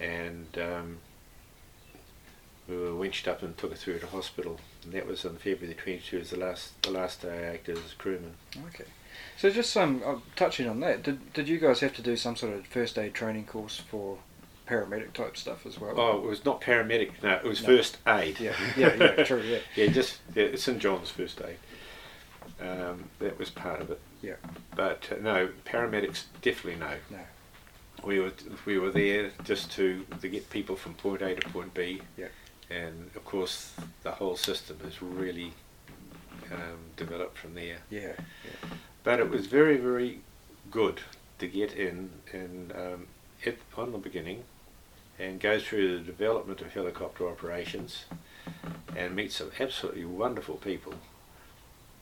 and 0.00 0.46
um, 0.58 0.98
we 2.68 2.76
were 2.76 2.94
winched 2.94 3.26
up 3.28 3.42
and 3.42 3.56
took 3.56 3.70
her 3.70 3.76
through 3.76 3.98
to 4.00 4.06
hospital. 4.06 4.58
And 4.84 4.92
that 4.92 5.06
was 5.06 5.24
on 5.24 5.36
February 5.36 5.68
the 5.68 5.74
22nd, 5.74 6.18
was 6.18 6.30
the 6.30 6.38
last, 6.38 6.82
the 6.82 6.90
last 6.90 7.22
day 7.22 7.46
I 7.48 7.54
acted 7.54 7.78
as 7.78 7.92
a 7.92 7.96
crewman. 7.96 8.34
Okay. 8.68 8.84
So 9.36 9.50
just 9.50 9.70
some 9.70 10.02
uh, 10.04 10.16
touching 10.36 10.68
on 10.68 10.80
that. 10.80 11.02
Did 11.02 11.32
did 11.34 11.48
you 11.48 11.58
guys 11.58 11.80
have 11.80 11.94
to 11.96 12.02
do 12.02 12.16
some 12.16 12.34
sort 12.36 12.54
of 12.54 12.66
first 12.66 12.98
aid 12.98 13.14
training 13.14 13.44
course 13.44 13.78
for 13.78 14.18
paramedic 14.68 15.12
type 15.12 15.36
stuff 15.36 15.66
as 15.66 15.78
well? 15.78 15.94
Oh, 15.98 16.18
it 16.18 16.24
was 16.24 16.44
not 16.44 16.60
paramedic, 16.60 17.10
no, 17.22 17.32
it 17.34 17.44
was 17.44 17.60
No. 17.62 17.68
first 17.68 17.98
aid. 18.06 18.40
Yeah. 18.40 18.54
Yeah. 18.76 18.94
Yeah. 18.94 19.24
True. 19.24 19.42
Yeah. 19.42 19.58
yeah, 19.76 19.86
just 19.88 20.18
yeah, 20.34 20.56
St 20.56 20.78
John's 20.78 21.10
first 21.10 21.40
aid. 21.46 21.56
Um, 22.62 23.04
that 23.18 23.38
was 23.38 23.50
part 23.50 23.80
of 23.80 23.90
it. 23.90 24.00
Yeah. 24.22 24.34
But 24.76 25.08
uh, 25.10 25.16
no, 25.20 25.48
paramedics 25.64 26.24
definitely 26.42 26.80
no. 26.80 26.94
No. 27.10 27.24
We 28.04 28.20
were 28.20 28.32
we 28.64 28.78
were 28.78 28.90
there 28.90 29.30
just 29.44 29.72
to 29.72 30.04
to 30.20 30.28
get 30.28 30.48
people 30.50 30.76
from 30.76 30.94
point 30.94 31.22
A 31.22 31.34
to 31.34 31.48
point 31.48 31.74
B. 31.74 32.00
Yeah. 32.16 32.28
And 32.70 33.10
of 33.16 33.24
course, 33.24 33.74
the 34.02 34.12
whole 34.12 34.36
system 34.36 34.78
is 34.86 35.02
really 35.02 35.52
um, 36.52 36.78
developed 36.96 37.36
from 37.36 37.54
there. 37.54 37.78
Yeah. 37.90 38.12
yeah. 38.44 38.68
But 39.02 39.18
it 39.18 39.28
was 39.28 39.46
very 39.46 39.76
very 39.76 40.20
good 40.70 41.00
to 41.38 41.48
get 41.48 41.72
in 41.72 42.10
and 42.32 42.72
um, 42.72 43.06
it 43.42 43.58
on 43.76 43.92
the 43.92 43.98
beginning 43.98 44.44
and 45.18 45.40
go 45.40 45.58
through 45.58 45.98
the 45.98 46.04
development 46.04 46.60
of 46.60 46.72
helicopter 46.72 47.28
operations 47.28 48.04
and 48.96 49.14
meet 49.14 49.32
some 49.32 49.50
absolutely 49.58 50.04
wonderful 50.04 50.56
people 50.56 50.94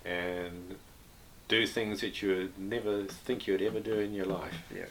and 0.05 0.76
do 1.48 1.66
things 1.66 2.01
that 2.01 2.22
you 2.22 2.28
would 2.28 2.59
never 2.59 3.05
think 3.05 3.46
you'd 3.46 3.62
ever 3.62 3.80
do 3.80 3.98
in 3.98 4.14
your 4.14 4.26
life. 4.26 4.55
Yeah. 4.74 4.86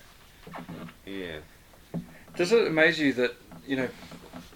Yeah. 1.06 1.38
Does 2.36 2.52
it 2.52 2.68
amaze 2.68 3.00
you 3.00 3.14
that 3.14 3.36
you 3.68 3.76
know, 3.76 3.90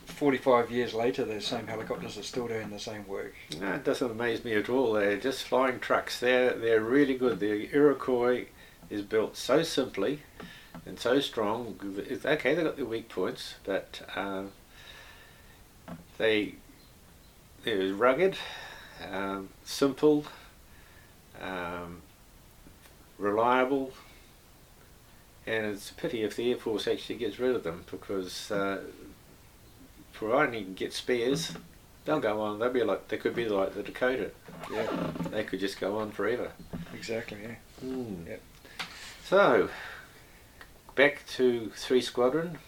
forty-five 0.05 0.71
years 0.71 0.93
later, 0.93 1.25
the 1.25 1.41
same 1.41 1.67
helicopters 1.67 2.17
are 2.17 2.23
still 2.23 2.47
doing 2.47 2.69
the 2.69 2.79
same 2.79 3.07
work? 3.07 3.33
No, 3.59 3.73
it 3.73 3.83
doesn't 3.83 4.11
amaze 4.11 4.43
me 4.43 4.53
at 4.53 4.69
all. 4.69 4.93
They're 4.93 5.17
just 5.17 5.43
flying 5.43 5.79
trucks. 5.79 6.19
They're 6.19 6.53
they're 6.53 6.81
really 6.81 7.15
good. 7.15 7.39
The 7.39 7.69
Iroquois 7.73 8.45
is 8.89 9.01
built 9.01 9.37
so 9.37 9.63
simply 9.63 10.19
and 10.85 10.99
so 10.99 11.19
strong. 11.19 11.79
It's, 12.09 12.25
okay, 12.25 12.53
they've 12.53 12.65
got 12.65 12.75
their 12.75 12.85
weak 12.85 13.09
points, 13.09 13.55
but 13.63 14.01
um, 14.15 14.51
they 16.17 16.55
they're 17.63 17.93
rugged, 17.93 18.35
um, 19.11 19.49
simple, 19.63 20.25
um, 21.41 22.01
reliable, 23.17 23.91
and 25.45 25.65
it's 25.65 25.91
a 25.91 25.93
pity 25.93 26.23
if 26.23 26.35
the 26.35 26.51
Air 26.51 26.57
Force 26.57 26.87
actually 26.87 27.15
gets 27.17 27.39
rid 27.39 27.55
of 27.55 27.63
them 27.63 27.83
because 27.91 28.51
uh, 28.51 28.81
providing 30.13 30.53
you 30.59 30.65
can 30.65 30.73
get 30.73 30.93
spares, 30.93 31.53
they'll 32.05 32.19
go 32.19 32.41
on. 32.41 32.59
They'll 32.59 32.71
be 32.71 32.83
like 32.83 33.07
they 33.09 33.17
could 33.17 33.35
be 33.35 33.47
like 33.49 33.73
the 33.75 33.83
Dakota. 33.83 34.31
Yeah, 34.71 34.87
They 35.31 35.43
could 35.43 35.59
just 35.59 35.79
go 35.79 35.97
on 35.97 36.11
forever. 36.11 36.51
exactly. 36.93 37.39
Yeah. 37.43 37.55
Mm. 37.85 38.27
Yep. 38.27 38.41
So, 39.25 39.69
back 40.95 41.25
to 41.35 41.71
Three 41.75 42.01
Squadron. 42.01 42.59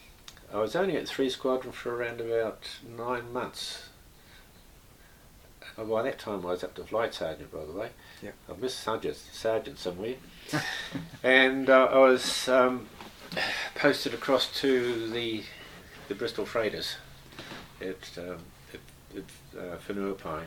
I 0.54 0.58
was 0.60 0.76
only 0.76 0.96
at 0.98 1.08
Three 1.08 1.30
Squadron 1.30 1.72
for 1.74 1.96
around 1.96 2.22
about 2.22 2.68
nine 2.98 3.32
months. 3.34 3.90
Uh, 5.78 5.84
By 5.84 6.04
that 6.04 6.20
time, 6.20 6.46
I 6.46 6.52
was 6.52 6.64
up 6.64 6.76
to 6.76 6.84
flight 6.84 7.14
sergeant, 7.14 7.52
by 7.52 7.66
the 7.66 7.72
way. 7.74 7.90
Yep. 8.22 8.34
I 8.50 8.54
missed 8.62 8.80
sergeant, 8.80 9.18
sergeant 9.18 9.80
somewhere. 9.80 10.16
and 11.24 11.70
uh, 11.70 11.86
I 11.92 11.98
was 12.00 12.48
um, 12.48 12.88
posted 13.76 14.14
across 14.14 14.52
to 14.62 15.10
the 15.10 15.44
the 16.08 16.14
Bristol 16.16 16.46
Freighters 16.46 16.98
at, 17.82 18.18
um, 18.20 18.38
at, 18.72 19.18
at 19.18 19.60
uh, 19.60 19.78
Whenuapai. 19.88 20.44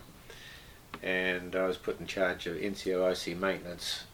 And 1.02 1.56
I 1.56 1.66
was 1.66 1.76
put 1.76 1.98
in 1.98 2.06
charge 2.06 2.46
of 2.46 2.56
NCOIC 2.56 3.36
maintenance 3.36 4.04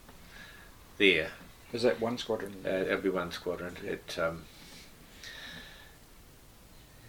there. 0.96 1.32
Is 1.74 1.82
that 1.82 2.00
one 2.00 2.16
squadron? 2.18 2.54
Uh, 2.64 2.68
every 2.68 3.10
one 3.10 3.30
squadron 3.30 3.76
Yeah. 3.84 3.92
at 3.92 4.18
um, 4.18 4.44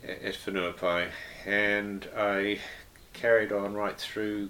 at 0.04 0.22
at 0.22 0.34
Whenuapai, 0.36 1.10
and 1.46 2.08
I 2.16 2.60
carried 3.14 3.52
on 3.52 3.74
right 3.74 3.98
through. 3.98 4.50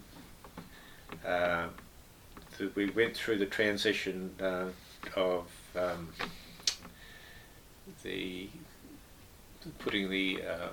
Uh, 1.26 1.68
the, 2.58 2.72
we 2.76 2.90
went 2.90 3.16
through 3.16 3.38
the 3.38 3.46
transition 3.46 4.32
uh, 4.42 4.66
of 5.16 5.48
um, 5.76 6.10
the 8.04 8.50
putting 9.80 10.10
the, 10.10 10.42
uh, 10.42 10.68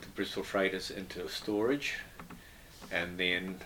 the 0.00 0.06
Bristol 0.14 0.42
freighters 0.42 0.90
into 0.90 1.28
storage, 1.28 1.94
and 2.90 3.18
then 3.18 3.58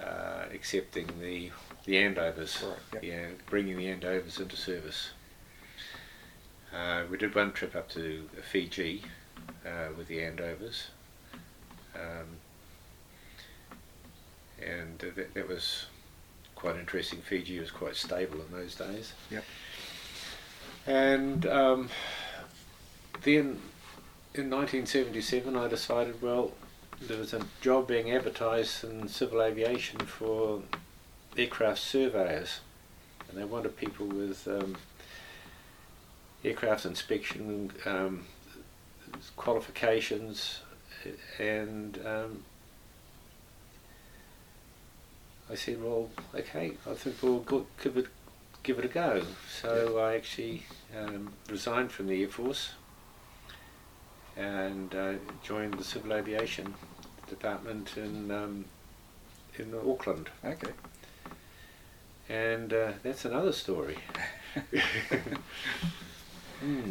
uh, 0.00 0.44
accepting 0.52 1.06
the 1.20 1.50
the 1.84 1.94
Andovers. 1.94 2.62
Right, 2.62 2.78
yep. 2.94 3.02
Yeah, 3.02 3.26
bringing 3.48 3.76
the 3.76 3.86
Andovers 3.86 4.40
into 4.40 4.56
service. 4.56 5.10
Uh, 6.74 7.02
we 7.10 7.16
did 7.16 7.34
one 7.34 7.52
trip 7.52 7.74
up 7.74 7.88
to 7.90 8.28
Fiji 8.50 9.02
uh, 9.66 9.88
with 9.96 10.06
the 10.06 10.18
Andovers, 10.18 10.84
um, 11.94 12.38
and 14.64 14.98
that, 15.00 15.34
that 15.34 15.48
was 15.48 15.86
quite 16.60 16.76
interesting. 16.76 17.20
Fiji 17.20 17.58
was 17.58 17.70
quite 17.70 17.96
stable 17.96 18.38
in 18.40 18.52
those 18.52 18.74
days. 18.74 19.14
Yep. 19.30 19.44
And 20.86 21.46
um, 21.46 21.88
then 23.22 23.58
in 24.34 24.50
1977, 24.50 25.56
I 25.56 25.68
decided, 25.68 26.20
well, 26.20 26.52
there 27.00 27.16
was 27.16 27.32
a 27.32 27.46
job 27.62 27.88
being 27.88 28.12
advertised 28.12 28.84
in 28.84 29.08
civil 29.08 29.42
aviation 29.42 30.00
for 30.00 30.62
aircraft 31.36 31.78
surveyors, 31.78 32.60
and 33.28 33.38
they 33.38 33.44
wanted 33.44 33.76
people 33.78 34.06
with 34.06 34.46
um, 34.46 34.76
aircraft 36.44 36.84
inspection 36.84 37.72
um, 37.86 38.26
qualifications, 39.36 40.60
and 41.38 41.98
um, 42.04 42.42
I 45.50 45.54
said, 45.56 45.82
well, 45.82 46.08
okay, 46.34 46.72
I 46.88 46.94
think 46.94 47.16
we'll 47.22 47.40
go, 47.40 47.66
give 47.82 47.96
it 47.96 48.06
give 48.62 48.78
it 48.78 48.84
a 48.84 48.88
go. 48.88 49.22
So 49.60 49.98
I 49.98 50.14
actually 50.14 50.62
um, 50.96 51.32
resigned 51.48 51.90
from 51.90 52.06
the 52.06 52.22
Air 52.22 52.28
Force 52.28 52.70
and 54.36 54.94
uh, 54.94 55.14
joined 55.42 55.74
the 55.74 55.84
Civil 55.84 56.12
Aviation 56.12 56.74
Department 57.28 57.96
in 57.96 58.30
um, 58.30 58.64
in 59.58 59.74
Auckland 59.74 60.30
Okay. 60.44 60.70
and 62.28 62.72
uh, 62.72 62.92
that's 63.02 63.24
another 63.24 63.52
story. 63.52 63.98
Hmm. 66.60 66.90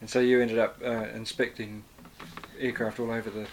And 0.00 0.08
so 0.08 0.20
you 0.20 0.40
ended 0.40 0.58
up 0.58 0.78
uh, 0.82 1.08
inspecting 1.14 1.84
aircraft 2.58 2.98
all 2.98 3.10
over 3.10 3.28
the 3.28 3.46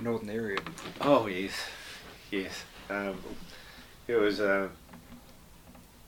northern 0.00 0.30
area. 0.30 0.58
Oh 1.02 1.26
yes, 1.26 1.52
yes. 2.34 2.64
Um, 2.90 3.18
it 4.06 4.16
was 4.16 4.40
uh, 4.40 4.68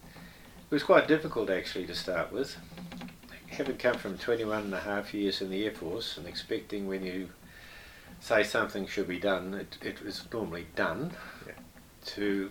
it 0.04 0.70
was 0.70 0.82
quite 0.82 1.08
difficult 1.08 1.50
actually 1.50 1.86
to 1.86 1.94
start 1.94 2.32
with. 2.32 2.56
Having 3.48 3.78
come 3.78 3.96
from 3.96 4.18
21 4.18 4.64
and 4.64 4.74
a 4.74 4.80
half 4.80 5.14
years 5.14 5.40
in 5.40 5.50
the 5.50 5.64
Air 5.64 5.70
Force 5.70 6.18
and 6.18 6.26
expecting 6.26 6.86
when 6.86 7.04
you 7.04 7.30
say 8.20 8.42
something 8.42 8.86
should 8.86 9.08
be 9.08 9.18
done, 9.18 9.54
it, 9.54 9.78
it 9.80 10.04
was 10.04 10.24
normally 10.32 10.66
done. 10.74 11.12
Yeah. 11.46 11.52
To 12.06 12.50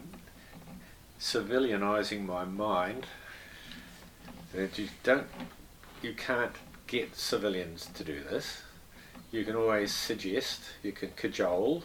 civilianising 1.19 2.25
my 2.25 2.45
mind 2.45 3.05
that 4.53 4.77
you 4.79 4.87
don't, 5.03 5.27
you 6.01 6.13
can't 6.13 6.55
get 6.87 7.15
civilians 7.15 7.89
to 7.93 8.03
do 8.03 8.23
this. 8.23 8.63
You 9.31 9.43
can 9.43 9.55
always 9.55 9.93
suggest, 9.93 10.61
you 10.81 10.91
can 10.91 11.11
cajole, 11.15 11.83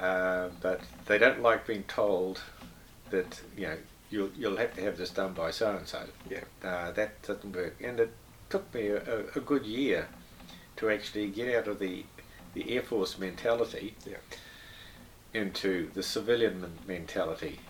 uh, 0.00 0.48
but 0.60 0.80
they 1.06 1.18
don't 1.18 1.40
like 1.42 1.66
being 1.66 1.84
told 1.84 2.42
that 3.10 3.40
you 3.56 3.66
know 3.66 3.76
you'll 4.10 4.30
you'll 4.36 4.56
have 4.56 4.74
to 4.74 4.82
have 4.82 4.96
this 4.96 5.10
done 5.10 5.32
by 5.32 5.50
so 5.50 5.76
and 5.76 5.86
so. 5.86 6.02
Yeah. 6.28 6.40
Uh, 6.62 6.92
that 6.92 7.22
doesn't 7.22 7.54
work, 7.54 7.76
and 7.82 8.00
it 8.00 8.12
took 8.50 8.72
me 8.74 8.88
a, 8.88 8.96
a, 8.96 9.18
a 9.36 9.40
good 9.40 9.64
year 9.66 10.08
to 10.76 10.90
actually 10.90 11.28
get 11.28 11.54
out 11.54 11.68
of 11.68 11.78
the 11.78 12.04
the 12.54 12.70
Air 12.76 12.82
Force 12.82 13.18
mentality 13.18 13.94
Yeah. 14.06 14.16
into 15.32 15.90
the 15.94 16.02
civilian 16.02 16.72
mentality. 16.86 17.60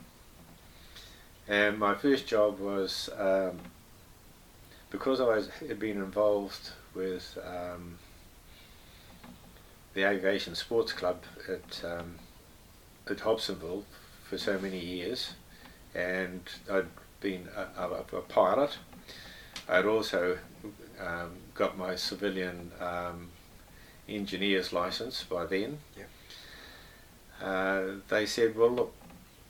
And 1.48 1.78
my 1.78 1.94
first 1.94 2.26
job 2.26 2.58
was 2.58 3.10
um, 3.18 3.58
because 4.90 5.20
I 5.20 5.24
was, 5.24 5.48
had 5.68 5.78
been 5.78 5.98
involved 5.98 6.70
with 6.94 7.36
um, 7.44 7.98
the 9.94 10.02
Aviation 10.02 10.54
Sports 10.54 10.92
Club 10.92 11.22
at 11.48 11.84
um, 11.84 12.16
at 13.08 13.18
Hobsonville 13.18 13.84
for 14.24 14.38
so 14.38 14.58
many 14.58 14.78
years, 14.78 15.34
and 15.94 16.40
I'd 16.70 16.86
been 17.20 17.48
a, 17.56 17.82
a, 17.82 18.18
a 18.18 18.22
pilot. 18.22 18.76
I'd 19.68 19.86
also 19.86 20.38
um, 21.00 21.30
got 21.54 21.78
my 21.78 21.94
civilian 21.94 22.72
um, 22.80 23.30
engineer's 24.08 24.72
license 24.72 25.22
by 25.22 25.46
then. 25.46 25.78
Yep. 25.96 26.08
Uh, 27.42 27.82
they 28.08 28.26
said, 28.26 28.56
"Well, 28.56 28.70
look, 28.70 28.94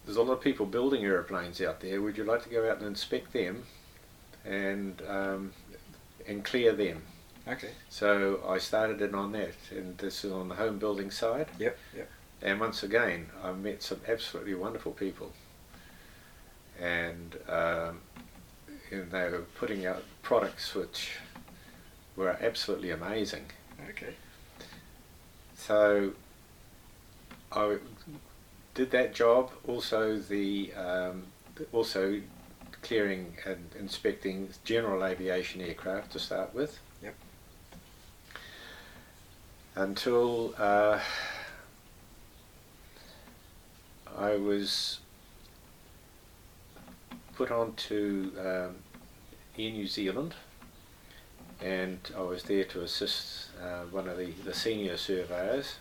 there's 0.04 0.16
a 0.16 0.22
lot 0.22 0.34
of 0.34 0.40
people 0.40 0.66
building 0.66 1.04
airplanes 1.04 1.60
out 1.60 1.80
there. 1.80 2.00
Would 2.02 2.18
you 2.18 2.24
like 2.24 2.42
to 2.44 2.48
go 2.50 2.70
out 2.70 2.78
and 2.78 2.86
inspect 2.86 3.32
them, 3.32 3.64
and 4.44 5.00
um, 5.08 5.52
and 6.26 6.44
clear 6.44 6.72
them?" 6.72 7.02
Okay. 7.46 7.70
So 7.90 8.40
I 8.48 8.58
started 8.58 9.02
in 9.02 9.14
on 9.14 9.32
that, 9.32 9.54
and 9.70 9.98
this 9.98 10.24
is 10.24 10.32
on 10.32 10.48
the 10.48 10.54
home 10.54 10.78
building 10.78 11.10
side. 11.10 11.48
Yep. 11.58 11.78
Yep. 11.96 12.10
And 12.42 12.60
once 12.60 12.82
again, 12.82 13.26
I 13.42 13.52
met 13.52 13.82
some 13.82 14.00
absolutely 14.08 14.54
wonderful 14.54 14.92
people, 14.92 15.32
and, 16.80 17.36
um, 17.48 18.00
and 18.90 19.10
they 19.10 19.28
were 19.30 19.44
putting 19.56 19.86
out 19.86 20.02
products 20.22 20.74
which 20.74 21.18
were 22.16 22.36
absolutely 22.40 22.90
amazing. 22.90 23.46
Okay. 23.90 24.14
So 25.54 26.12
I 27.52 27.78
did 28.74 28.90
that 28.90 29.14
job. 29.14 29.50
Also 29.66 30.18
the 30.18 30.72
um, 30.74 31.24
also 31.72 32.20
clearing 32.82 33.36
and 33.46 33.70
inspecting 33.78 34.48
general 34.64 35.04
aviation 35.04 35.60
aircraft 35.60 36.12
to 36.12 36.18
start 36.18 36.54
with. 36.54 36.78
Until 39.76 40.54
uh, 40.56 41.00
I 44.16 44.36
was 44.36 45.00
put 47.34 47.50
on 47.50 47.74
to 47.74 48.32
um, 48.38 48.76
Air 49.58 49.72
New 49.72 49.88
Zealand, 49.88 50.34
and 51.60 51.98
I 52.16 52.20
was 52.20 52.44
there 52.44 52.64
to 52.64 52.82
assist 52.82 53.48
uh, 53.60 53.82
one 53.90 54.08
of 54.08 54.16
the, 54.16 54.30
the 54.44 54.54
senior 54.54 54.96
surveyors 54.96 55.76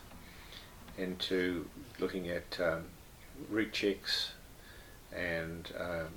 into 0.98 1.66
looking 2.00 2.28
at 2.28 2.58
um, 2.60 2.86
route 3.48 3.72
checks 3.72 4.32
and 5.14 5.72
um, 5.78 6.08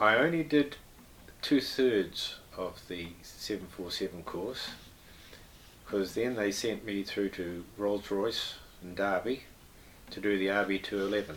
I 0.00 0.16
only 0.16 0.42
did 0.42 0.76
two 1.42 1.60
thirds 1.60 2.36
of 2.56 2.80
the 2.88 3.08
747 3.22 4.22
course 4.24 4.70
because 5.84 6.14
then 6.14 6.34
they 6.34 6.50
sent 6.52 6.84
me 6.84 7.02
through 7.02 7.30
to 7.30 7.64
Rolls 7.76 8.10
Royce 8.10 8.56
in 8.82 8.94
Derby 8.94 9.44
to 10.10 10.20
do 10.20 10.36
the 10.38 10.48
RB211 10.48 11.36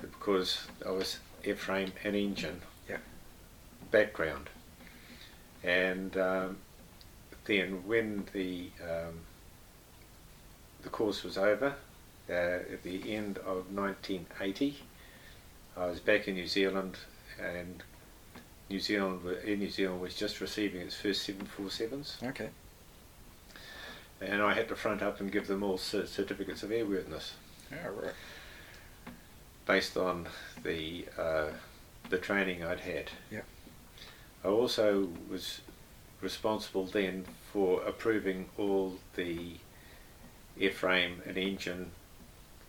because 0.00 0.66
I 0.86 0.90
was 0.90 1.18
airframe 1.44 1.90
and 2.04 2.16
engine 2.16 2.62
Yeah. 2.88 2.98
background. 3.90 4.48
And 5.62 6.16
um, 6.16 6.56
then 7.44 7.86
when 7.86 8.24
the 8.32 8.68
um, 8.82 9.20
the 10.82 10.88
course 10.88 11.22
was 11.22 11.38
over 11.38 11.74
uh, 12.28 12.32
at 12.32 12.82
the 12.82 13.14
end 13.14 13.38
of 13.38 13.70
1980, 13.72 14.76
I 15.76 15.86
was 15.86 16.00
back 16.00 16.28
in 16.28 16.34
New 16.34 16.46
Zealand, 16.46 16.96
and 17.40 17.82
New 18.68 18.80
Zealand 18.80 19.20
in 19.44 19.58
New 19.60 19.70
Zealand 19.70 20.00
was 20.00 20.14
just 20.14 20.40
receiving 20.40 20.80
its 20.80 20.94
first 20.96 21.28
747s, 21.28 22.22
Okay. 22.30 22.48
and 24.20 24.42
I 24.42 24.54
had 24.54 24.68
to 24.68 24.76
front 24.76 25.02
up 25.02 25.20
and 25.20 25.30
give 25.30 25.46
them 25.46 25.62
all 25.62 25.78
certificates 25.78 26.62
of 26.62 26.70
airworthiness 26.70 27.32
All 27.72 27.90
right. 27.92 28.12
based 29.66 29.96
on 29.96 30.26
the 30.62 31.06
uh, 31.18 31.46
the 32.10 32.18
training 32.18 32.64
I'd 32.64 32.80
had. 32.80 33.10
Yep. 33.30 33.44
I 34.44 34.48
also 34.48 35.08
was 35.30 35.60
responsible 36.22 36.86
then 36.86 37.24
for 37.52 37.82
approving 37.82 38.46
all 38.56 38.96
the 39.16 39.56
airframe 40.58 41.26
and 41.26 41.36
engine 41.36 41.90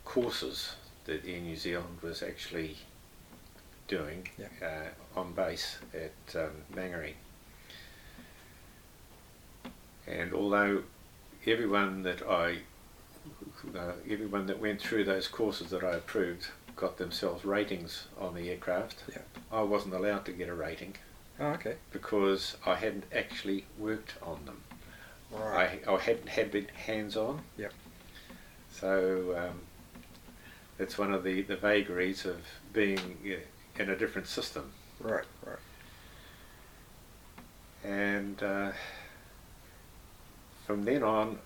courses 0.06 0.76
that 1.06 1.26
Air 1.28 1.40
New 1.42 1.56
Zealand 1.56 2.00
was 2.02 2.24
actually 2.24 2.78
doing 3.88 4.28
Yep. 4.38 4.52
uh, 4.62 5.20
on 5.20 5.34
base 5.34 5.78
at 5.94 6.36
um, 6.36 6.52
Mangere. 6.74 7.14
And 10.08 10.34
although 10.34 10.84
everyone 11.46 12.04
that 12.04 12.22
I, 12.28 12.60
uh, 13.78 13.94
everyone 14.10 14.48
that 14.48 14.60
went 14.60 14.82
through 14.82 15.06
those 15.06 15.28
courses 15.28 15.70
that 15.70 15.84
I 15.84 15.94
approved 15.96 16.48
got 16.76 16.98
themselves 16.98 17.46
ratings 17.46 18.08
on 18.20 18.34
the 18.34 18.50
aircraft, 18.50 19.04
Yep. 19.10 19.28
I 19.52 19.62
wasn't 19.62 19.94
allowed 19.94 20.26
to 20.26 20.32
get 20.32 20.50
a 20.50 20.54
rating 20.54 20.96
Oh, 21.44 21.48
okay. 21.56 21.76
because 21.92 22.56
I 22.66 22.76
hadn't 22.76 23.04
actually 23.14 23.66
worked 23.78 24.14
on 24.22 24.46
them. 24.46 24.62
Right. 25.30 25.82
I, 25.86 25.92
I 25.92 26.00
hadn't 26.00 26.30
had 26.30 26.52
been 26.52 26.68
hands 26.74 27.18
on. 27.18 27.42
Yep. 27.58 27.74
So 28.72 29.36
um, 29.38 29.60
it's 30.80 30.98
one 30.98 31.14
of 31.14 31.26
the, 31.26 31.42
the 31.42 31.58
vagaries 31.58 32.26
of 32.26 32.38
being 32.72 33.18
in 33.78 33.90
a 33.90 33.98
different 33.98 34.28
system. 34.28 34.72
Right. 35.02 35.26
Right. 35.46 35.58
And 37.84 38.42
uh, 38.42 38.72
from 40.66 40.84
then 40.86 41.04
on, 41.04 41.40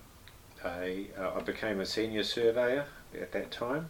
I, 0.64 1.06
uh, 1.18 1.32
I 1.38 1.40
became 1.40 1.80
a 1.80 1.86
senior 1.86 2.22
surveyor 2.22 2.86
at 3.20 3.32
that 3.32 3.50
time. 3.50 3.88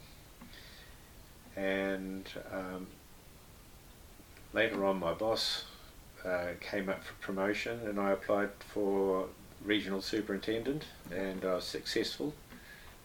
And 1.54 2.26
um, 2.50 2.86
later 4.54 4.86
on, 4.86 5.00
my 5.00 5.12
boss 5.12 5.64
uh, 6.24 6.48
came 6.60 6.88
up 6.88 7.04
for 7.04 7.14
promotion, 7.14 7.80
and 7.86 7.98
I 7.98 8.12
applied 8.12 8.50
for 8.60 9.28
regional 9.64 10.00
superintendent, 10.00 10.84
and 11.10 11.44
I 11.44 11.54
was 11.54 11.64
successful 11.64 12.34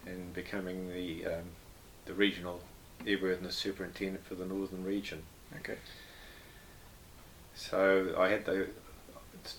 in 0.05 0.32
becoming 0.34 0.89
the 0.91 1.26
um, 1.26 1.43
the 2.05 2.14
regional 2.14 2.61
airworthiness 3.05 3.53
superintendent 3.53 4.26
for 4.26 4.36
the 4.36 4.45
northern 4.45 4.84
region. 4.84 5.24
Okay. 5.59 5.78
So 7.55 8.16
I 8.18 8.30
had 8.30 8.45
the 8.45 8.68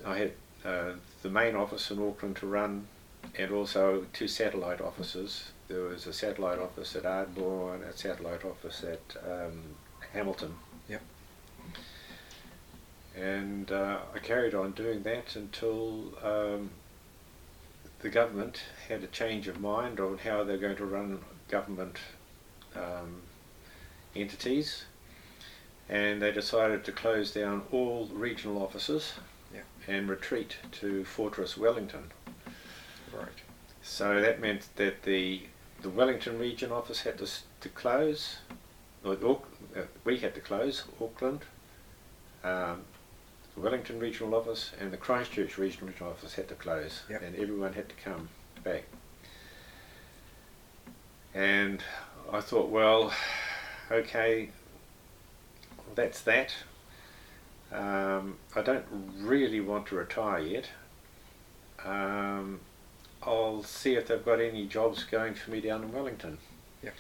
I 0.04 0.18
had 0.18 0.32
uh, 0.64 0.92
the 1.22 1.30
main 1.30 1.54
office 1.54 1.90
in 1.90 1.98
Auckland 2.00 2.36
to 2.36 2.46
run, 2.46 2.86
and 3.38 3.52
also 3.52 4.06
two 4.12 4.28
satellite 4.28 4.80
offices. 4.80 5.50
There 5.68 5.82
was 5.82 6.06
a 6.06 6.12
satellite 6.12 6.58
office 6.58 6.94
at 6.96 7.06
Ardmore 7.06 7.74
and 7.74 7.84
a 7.84 7.96
satellite 7.96 8.44
office 8.44 8.84
at 8.84 9.16
um, 9.30 9.62
Hamilton. 10.12 10.54
Yep. 10.88 11.02
And 13.16 13.70
uh, 13.70 13.98
I 14.14 14.18
carried 14.18 14.54
on 14.54 14.72
doing 14.72 15.02
that 15.04 15.36
until 15.36 16.12
um, 16.22 16.70
the 18.00 18.08
government 18.08 18.60
had 18.88 19.02
a 19.02 19.06
change 19.06 19.46
of 19.48 19.60
mind 19.60 20.00
on 20.00 20.18
how 20.18 20.42
they're 20.44 20.56
going 20.58 20.76
to 20.76 20.84
run 20.84 21.20
government 21.48 21.98
um, 22.74 23.22
entities, 24.16 24.84
and 25.88 26.20
they 26.20 26.32
decided 26.32 26.84
to 26.84 26.92
close 26.92 27.30
down 27.30 27.62
all 27.70 28.06
regional 28.12 28.60
offices 28.60 29.14
Yeah. 29.54 29.60
and 29.86 30.08
retreat 30.08 30.56
to 30.80 31.04
Fortress 31.04 31.56
Wellington. 31.56 32.10
Right. 33.12 33.28
So 33.82 34.20
that 34.20 34.40
meant 34.40 34.68
that 34.76 35.02
the 35.02 35.42
the 35.82 35.90
Wellington 35.90 36.38
region 36.38 36.72
office 36.72 37.02
had 37.02 37.18
to, 37.18 37.28
to 37.60 37.68
close. 37.68 38.38
Or 39.04 39.12
uh, 39.76 39.82
we 40.02 40.18
had 40.18 40.34
to 40.34 40.40
close 40.40 40.84
Auckland, 40.98 41.42
um, 42.42 42.80
the 43.54 43.60
Wellington 43.60 43.98
regional 43.98 44.34
office, 44.34 44.72
and 44.80 44.90
the 44.92 44.96
Christchurch 44.96 45.58
regional 45.58 45.92
office 46.02 46.34
had 46.34 46.48
to 46.48 46.54
close, 46.54 47.02
Yep. 47.08 47.22
and 47.22 47.36
everyone 47.36 47.72
had 47.72 47.88
to 47.88 47.94
come 47.96 48.28
back. 48.62 48.84
And 51.34 51.82
I 52.32 52.40
thought, 52.40 52.68
well, 52.70 53.12
okay, 53.90 54.50
that's 55.94 56.20
that. 56.22 56.52
Um, 57.72 58.36
I 58.54 58.62
don't 58.62 58.84
really 59.18 59.60
want 59.60 59.86
to 59.86 59.96
retire 59.96 60.38
yet. 60.40 60.70
Um, 61.84 62.60
I'll 63.22 63.62
see 63.62 63.94
if 63.94 64.06
they've 64.08 64.24
got 64.24 64.40
any 64.40 64.66
jobs 64.66 65.04
going 65.04 65.34
for 65.34 65.50
me 65.50 65.60
down 65.60 65.82
in 65.82 65.92
Wellington. 65.92 66.38
Yep. 66.82 66.94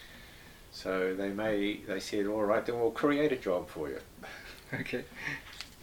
So 0.72 1.14
they 1.14 1.28
may, 1.28 1.76
they 1.86 2.00
said, 2.00 2.26
all 2.26 2.42
right, 2.42 2.64
then 2.66 2.80
we'll 2.80 2.90
create 2.90 3.30
a 3.32 3.36
job 3.36 3.68
for 3.68 3.88
you. 3.88 3.98
Okay. 4.72 5.04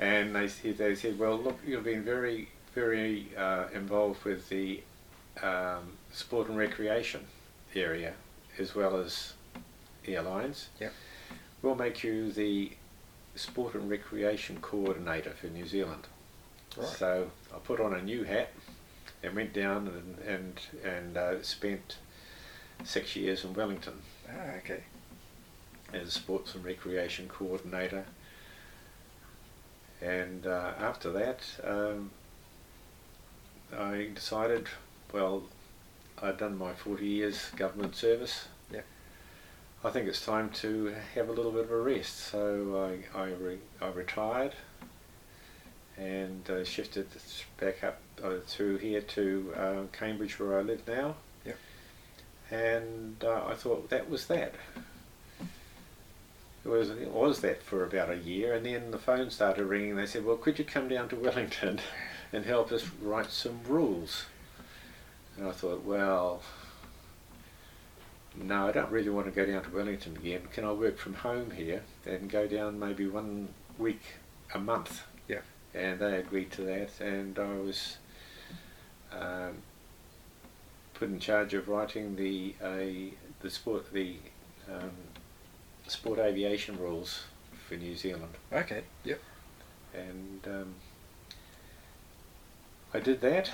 And 0.01 0.35
they 0.35 0.47
said, 0.47 0.77
they 0.79 0.95
said, 0.95 1.17
well, 1.19 1.37
look, 1.37 1.59
you've 1.65 1.83
been 1.83 2.03
very, 2.03 2.49
very 2.73 3.27
uh, 3.37 3.65
involved 3.73 4.23
with 4.25 4.49
the 4.49 4.81
um, 5.43 5.93
sport 6.11 6.49
and 6.49 6.57
recreation 6.57 7.21
area 7.75 8.13
as 8.57 8.75
well 8.75 8.97
as 8.97 9.33
airlines. 10.05 10.69
Yep. 10.79 10.93
We'll 11.61 11.75
make 11.75 12.03
you 12.03 12.31
the 12.31 12.71
sport 13.35 13.75
and 13.75 13.89
recreation 13.89 14.57
coordinator 14.61 15.29
for 15.31 15.47
New 15.47 15.65
Zealand. 15.67 16.07
Right. 16.75 16.87
So 16.87 17.29
I 17.53 17.59
put 17.59 17.79
on 17.79 17.93
a 17.93 18.01
new 18.01 18.23
hat 18.23 18.49
and 19.23 19.35
went 19.35 19.53
down 19.53 19.87
and 19.87 20.17
and 20.27 20.59
and 20.83 21.17
uh, 21.17 21.43
spent 21.43 21.97
six 22.83 23.15
years 23.15 23.45
in 23.45 23.53
Wellington 23.53 24.01
Ah, 24.27 24.55
okay. 24.57 24.83
as 25.93 26.13
sports 26.13 26.55
and 26.55 26.65
recreation 26.65 27.27
coordinator. 27.27 28.05
And 30.01 30.47
uh, 30.47 30.71
after 30.79 31.11
that, 31.11 31.41
um, 31.63 32.11
I 33.77 34.09
decided, 34.13 34.67
well, 35.13 35.43
I'd 36.21 36.37
done 36.37 36.57
my 36.57 36.73
40 36.73 37.05
years 37.05 37.49
government 37.55 37.95
service. 37.95 38.47
Yeah. 38.71 38.81
I 39.83 39.89
think 39.89 40.07
it's 40.07 40.25
time 40.25 40.49
to 40.61 40.93
have 41.15 41.29
a 41.29 41.31
little 41.31 41.51
bit 41.51 41.63
of 41.65 41.71
a 41.71 41.77
rest. 41.77 42.17
So 42.17 42.99
I, 43.15 43.19
I, 43.19 43.25
re- 43.27 43.59
I 43.81 43.89
retired 43.89 44.53
and 45.97 46.49
uh, 46.49 46.63
shifted 46.63 47.07
back 47.59 47.83
up 47.83 47.99
uh, 48.23 48.35
through 48.45 48.77
here 48.77 49.01
to 49.01 49.53
uh, 49.55 49.81
Cambridge 49.91 50.39
where 50.39 50.59
I 50.59 50.61
live 50.61 50.87
now. 50.87 51.15
Yep. 51.45 51.57
And 52.49 53.23
uh, 53.23 53.45
I 53.47 53.53
thought 53.53 53.89
that 53.89 54.09
was 54.09 54.27
that. 54.27 54.55
It 56.63 56.69
was 56.69 56.89
it 56.89 57.11
was 57.11 57.41
that 57.41 57.63
for 57.63 57.83
about 57.83 58.09
a 58.09 58.17
year, 58.17 58.53
and 58.53 58.65
then 58.65 58.91
the 58.91 58.99
phone 58.99 59.29
started 59.29 59.65
ringing. 59.65 59.95
They 59.95 60.05
said, 60.05 60.25
"Well, 60.25 60.37
could 60.37 60.59
you 60.59 60.65
come 60.65 60.87
down 60.87 61.09
to 61.09 61.15
Wellington 61.15 61.79
and 62.33 62.45
help 62.45 62.71
us 62.71 62.85
write 63.01 63.31
some 63.31 63.61
rules?" 63.67 64.25
And 65.37 65.47
I 65.47 65.51
thought, 65.51 65.83
well, 65.83 66.41
no, 68.35 68.67
I 68.67 68.71
don't 68.71 68.91
really 68.91 69.09
want 69.09 69.27
to 69.27 69.31
go 69.31 69.45
down 69.45 69.63
to 69.63 69.69
Wellington 69.69 70.17
again. 70.17 70.41
Can 70.53 70.65
I 70.65 70.71
work 70.71 70.97
from 70.97 71.15
home 71.15 71.51
here 71.51 71.83
and 72.05 72.29
go 72.29 72.47
down 72.47 72.79
maybe 72.79 73.07
one 73.07 73.49
week 73.77 74.01
a 74.53 74.59
month? 74.59 75.03
Yeah. 75.27 75.41
And 75.73 75.99
they 75.99 76.17
agreed 76.17 76.51
to 76.51 76.61
that, 76.63 76.99
and 76.99 77.39
I 77.39 77.53
was 77.55 77.97
um, 79.11 79.57
put 80.93 81.09
in 81.09 81.19
charge 81.19 81.53
of 81.53 81.67
writing 81.69 82.15
the 82.15 82.55
uh, 82.61 83.15
the 83.39 83.49
sport 83.49 83.91
the 83.93 84.17
um, 84.71 84.91
sport 85.91 86.19
aviation 86.19 86.77
rules 86.77 87.23
for 87.67 87.75
New 87.75 87.95
Zealand, 87.95 88.33
Okay. 88.51 88.83
Yep. 89.03 89.19
and 89.93 90.39
um, 90.47 90.75
I 92.93 92.99
did 92.99 93.21
that. 93.21 93.51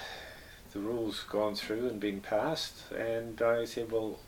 The 0.73 0.79
rules 0.79 1.23
gone 1.23 1.55
through 1.55 1.87
and 1.87 1.99
been 1.99 2.21
passed, 2.21 2.91
and 2.91 3.41
I 3.41 3.65
said, 3.65 3.91
"Well, 3.91 4.19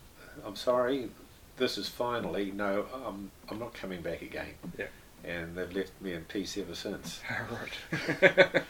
I'm 0.46 0.56
sorry, 0.56 1.10
this 1.58 1.78
is 1.78 1.90
finally 1.90 2.52
no. 2.52 2.86
I'm 3.06 3.32
I'm 3.50 3.60
not 3.60 3.74
coming 3.74 4.02
back 4.02 4.22
again." 4.22 4.54
Yeah. 4.78 4.88
And 5.24 5.56
they've 5.58 5.72
left 5.74 5.92
me 6.02 6.14
in 6.14 6.24
peace 6.26 6.58
ever 6.58 6.74
since, 6.76 7.20
right. 7.52 8.64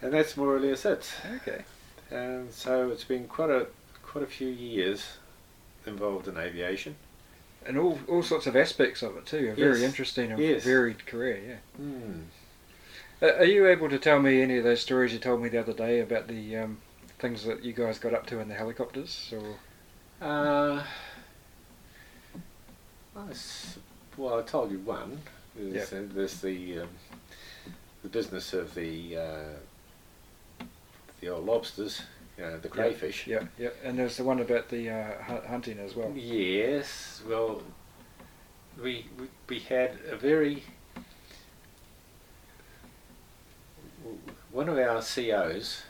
and 0.00 0.12
that's 0.12 0.36
more 0.36 0.56
or 0.56 0.60
less 0.60 0.84
it. 0.86 1.12
okay. 1.36 1.64
And 2.10 2.50
so 2.52 2.90
it's 2.90 3.04
been 3.04 3.26
quite 3.28 3.50
a 3.50 3.66
quite 4.02 4.24
a 4.24 4.26
few 4.26 4.48
years 4.48 5.18
involved 5.86 6.28
in 6.28 6.36
aviation. 6.38 6.96
And 7.66 7.78
all 7.78 7.98
all 8.08 8.22
sorts 8.22 8.46
of 8.46 8.56
aspects 8.56 9.02
of 9.02 9.16
it 9.16 9.26
too. 9.26 9.50
A 9.52 9.54
very 9.54 9.80
Yes. 9.80 9.82
interesting 9.82 10.30
and 10.32 10.40
Yes. 10.40 10.62
varied 10.64 11.06
career. 11.06 11.40
Yeah. 11.48 11.82
Hmm. 11.84 12.22
Uh, 13.22 13.26
are 13.38 13.44
you 13.44 13.66
able 13.66 13.88
to 13.88 13.98
tell 13.98 14.20
me 14.20 14.42
any 14.42 14.58
of 14.58 14.64
those 14.64 14.80
stories 14.80 15.12
you 15.12 15.18
told 15.18 15.40
me 15.42 15.48
the 15.48 15.58
other 15.58 15.72
day 15.72 16.00
about 16.00 16.26
the 16.28 16.56
um, 16.56 16.78
things 17.18 17.44
that 17.44 17.64
you 17.64 17.72
guys 17.72 17.98
got 17.98 18.12
up 18.12 18.26
to 18.26 18.40
in 18.40 18.48
the 18.48 18.54
helicopters? 18.54 19.32
Or 19.32 19.56
Uh, 20.20 20.84
well, 24.16 24.38
I 24.38 24.42
told 24.42 24.70
you 24.70 24.78
one. 24.80 25.20
There's, 25.56 25.92
uh, 25.92 26.04
there's 26.12 26.40
the 26.40 26.80
um, 26.80 26.88
the 28.02 28.08
business 28.08 28.52
of 28.52 28.74
the 28.74 29.16
uh, 29.16 30.64
the 31.20 31.28
old 31.28 31.46
lobsters, 31.46 32.02
know, 32.38 32.58
the 32.58 32.68
crayfish. 32.68 33.26
yeah, 33.26 33.44
yeah. 33.58 33.70
And 33.84 33.98
there's 33.98 34.16
the 34.16 34.24
one 34.24 34.40
about 34.40 34.68
the 34.68 34.90
uh, 34.90 35.40
hunting 35.48 35.78
as 35.78 35.94
well. 35.94 36.12
Yes. 36.14 37.22
Well, 37.28 37.62
we 38.82 39.06
we, 39.18 39.26
we 39.48 39.58
had 39.60 39.98
a 40.10 40.16
very 40.16 40.64
one 44.50 44.68
of 44.68 44.78
our 44.78 45.02
COs. 45.02 45.82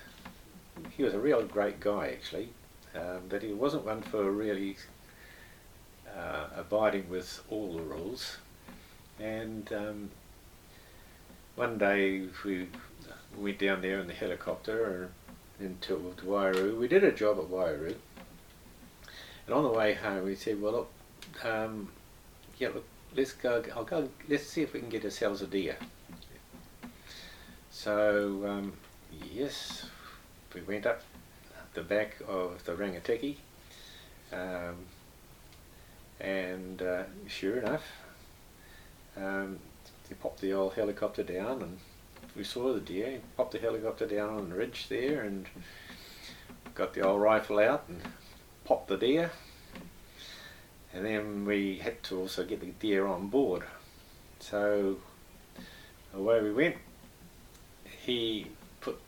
He 0.97 1.03
was 1.03 1.15
a 1.15 1.19
real 1.19 1.43
great 1.45 1.81
guy, 1.81 2.09
actually, 2.09 2.49
um, 2.95 3.23
but 3.29 3.43
he 3.43 3.53
wasn't 3.53 3.85
one 3.85 4.03
for 4.03 4.31
really 4.31 4.77
uh, 6.17 6.47
abiding 6.57 7.09
with 7.09 7.43
all 7.51 7.75
the 7.77 7.83
rules. 7.83 8.39
And 9.21 9.73
um, 9.73 10.11
one 11.57 11.79
day 11.79 12.27
we 12.45 12.69
went 13.37 13.59
down 13.59 13.83
there 13.83 14.01
in 14.01 14.07
the 14.07 14.15
helicopter 14.15 15.11
into 15.61 16.15
to 16.17 16.25
Wairau. 16.25 16.79
We 16.79 16.89
did 16.89 17.05
a 17.05 17.13
job 17.13 17.39
at 17.39 17.45
Wairau. 17.45 17.95
And 19.47 19.55
on 19.55 19.63
the 19.63 19.71
way 19.71 19.95
home, 19.95 20.25
we 20.25 20.35
said, 20.35 20.61
"Well, 20.61 20.73
look, 20.73 21.45
um, 21.45 21.91
yeah, 22.59 22.69
look, 22.69 22.87
let's 23.15 23.33
go. 23.33 23.63
I'll 23.75 23.85
go. 23.85 24.09
Let's 24.29 24.47
see 24.47 24.63
if 24.63 24.73
we 24.73 24.81
can 24.81 24.89
get 24.89 25.05
ourselves 25.05 25.43
a 25.43 25.47
deer." 25.47 25.77
So, 27.71 28.47
um, 28.47 28.73
yes, 29.33 29.87
we 30.55 30.63
went 30.63 30.87
up 30.87 31.03
the 31.75 31.83
back 31.83 32.17
of 32.27 32.65
the 32.65 32.73
Rangitikei, 32.73 33.37
um, 34.33 34.77
and 36.21 36.81
uh, 36.81 37.03
sure 37.27 37.59
enough, 37.59 37.85
um, 39.17 39.59
they 40.09 40.15
popped 40.15 40.41
the 40.41 40.53
old 40.53 40.75
helicopter 40.75 41.23
down, 41.23 41.63
and 41.63 41.79
we 42.37 42.45
saw 42.45 42.73
the 42.73 42.81
deer. 42.81 43.21
Popped 43.37 43.53
the 43.53 43.59
helicopter 43.59 44.07
down 44.07 44.31
on 44.31 44.51
the 44.51 44.57
ridge 44.57 44.89
there, 44.89 45.23
and 45.23 45.47
got 46.75 46.95
the 46.95 47.03
old 47.03 47.21
rifle 47.21 47.59
out 47.59 47.85
and 47.89 48.01
popped 48.65 48.89
the 48.89 48.97
deer. 48.97 49.31
And 50.93 51.05
then 51.05 51.45
we 51.45 51.79
had 51.79 52.03
to 52.05 52.19
also 52.19 52.45
get 52.45 52.61
the 52.61 52.67
deer 52.67 53.07
on 53.07 53.29
board. 53.29 53.65
So 54.41 54.97
away 56.15 56.43
we 56.43 56.53
went. 56.53 56.77
He 57.85 58.49
put 58.81 59.01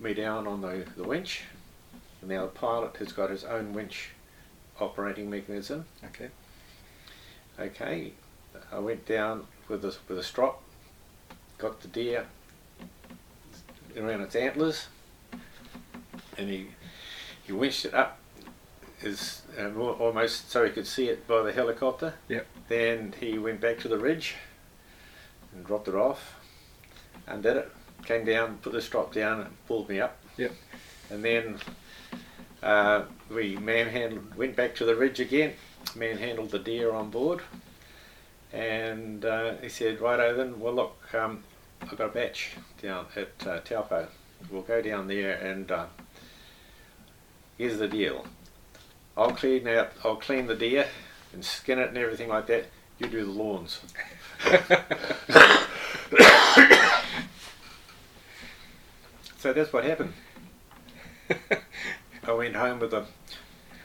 me 0.00 0.14
down 0.14 0.46
on 0.46 0.60
the, 0.60 0.84
the 0.96 1.04
winch. 1.04 1.42
And 2.20 2.30
now 2.30 2.42
the 2.42 2.48
pilot 2.48 2.96
has 2.96 3.12
got 3.12 3.30
his 3.30 3.44
own 3.44 3.72
winch 3.72 4.10
operating 4.80 5.30
mechanism. 5.30 5.84
Okay. 6.04 6.30
Okay, 7.60 8.12
I 8.70 8.78
went 8.78 9.04
down 9.04 9.44
with 9.66 9.84
a, 9.84 9.96
with 10.08 10.16
a 10.16 10.22
strop, 10.22 10.62
got 11.58 11.80
the 11.80 11.88
deer 11.88 12.26
around 14.04 14.20
its 14.22 14.36
antlers, 14.36 14.88
and 16.36 16.48
he 16.48 16.68
he 17.44 17.52
winched 17.52 17.84
it 17.84 17.94
up, 17.94 18.18
is 19.00 19.42
um, 19.58 19.80
almost 19.80 20.50
so 20.50 20.64
he 20.64 20.70
could 20.70 20.86
see 20.86 21.08
it 21.08 21.26
by 21.26 21.42
the 21.42 21.52
helicopter. 21.52 22.14
Yep. 22.28 22.46
Then 22.68 23.14
he 23.18 23.38
went 23.38 23.60
back 23.60 23.78
to 23.80 23.88
the 23.88 23.98
ridge 23.98 24.36
and 25.54 25.64
dropped 25.64 25.88
it 25.88 25.94
off, 25.94 26.34
and 27.26 27.36
undid 27.36 27.56
it, 27.56 27.72
came 28.04 28.24
down, 28.24 28.58
put 28.58 28.72
the 28.72 28.82
strop 28.82 29.12
down, 29.12 29.40
and 29.40 29.66
pulled 29.66 29.88
me 29.88 30.00
up. 30.00 30.18
Yep. 30.36 30.52
And 31.10 31.24
then 31.24 31.58
uh, 32.62 33.04
we 33.30 33.56
manhandled, 33.56 34.34
went 34.36 34.56
back 34.56 34.74
to 34.76 34.84
the 34.84 34.94
ridge 34.94 35.20
again, 35.20 35.54
manhandled 35.94 36.50
the 36.50 36.58
deer 36.58 36.92
on 36.92 37.10
board, 37.10 37.40
and 38.52 39.24
uh, 39.24 39.56
he 39.62 39.68
said, 39.68 40.00
"Righto 40.00 40.36
then, 40.36 40.60
well 40.60 40.74
look, 40.74 41.14
um, 41.14 41.44
I've 41.82 41.96
got 41.96 42.06
a 42.06 42.08
bach 42.08 42.36
down 42.82 43.06
at 43.16 43.46
uh, 43.46 43.60
Taupo. 43.60 44.08
We'll 44.50 44.62
go 44.62 44.82
down 44.82 45.08
there 45.08 45.34
and 45.36 45.70
uh, 45.70 45.86
here's 47.56 47.78
the 47.78 47.88
deal. 47.88 48.26
I'll 49.16 49.32
clean 49.32 49.66
out, 49.66 49.92
I'll 50.04 50.16
clean 50.16 50.46
the 50.46 50.54
deer 50.54 50.86
and 51.32 51.44
skin 51.44 51.78
it 51.78 51.88
and 51.88 51.98
everything 51.98 52.28
like 52.28 52.46
that. 52.46 52.66
You 52.98 53.08
do 53.08 53.24
the 53.24 53.30
lawns." 53.30 53.80
So 59.38 59.52
that's 59.52 59.72
what 59.72 59.84
happened. 59.84 60.14
I 62.24 62.32
went 62.32 62.56
home 62.56 62.80
with 62.80 62.92
a, 62.92 63.06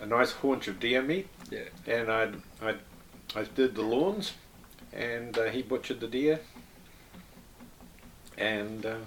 a 0.01 0.05
nice 0.05 0.31
haunch 0.31 0.67
of 0.67 0.79
deer 0.79 1.01
meat, 1.01 1.27
Yeah. 1.51 1.65
and 1.85 2.11
I 2.11 2.29
I 2.61 2.75
I 3.35 3.43
did 3.43 3.75
the 3.75 3.83
lawns, 3.83 4.33
and 4.91 5.37
uh, 5.37 5.45
he 5.45 5.61
butchered 5.61 5.99
the 5.99 6.07
deer, 6.07 6.39
and 8.38 8.86
uh, 8.86 8.97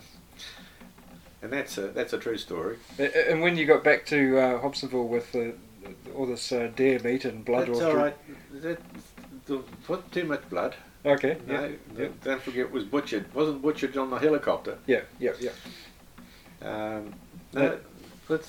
and 1.43 1.53
that's 1.53 1.79
a 1.79 1.89
that's 1.89 2.13
a 2.13 2.19
true 2.19 2.39
story. 2.39 2.77
And 2.99 3.41
when 3.41 3.57
you 3.57 3.67
got 3.67 3.85
back 3.85 4.07
to 4.07 4.39
uh, 4.39 4.61
Hobsonville 4.61 5.09
with 5.09 5.33
the, 5.33 5.55
all 6.15 6.27
this 6.27 6.53
uh, 6.53 6.71
deer 6.75 6.99
meat 7.01 7.25
and 7.25 7.45
blood, 7.45 7.69
that's 7.69 7.81
all 7.81 7.97
right. 7.97 8.17
That, 8.63 8.79
wasn't 9.89 10.13
too 10.13 10.25
much 10.25 10.49
blood. 10.51 10.75
Okay. 11.05 11.39
No, 11.47 11.55
Yeah. 11.55 11.71
Yeah. 11.97 12.09
don't 12.25 12.43
forget 12.43 12.63
it 12.63 12.73
was 12.73 12.83
butchered. 12.83 13.33
wasn't 13.33 13.63
butchered 13.63 13.97
on 13.97 14.11
the 14.11 14.19
helicopter. 14.19 14.79
Yeah. 14.87 15.03
Yeah. 15.21 15.33
Yeah. 15.39 15.51
Um, 16.63 17.15
no, 17.53 17.79
but 18.27 18.49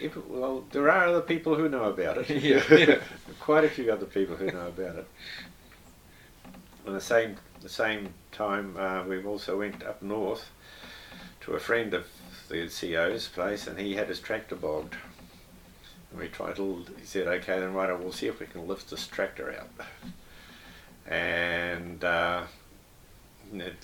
if, 0.00 0.16
well, 0.28 0.64
there 0.72 0.90
are 0.90 1.06
other 1.06 1.22
people 1.22 1.54
who 1.54 1.68
know 1.68 1.84
about 1.84 2.18
it. 2.18 2.30
Yeah, 2.42 2.62
yeah. 2.70 2.98
Quite 3.40 3.64
a 3.64 3.68
few 3.68 3.90
other 3.90 4.06
people 4.06 4.36
who 4.36 4.46
know 4.46 4.66
about 4.68 4.96
it. 4.96 5.08
At 6.86 6.92
the 6.92 7.00
same 7.00 7.36
the 7.68 7.74
same 7.74 8.14
time, 8.32 8.74
uh, 8.78 9.04
we've 9.06 9.26
also 9.26 9.58
went 9.58 9.84
up 9.84 10.00
north 10.00 10.50
to 11.42 11.52
a 11.52 11.60
friend 11.60 11.92
of 11.92 12.06
the 12.48 12.66
CO's 12.66 13.28
place, 13.28 13.66
and 13.66 13.78
he 13.78 13.94
had 13.94 14.08
his 14.08 14.20
tractor 14.20 14.56
bogged. 14.56 14.96
And 16.10 16.18
we 16.18 16.28
tried 16.28 16.56
to. 16.56 16.86
He 16.98 17.04
said, 17.04 17.26
"Okay, 17.26 17.60
then 17.60 17.74
right, 17.74 17.92
we'll 17.98 18.12
see 18.12 18.26
if 18.26 18.40
we 18.40 18.46
can 18.46 18.66
lift 18.66 18.88
this 18.88 19.06
tractor 19.06 19.54
out." 19.54 19.86
And 21.06 22.02
uh, 22.02 22.44
it, 23.52 23.76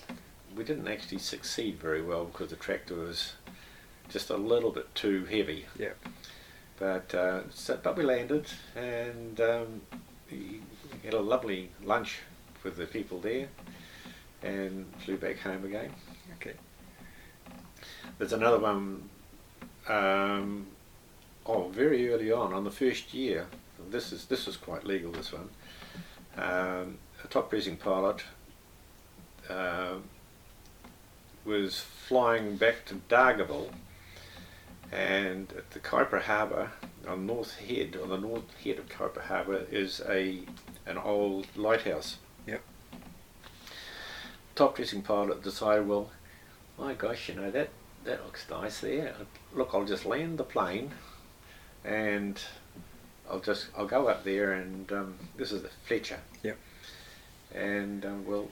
we 0.57 0.65
didn't 0.65 0.89
actually 0.89 1.19
succeed 1.19 1.79
very 1.79 2.01
well 2.01 2.25
because 2.25 2.51
the 2.51 2.57
tractor 2.57 2.95
was 2.95 3.35
just 4.09 4.31
a 4.31 4.37
little 4.37 4.71
bit 4.71 4.95
too 4.95 5.27
heavy. 5.27 5.67
Yeah. 5.79 5.93
But 6.79 7.15
uh, 7.15 7.41
so, 7.51 7.79
but 7.83 7.97
we 7.99 8.05
landed 8.05 8.47
and 8.75 9.41
um, 9.41 9.83
we 10.31 10.63
had 11.05 11.15
a 11.15 11.21
lovely 11.21 11.71
lunch 11.83 12.21
with 12.65 12.77
the 12.77 12.87
people 12.87 13.21
there, 13.21 13.49
and 14.45 14.87
flew 14.99 15.17
back 15.17 15.39
home 15.39 15.65
again. 15.65 15.91
Okay. 16.37 16.55
There's 18.19 18.33
another 18.33 18.59
one. 18.59 19.09
Um, 19.89 20.67
oh, 21.47 21.69
very 21.69 22.13
early 22.13 22.31
on, 22.31 22.53
on 22.53 22.65
the 22.65 22.71
first 22.71 23.15
year. 23.15 23.47
This 23.91 24.13
is 24.13 24.27
this 24.27 24.47
is 24.47 24.57
quite 24.57 24.85
legal. 24.85 25.13
This 25.13 25.33
one. 25.33 25.49
Um, 26.37 26.99
a 27.23 27.29
top 27.29 27.51
dressing 27.51 27.77
pilot 27.77 28.25
uh, 29.49 29.95
was 31.45 31.81
flying 31.81 32.57
back 32.57 32.85
to 32.87 32.95
Dargaville 33.09 33.71
and 34.93 35.53
at 35.57 35.71
the 35.71 35.81
Kaipara 35.81 36.23
Harbour 36.23 36.71
on 37.09 37.27
North 37.27 37.59
Head, 37.59 37.99
on 38.03 38.09
the 38.09 38.19
north 38.19 38.45
head 38.63 38.79
of 38.79 38.89
Kaipara 38.89 39.23
Harbour, 39.23 39.67
is 39.71 40.01
a 40.09 40.41
an 40.87 40.99
old 40.99 41.47
lighthouse. 41.57 42.19
Top 44.55 44.77
dressing 44.77 45.03
pilot 45.03 45.43
decided, 45.43 45.89
well, 45.89 46.11
my 46.79 46.95
gosh, 46.95 47.29
you 47.29 47.35
know 47.35 47.51
that 47.51 47.71
that 48.05 48.25
looks 48.25 48.49
nice 48.49 48.81
there. 48.81 49.15
Look, 49.55 49.71
I'll 49.73 49.85
just 49.85 50.05
land 50.05 50.39
the 50.39 50.45
plane, 50.45 50.93
and 51.85 52.41
I'll 53.29 53.41
just 53.41 53.69
I'll 53.77 53.87
go 53.87 54.09
up 54.09 54.25
there 54.25 54.53
and 54.53 54.91
um, 54.93 55.15
this 55.37 55.53
is 55.53 55.63
the 55.63 55.71
Fletcher. 55.87 56.21
Yep. 56.43 56.59
And 57.55 58.05
um, 58.05 58.27
well, 58.27 58.49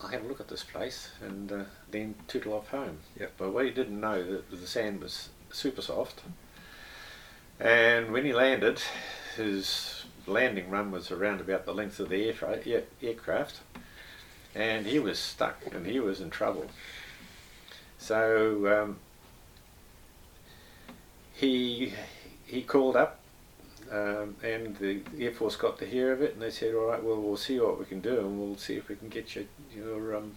I'll 0.00 0.08
have 0.08 0.24
a 0.24 0.28
look 0.28 0.40
at 0.40 0.48
this 0.48 0.62
place 0.62 1.10
and 1.20 1.50
uh, 1.50 1.64
then 1.90 2.14
tootle 2.28 2.54
off 2.54 2.68
home. 2.68 2.98
Yep. 3.18 3.32
But 3.36 3.52
what 3.52 3.64
he 3.64 3.70
didn't 3.70 4.00
know 4.00 4.22
that 4.22 4.50
the 4.50 4.66
sand 4.66 5.02
was 5.02 5.30
super 5.50 5.82
soft. 5.82 6.22
And 7.60 8.12
when 8.12 8.24
he 8.24 8.32
landed, 8.32 8.80
his 9.36 10.04
landing 10.26 10.70
run 10.70 10.92
was 10.92 11.10
around 11.10 11.40
about 11.40 11.66
the 11.66 11.74
length 11.74 11.98
of 11.98 12.08
the 12.08 12.28
aircraft, 12.28 13.60
and 14.58 14.86
he 14.86 14.98
was 14.98 15.18
stuck 15.20 15.56
and 15.72 15.86
he 15.86 16.00
was 16.00 16.20
in 16.20 16.30
trouble. 16.30 16.66
So 17.96 18.82
um, 18.82 18.96
he 21.32 21.94
he 22.44 22.62
called 22.62 22.96
up, 22.96 23.20
um, 23.90 24.36
and 24.42 24.76
the 24.76 25.00
Air 25.18 25.32
Force 25.32 25.56
got 25.56 25.78
to 25.78 25.86
hear 25.86 26.12
of 26.12 26.20
it, 26.22 26.34
and 26.34 26.42
they 26.42 26.50
said, 26.50 26.74
"All 26.74 26.86
right, 26.86 27.02
well, 27.02 27.20
we'll 27.20 27.36
see 27.36 27.58
what 27.60 27.78
we 27.78 27.84
can 27.84 28.00
do, 28.00 28.18
and 28.18 28.38
we'll 28.38 28.56
see 28.56 28.74
if 28.74 28.88
we 28.88 28.96
can 28.96 29.08
get 29.08 29.36
your 29.36 29.44
your 29.74 30.16
um, 30.16 30.32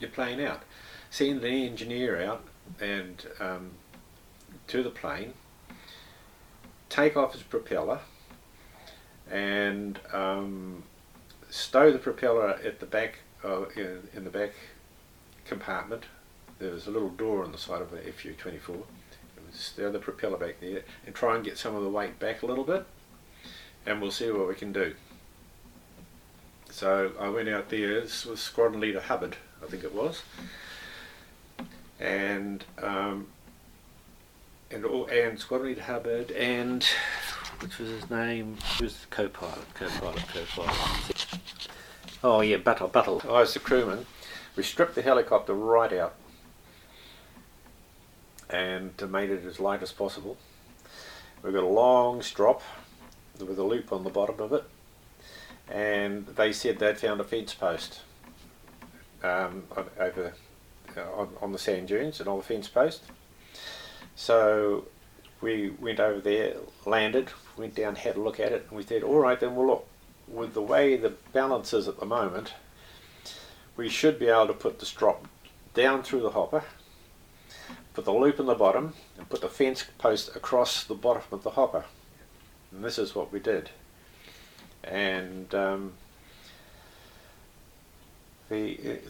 your 0.00 0.10
plane 0.10 0.40
out." 0.40 0.62
Send 1.10 1.42
the 1.42 1.66
engineer 1.66 2.22
out 2.22 2.42
and 2.80 3.26
um, 3.38 3.72
to 4.68 4.82
the 4.82 4.88
plane, 4.88 5.34
take 6.88 7.18
off 7.18 7.34
his 7.34 7.42
propeller, 7.42 8.00
and 9.30 10.00
um, 10.14 10.84
stow 11.52 11.92
the 11.92 11.98
propeller 11.98 12.50
at 12.64 12.80
the 12.80 12.86
back 12.86 13.18
uh, 13.44 13.64
in, 13.76 14.08
in 14.14 14.24
the 14.24 14.30
back 14.30 14.52
compartment. 15.44 16.04
There 16.58 16.72
was 16.72 16.86
a 16.86 16.90
little 16.90 17.10
door 17.10 17.44
on 17.44 17.52
the 17.52 17.58
side 17.58 17.82
of 17.82 17.90
the 17.90 17.98
FU-24. 17.98 18.82
Stow 19.52 19.92
the 19.92 19.98
propeller 19.98 20.38
back 20.38 20.60
there 20.60 20.82
and 21.04 21.14
try 21.14 21.34
and 21.34 21.44
get 21.44 21.58
some 21.58 21.74
of 21.74 21.82
the 21.82 21.90
weight 21.90 22.18
back 22.18 22.42
a 22.42 22.46
little 22.46 22.64
bit, 22.64 22.86
and 23.84 24.00
we'll 24.00 24.10
see 24.10 24.30
what 24.30 24.48
we 24.48 24.54
can 24.54 24.72
do. 24.72 24.94
So 26.70 27.12
I 27.20 27.28
went 27.28 27.50
out 27.50 27.68
there. 27.68 28.00
This 28.00 28.24
was 28.24 28.40
Squadron 28.40 28.80
Leader 28.80 29.02
Hubbard, 29.02 29.36
I 29.62 29.66
think 29.66 29.84
it 29.84 29.94
was 29.94 30.22
and 32.02 32.64
um, 32.82 33.28
and 34.70 34.84
all, 34.84 35.06
and 35.06 35.38
Squadron 35.38 35.70
Leader 35.70 35.82
Hubbard 35.82 36.30
and 36.32 36.84
which 37.60 37.78
was 37.78 37.88
his 37.90 38.10
name? 38.10 38.56
Who 38.78 38.84
was 38.84 38.96
the 38.98 39.06
co-pilot? 39.06 39.74
Co-pilot, 39.74 40.22
co-pilot. 40.34 41.11
Oh 42.24 42.40
yeah, 42.40 42.58
battle, 42.58 42.88
battle. 42.88 43.20
I 43.24 43.40
was 43.40 43.54
the 43.54 43.60
crewman. 43.60 44.06
We 44.56 44.62
stripped 44.62 44.94
the 44.94 45.02
helicopter 45.02 45.54
right 45.54 45.92
out 45.92 46.14
and 48.50 48.92
made 49.10 49.30
it 49.30 49.44
as 49.44 49.58
light 49.58 49.82
as 49.82 49.92
possible. 49.92 50.36
We've 51.42 51.54
got 51.54 51.64
a 51.64 51.66
long 51.66 52.22
strop 52.22 52.62
with 53.38 53.58
a 53.58 53.64
loop 53.64 53.92
on 53.92 54.04
the 54.04 54.10
bottom 54.10 54.40
of 54.40 54.52
it, 54.52 54.64
and 55.68 56.26
they 56.26 56.52
said 56.52 56.78
they'd 56.78 56.98
found 56.98 57.20
a 57.20 57.24
fence 57.24 57.54
post 57.54 58.00
um, 59.24 59.64
over 59.98 60.34
on, 60.96 61.28
on 61.40 61.52
the 61.52 61.58
sand 61.58 61.88
dunes 61.88 62.20
and 62.20 62.28
on 62.28 62.36
the 62.36 62.44
fence 62.44 62.68
post. 62.68 63.02
So 64.14 64.86
we 65.40 65.70
went 65.70 65.98
over 65.98 66.20
there, 66.20 66.54
landed, 66.86 67.30
went 67.56 67.74
down, 67.74 67.96
had 67.96 68.16
a 68.16 68.20
look 68.20 68.38
at 68.38 68.52
it, 68.52 68.66
and 68.68 68.76
we 68.76 68.84
said, 68.84 69.02
all 69.02 69.18
right, 69.18 69.40
then 69.40 69.56
we'll 69.56 69.66
look. 69.66 69.88
With 70.32 70.54
the 70.54 70.62
way 70.62 70.96
the 70.96 71.12
balance 71.32 71.74
is 71.74 71.86
at 71.86 72.00
the 72.00 72.06
moment, 72.06 72.54
we 73.76 73.88
should 73.88 74.18
be 74.18 74.28
able 74.28 74.46
to 74.46 74.54
put 74.54 74.78
the 74.78 74.86
strop 74.86 75.28
down 75.74 76.02
through 76.02 76.22
the 76.22 76.30
hopper, 76.30 76.64
put 77.92 78.06
the 78.06 78.12
loop 78.12 78.40
in 78.40 78.46
the 78.46 78.54
bottom, 78.54 78.94
and 79.18 79.28
put 79.28 79.42
the 79.42 79.48
fence 79.48 79.84
post 79.98 80.34
across 80.34 80.84
the 80.84 80.94
bottom 80.94 81.22
of 81.32 81.42
the 81.42 81.50
hopper. 81.50 81.84
And 82.70 82.82
this 82.82 82.98
is 82.98 83.14
what 83.14 83.30
we 83.30 83.40
did. 83.40 83.70
And 84.82 85.54
um, 85.54 85.92
the 88.48 89.00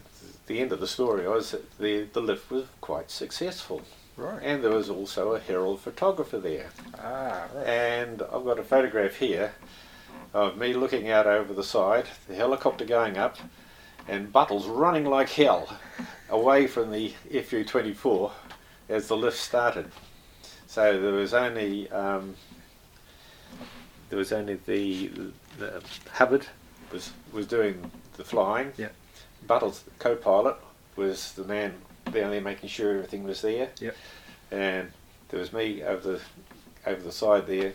the 0.47 0.59
end 0.59 0.71
of 0.73 0.79
the 0.79 0.87
story 0.87 1.27
was 1.27 1.51
that 1.51 1.79
the 1.79 2.03
the 2.11 2.21
lift 2.21 2.51
was 2.51 2.65
quite 2.81 3.09
successful. 3.09 3.81
Right. 4.15 4.43
And 4.43 4.63
there 4.63 4.71
was 4.71 4.89
also 4.89 5.33
a 5.33 5.39
Herald 5.39 5.79
photographer 5.79 6.37
there. 6.37 6.69
Ah, 6.99 7.47
right. 7.55 7.65
And 7.65 8.21
I've 8.21 8.43
got 8.43 8.59
a 8.59 8.63
photograph 8.63 9.15
here 9.15 9.53
of 10.33 10.57
me 10.57 10.73
looking 10.73 11.09
out 11.09 11.27
over 11.27 11.53
the 11.53 11.63
side, 11.63 12.05
the 12.27 12.35
helicopter 12.35 12.85
going 12.85 13.17
up, 13.17 13.37
and 14.07 14.31
Buttles 14.31 14.67
running 14.67 15.05
like 15.05 15.29
hell 15.29 15.77
away 16.29 16.67
from 16.67 16.91
the 16.91 17.13
FU-24 17.31 18.31
as 18.89 19.07
the 19.07 19.15
lift 19.15 19.37
started. 19.37 19.91
So 20.67 20.99
there 20.99 21.13
was 21.13 21.33
only 21.33 21.89
um, 21.91 22.35
there 24.09 24.17
was 24.17 24.31
only 24.31 24.55
the, 24.55 25.11
the 25.59 25.83
Hubbard 26.11 26.47
was 26.91 27.11
was 27.31 27.47
doing 27.47 27.91
the 28.17 28.23
flying. 28.23 28.73
Yeah. 28.77 28.89
Buttles, 29.45 29.83
co-pilot, 29.99 30.55
was 30.95 31.33
the 31.33 31.43
man 31.43 31.73
down 32.05 32.31
there 32.31 32.41
making 32.41 32.69
sure 32.69 32.91
everything 32.95 33.23
was 33.23 33.41
there. 33.41 33.69
Yep. 33.79 33.95
And 34.51 34.91
there 35.29 35.39
was 35.39 35.53
me 35.53 35.83
over 35.83 36.13
the 36.13 36.21
over 36.85 37.01
the 37.01 37.11
side 37.11 37.47
there, 37.47 37.73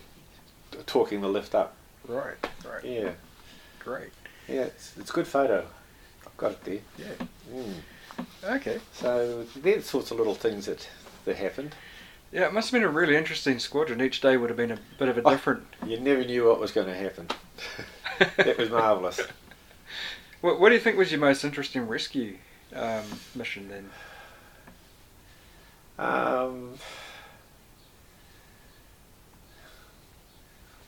talking 0.86 1.20
the 1.20 1.28
lift 1.28 1.54
up. 1.54 1.74
Right, 2.08 2.36
right. 2.66 2.84
Yeah, 2.84 3.10
Great. 3.80 4.10
yeah, 4.48 4.62
it's, 4.62 4.94
it's 4.98 5.10
a 5.10 5.12
good 5.12 5.26
photo. 5.26 5.66
I've 6.26 6.36
got 6.38 6.52
it 6.52 6.64
there. 6.64 6.78
Yeah. 6.98 7.26
Mm. 7.54 7.74
Okay. 8.56 8.78
So 8.94 9.44
there's 9.56 9.84
sorts 9.84 10.10
of 10.10 10.16
little 10.16 10.34
things 10.34 10.66
that 10.66 10.88
that 11.26 11.36
happened. 11.36 11.74
Yeah, 12.32 12.46
it 12.46 12.52
must 12.52 12.70
have 12.70 12.80
been 12.80 12.88
a 12.88 12.92
really 12.92 13.16
interesting 13.16 13.58
squadron. 13.58 14.00
Each 14.02 14.20
day 14.20 14.36
would 14.36 14.50
have 14.50 14.56
been 14.56 14.72
a 14.72 14.78
bit 14.98 15.08
of 15.08 15.18
a 15.18 15.22
Oh. 15.24 15.30
different. 15.30 15.64
You 15.86 15.98
never 16.00 16.24
knew 16.24 16.46
what 16.46 16.60
was 16.60 16.72
going 16.72 16.86
to 16.86 16.94
happen. 16.94 17.28
that 18.36 18.58
was 18.58 18.70
marvellous. 18.70 19.20
What, 20.40 20.60
what 20.60 20.68
do 20.68 20.74
you 20.74 20.80
think 20.80 20.96
was 20.98 21.10
your 21.10 21.20
most 21.20 21.44
interesting 21.44 21.86
rescue 21.88 22.36
um, 22.74 23.02
mission 23.34 23.68
then? 23.68 23.90
Um, 25.98 26.74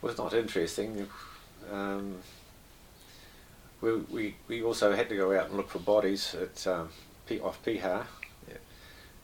was 0.03 0.17
not 0.19 0.33
interesting. 0.35 1.09
Um, 1.71 2.17
we, 3.81 3.95
we 3.97 4.35
we 4.49 4.63
also 4.63 4.95
had 4.95 5.09
to 5.09 5.17
go 5.17 5.37
out 5.39 5.47
and 5.49 5.57
look 5.57 5.71
for 5.71 5.79
bodies 5.79 6.35
at 6.35 6.67
um, 6.67 6.89
off 7.43 7.65
Piha, 7.65 8.05
Yeah. 8.49 8.55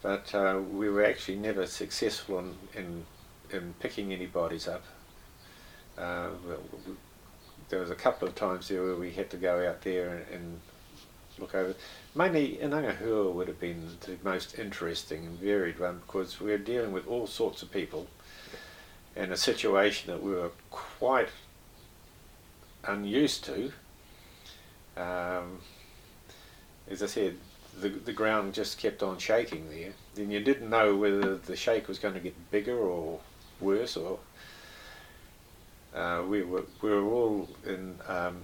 but 0.03 0.35
uh, 0.35 0.61
we 0.73 0.89
were 0.89 1.05
actually 1.05 1.37
never 1.39 1.67
successful 1.67 2.39
in 2.39 2.55
in, 2.75 3.05
in 3.51 3.75
picking 3.81 4.13
any 4.13 4.27
bodies 4.27 4.69
up. 4.69 4.85
Uh, 5.99 6.29
we, 6.47 6.95
there 7.69 7.81
was 7.81 7.91
a 7.91 7.95
couple 7.97 8.29
of 8.29 8.35
times 8.35 8.69
there 8.69 8.83
where 8.83 8.95
we 8.95 9.11
had 9.11 9.29
to 9.31 9.37
go 9.37 9.69
out 9.69 9.81
there 9.83 10.09
and, 10.09 10.25
and 10.35 10.61
look 11.39 11.55
over. 11.55 11.75
Mainly 12.15 12.59
Inangahua 12.63 13.33
would 13.33 13.49
have 13.49 13.61
been 13.61 13.89
the 14.01 14.17
most 14.23 14.59
interesting 14.59 15.27
and 15.27 15.39
varied 15.39 15.81
one 15.81 16.01
because 16.07 16.41
we 16.41 16.51
were 16.53 16.59
dealing 16.59 16.93
with 16.93 17.07
all 17.09 17.27
sorts 17.27 17.63
of 17.63 17.71
people 17.73 18.07
in 19.17 19.33
a 19.33 19.37
situation 19.37 20.13
that 20.13 20.23
we 20.23 20.33
were 20.33 20.51
quite 20.71 21.29
unused 22.85 23.45
to. 23.45 23.73
Um, 24.97 25.61
as 26.91 27.03
I 27.03 27.07
said, 27.07 27.37
the, 27.81 27.89
the 27.89 28.13
ground 28.13 28.55
just 28.55 28.79
kept 28.79 29.03
on 29.03 29.19
shaking 29.19 29.69
there. 29.71 29.93
Then 30.15 30.31
you 30.31 30.41
didn't 30.41 30.71
know 30.71 30.97
whether 30.97 31.37
the 31.37 31.57
shake 31.57 31.89
was 31.89 31.99
going 31.99 32.15
to 32.15 32.21
get 32.21 32.35
bigger 32.51 32.77
or 32.79 33.21
worse 33.61 33.97
or 33.97 34.19
uh, 35.95 36.23
we 36.29 36.43
were 36.43 36.65
we 36.83 36.91
were 36.91 37.05
all 37.05 37.49
in 37.65 37.99
um, 38.07 38.43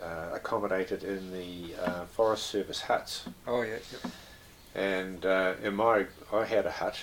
uh, 0.00 0.30
accommodated 0.34 1.02
in 1.02 1.32
the 1.32 1.74
uh, 1.82 2.04
Forest 2.06 2.46
Service 2.46 2.80
huts, 2.80 3.24
Oh 3.46 3.62
yeah. 3.62 3.78
Yep. 4.04 4.12
and 4.76 5.26
uh, 5.26 5.54
in 5.64 5.74
my 5.74 6.06
I 6.32 6.44
had 6.44 6.64
a 6.64 6.70
hut, 6.70 6.96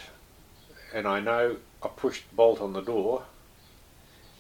and 0.94 1.06
I 1.06 1.20
know 1.20 1.58
I 1.84 1.88
pushed 1.90 2.30
the 2.30 2.36
bolt 2.36 2.62
on 2.62 2.74
the 2.74 2.82
door, 2.82 3.24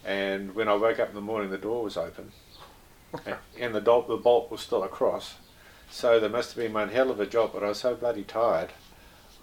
and 0.06 0.56
when 0.56 0.68
I 0.68 0.74
woke 0.76 1.00
up 1.00 1.10
in 1.10 1.16
the 1.16 1.22
morning, 1.22 1.50
the 1.52 1.58
door 1.58 1.84
was 1.84 1.98
open, 1.98 2.32
and, 3.26 3.36
and 3.60 3.76
the 3.76 3.82
bolt 3.82 4.08
the 4.08 4.18
bolt 4.18 4.50
was 4.52 4.62
still 4.62 4.84
across, 4.84 5.36
so 5.90 6.20
there 6.20 6.30
must 6.30 6.54
have 6.56 6.64
been 6.64 6.74
one 6.74 6.90
hell 6.90 7.12
of 7.12 7.20
a 7.20 7.26
job. 7.26 7.52
But 7.54 7.64
I 7.64 7.70
was 7.70 7.80
so 7.80 7.96
bloody 7.96 8.24
tired, 8.24 8.72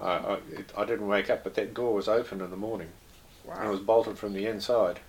I 0.00 0.10
I, 0.12 0.34
it, 0.52 0.72
I 0.76 0.84
didn't 0.84 1.06
wake 1.08 1.30
up. 1.30 1.44
But 1.44 1.54
that 1.54 1.74
door 1.74 1.94
was 1.94 2.08
open 2.08 2.40
in 2.40 2.50
the 2.50 2.56
morning. 2.56 2.88
and 3.50 3.66
it 3.68 3.70
was 3.70 3.80
bolted 3.80 4.18
from 4.18 4.32
the 4.32 4.46
inside. 4.46 5.00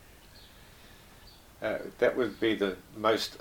uh, 1.62 1.78
that 2.00 2.18
would 2.18 2.40
be 2.40 2.56
the 2.56 2.76
most 2.98 3.38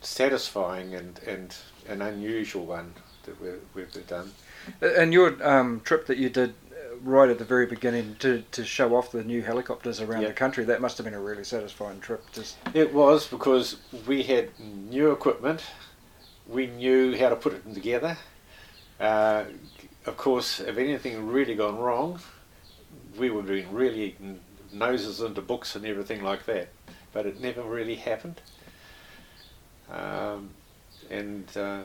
satisfying 0.00 0.94
and, 0.94 1.18
and 1.26 1.56
an 1.88 2.02
unusual 2.02 2.64
one 2.66 2.94
that 3.24 3.40
we've, 3.40 3.60
we've 3.74 4.06
done. 4.06 4.32
And 4.80 5.12
your 5.12 5.42
um, 5.46 5.80
trip 5.80 6.06
that 6.06 6.18
you 6.18 6.28
did 6.30 6.54
right 7.04 7.28
at 7.28 7.38
the 7.38 7.44
very 7.44 7.66
beginning 7.66 8.16
to, 8.18 8.42
to 8.52 8.64
show 8.64 8.96
off 8.96 9.12
the 9.12 9.22
new 9.22 9.42
helicopters 9.42 10.00
around 10.00 10.22
Yeah. 10.22 10.28
the 10.28 10.34
country, 10.34 10.64
that 10.64 10.80
must 10.80 10.96
have 10.98 11.04
been 11.04 11.14
a 11.14 11.20
really 11.20 11.44
satisfying 11.44 12.00
trip. 12.00 12.24
Just 12.32 12.56
It 12.72 12.92
was 12.94 13.26
because 13.26 13.76
we 14.06 14.22
had 14.22 14.48
new 14.58 15.12
equipment, 15.12 15.62
we 16.48 16.66
knew 16.66 17.16
how 17.18 17.28
to 17.28 17.36
put 17.36 17.52
it 17.52 17.74
together. 17.74 18.16
Uh, 18.98 19.44
of 20.06 20.16
course, 20.16 20.60
if 20.60 20.78
anything 20.78 21.26
really 21.26 21.54
gone 21.54 21.78
wrong, 21.78 22.20
we 23.18 23.30
would 23.30 23.48
have 23.48 23.64
been 23.64 23.72
really 23.74 24.16
noses 24.72 25.20
into 25.20 25.40
books 25.42 25.76
and 25.76 25.84
everything 25.84 26.22
like 26.22 26.46
that. 26.46 26.68
But 27.12 27.26
it 27.26 27.40
never 27.40 27.62
really 27.62 27.96
happened. 27.96 28.40
Um, 29.90 30.50
and 31.10 31.48
uh, 31.56 31.82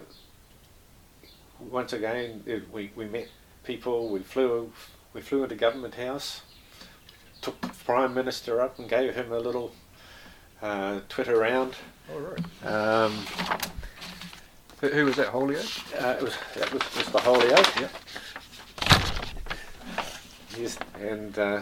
once 1.60 1.94
again, 1.94 2.42
it, 2.46 2.72
we, 2.72 2.92
we 2.96 3.06
met 3.06 3.28
people. 3.64 4.10
We 4.10 4.20
flew 4.20 4.72
we 5.14 5.22
flew 5.22 5.44
into 5.44 5.56
Government 5.56 5.96
House, 5.96 6.42
took 7.42 7.60
the 7.62 7.70
Prime 7.86 8.14
Minister 8.14 8.62
up 8.62 8.78
and 8.80 8.88
gave 8.90 9.16
him 9.16 9.32
a 9.32 9.40
little 9.40 9.74
uh, 10.62 11.00
Twitter 11.10 11.38
round. 11.38 11.74
all 12.12 12.20
right. 12.20 12.66
Um, 12.66 13.14
Who, 14.82 14.90
who 14.90 15.06
was 15.06 15.16
that? 15.18 15.28
Holyoake. 15.28 16.02
uh, 16.02 16.18
it 16.18 16.22
was 16.24 16.36
that 16.56 16.72
was 16.74 16.82
Mr. 16.84 17.20
Holyoake. 17.20 17.82
Yep. 17.82 17.92
Yes, 20.58 20.78
and 21.00 21.38
uh, 21.40 21.62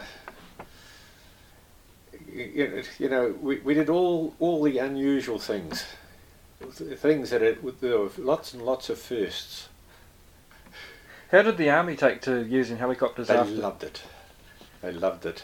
you, 2.32 2.84
you 3.00 3.10
know 3.10 3.36
we, 3.42 3.60
we 3.60 3.74
did 3.74 3.90
all 3.90 4.34
all 4.40 4.64
the 4.64 4.78
unusual 4.80 5.40
things, 5.40 5.86
things 6.70 7.30
that 7.30 7.42
it, 7.42 7.82
there 7.82 8.00
were 8.00 8.10
lots 8.18 8.54
and 8.54 8.64
lots 8.64 8.90
of 8.90 9.00
firsts. 9.00 9.70
How 11.32 11.42
did 11.42 11.58
the 11.58 11.70
army 11.70 11.96
take 11.96 12.22
to 12.22 12.46
using 12.46 12.78
helicopters 12.78 13.28
They 13.28 13.36
after? 13.36 13.52
loved 13.54 13.84
it. 13.84 14.02
They 14.82 14.92
loved 14.92 15.26
it. 15.26 15.44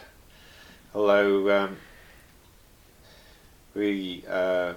Although 0.95 1.63
um, 1.63 1.77
we, 3.75 4.23
uh, 4.29 4.73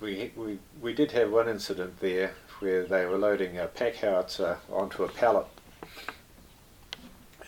we 0.00 0.32
we 0.36 0.58
we 0.80 0.94
did 0.94 1.12
have 1.12 1.30
one 1.30 1.48
incident 1.48 2.00
there 2.00 2.32
where 2.60 2.84
they 2.84 3.04
were 3.06 3.18
loading 3.18 3.58
a 3.58 3.66
pack 3.66 3.96
howitzer 3.96 4.58
onto 4.72 5.04
a 5.04 5.08
pallet, 5.08 5.46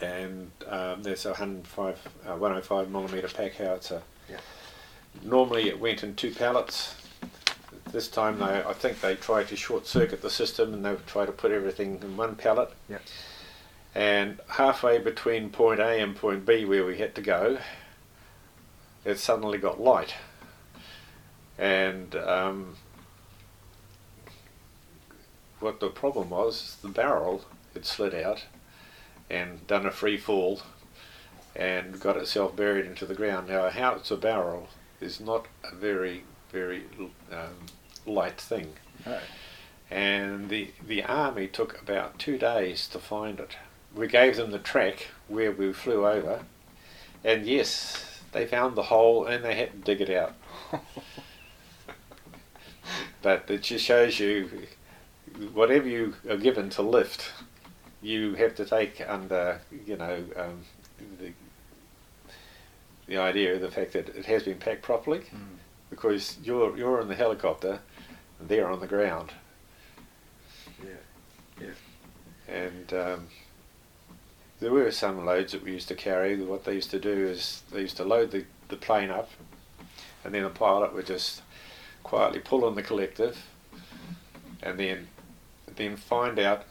and 0.00 0.50
um, 0.68 1.02
there's 1.02 1.24
a 1.24 1.30
105, 1.30 2.08
uh, 2.26 2.30
105 2.32 2.90
millimeter 2.90 3.28
pack 3.28 3.54
howitzer. 3.54 4.02
Yeah. 4.28 4.38
Normally 5.22 5.68
it 5.68 5.80
went 5.80 6.02
in 6.02 6.14
two 6.16 6.32
pallets. 6.32 6.96
This 7.92 8.08
time 8.08 8.38
they, 8.38 8.62
I 8.62 8.72
think 8.72 9.00
they 9.00 9.16
tried 9.16 9.48
to 9.48 9.56
short 9.56 9.86
circuit 9.86 10.22
the 10.22 10.30
system 10.30 10.72
and 10.74 10.84
they 10.84 10.94
tried 11.06 11.26
to 11.26 11.32
put 11.32 11.50
everything 11.50 11.98
in 12.02 12.16
one 12.16 12.36
pallet. 12.36 12.70
Yeah. 12.88 12.98
And 13.94 14.38
halfway 14.48 14.98
between 14.98 15.50
point 15.50 15.80
A 15.80 16.00
and 16.00 16.14
point 16.14 16.46
B 16.46 16.64
where 16.64 16.84
we 16.84 16.98
had 16.98 17.14
to 17.16 17.22
go, 17.22 17.58
it 19.04 19.18
suddenly 19.18 19.58
got 19.58 19.80
light. 19.80 20.14
And 21.58 22.14
um, 22.14 22.76
what 25.58 25.80
the 25.80 25.88
problem 25.88 26.30
was, 26.30 26.76
the 26.82 26.88
barrel 26.88 27.44
had 27.74 27.84
slid 27.84 28.14
out 28.14 28.44
and 29.28 29.66
done 29.66 29.86
a 29.86 29.90
free 29.90 30.16
fall 30.16 30.62
and 31.54 32.00
got 32.00 32.16
itself 32.16 32.54
buried 32.54 32.86
into 32.86 33.04
the 33.04 33.14
ground. 33.14 33.48
Now, 33.48 33.62
how 33.62 33.66
it's 33.66 33.76
a 33.76 33.80
howitzer 33.80 34.16
barrel 34.16 34.68
is 35.00 35.20
not 35.20 35.46
a 35.64 35.74
very, 35.74 36.24
very 36.52 36.84
um, 37.32 37.66
light 38.06 38.40
thing. 38.40 38.72
No. 39.06 39.18
And 39.90 40.48
the, 40.48 40.70
the 40.86 41.02
army 41.02 41.48
took 41.48 41.80
about 41.82 42.18
two 42.18 42.38
days 42.38 42.86
to 42.88 42.98
find 42.98 43.40
it. 43.40 43.56
We 43.94 44.06
gave 44.06 44.36
them 44.36 44.50
the 44.52 44.58
track 44.58 45.08
where 45.26 45.50
we 45.50 45.72
flew 45.72 46.06
over, 46.06 46.44
and 47.24 47.44
yes, 47.44 48.20
they 48.32 48.46
found 48.46 48.76
the 48.76 48.84
hole 48.84 49.26
and 49.26 49.44
they 49.44 49.54
had 49.56 49.72
to 49.72 49.78
dig 49.78 50.00
it 50.00 50.10
out. 50.10 50.34
but 53.22 53.44
it 53.50 53.62
just 53.62 53.84
shows 53.84 54.18
you 54.20 54.48
whatever 55.52 55.88
you 55.88 56.14
are 56.28 56.36
given 56.36 56.70
to 56.70 56.82
lift, 56.82 57.32
you 58.02 58.34
have 58.34 58.54
to 58.56 58.64
take 58.64 59.02
under, 59.06 59.60
you 59.86 59.96
know, 59.96 60.22
um, 60.36 60.60
the, 61.18 61.32
the 63.06 63.16
idea 63.18 63.54
of 63.54 63.60
the 63.60 63.70
fact 63.70 63.92
that 63.92 64.08
it 64.10 64.26
has 64.26 64.44
been 64.44 64.58
packed 64.58 64.82
properly, 64.82 65.18
Mm. 65.20 65.58
because 65.90 66.38
you're 66.42 66.76
you're 66.76 67.00
in 67.00 67.08
the 67.08 67.14
helicopter, 67.14 67.80
and 68.40 68.48
they're 68.48 68.68
on 68.70 68.80
the 68.80 68.86
ground, 68.86 69.32
Yeah. 70.82 70.88
yeah. 71.60 72.54
and 72.54 72.92
um, 72.92 73.26
there 74.60 74.72
were 74.72 74.90
some 74.90 75.24
loads 75.24 75.52
that 75.52 75.62
we 75.62 75.72
used 75.72 75.88
to 75.88 75.94
carry. 75.94 76.36
What 76.42 76.64
they 76.64 76.74
used 76.74 76.90
to 76.90 76.98
do 76.98 77.10
is 77.26 77.62
they 77.72 77.80
used 77.82 77.96
to 77.98 78.04
load 78.04 78.30
the, 78.30 78.44
the 78.68 78.76
plane 78.76 79.10
up, 79.10 79.30
and 80.24 80.34
then 80.34 80.42
the 80.42 80.50
pilot 80.50 80.94
would 80.94 81.06
just 81.06 81.42
quietly 82.02 82.40
pull 82.40 82.64
on 82.64 82.74
the 82.74 82.82
collective, 82.82 83.38
and 84.62 84.78
then 84.78 85.08
then 85.76 85.96
find 85.96 86.38
out 86.38 86.64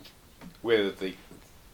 whether 0.61 0.91
the 0.91 1.15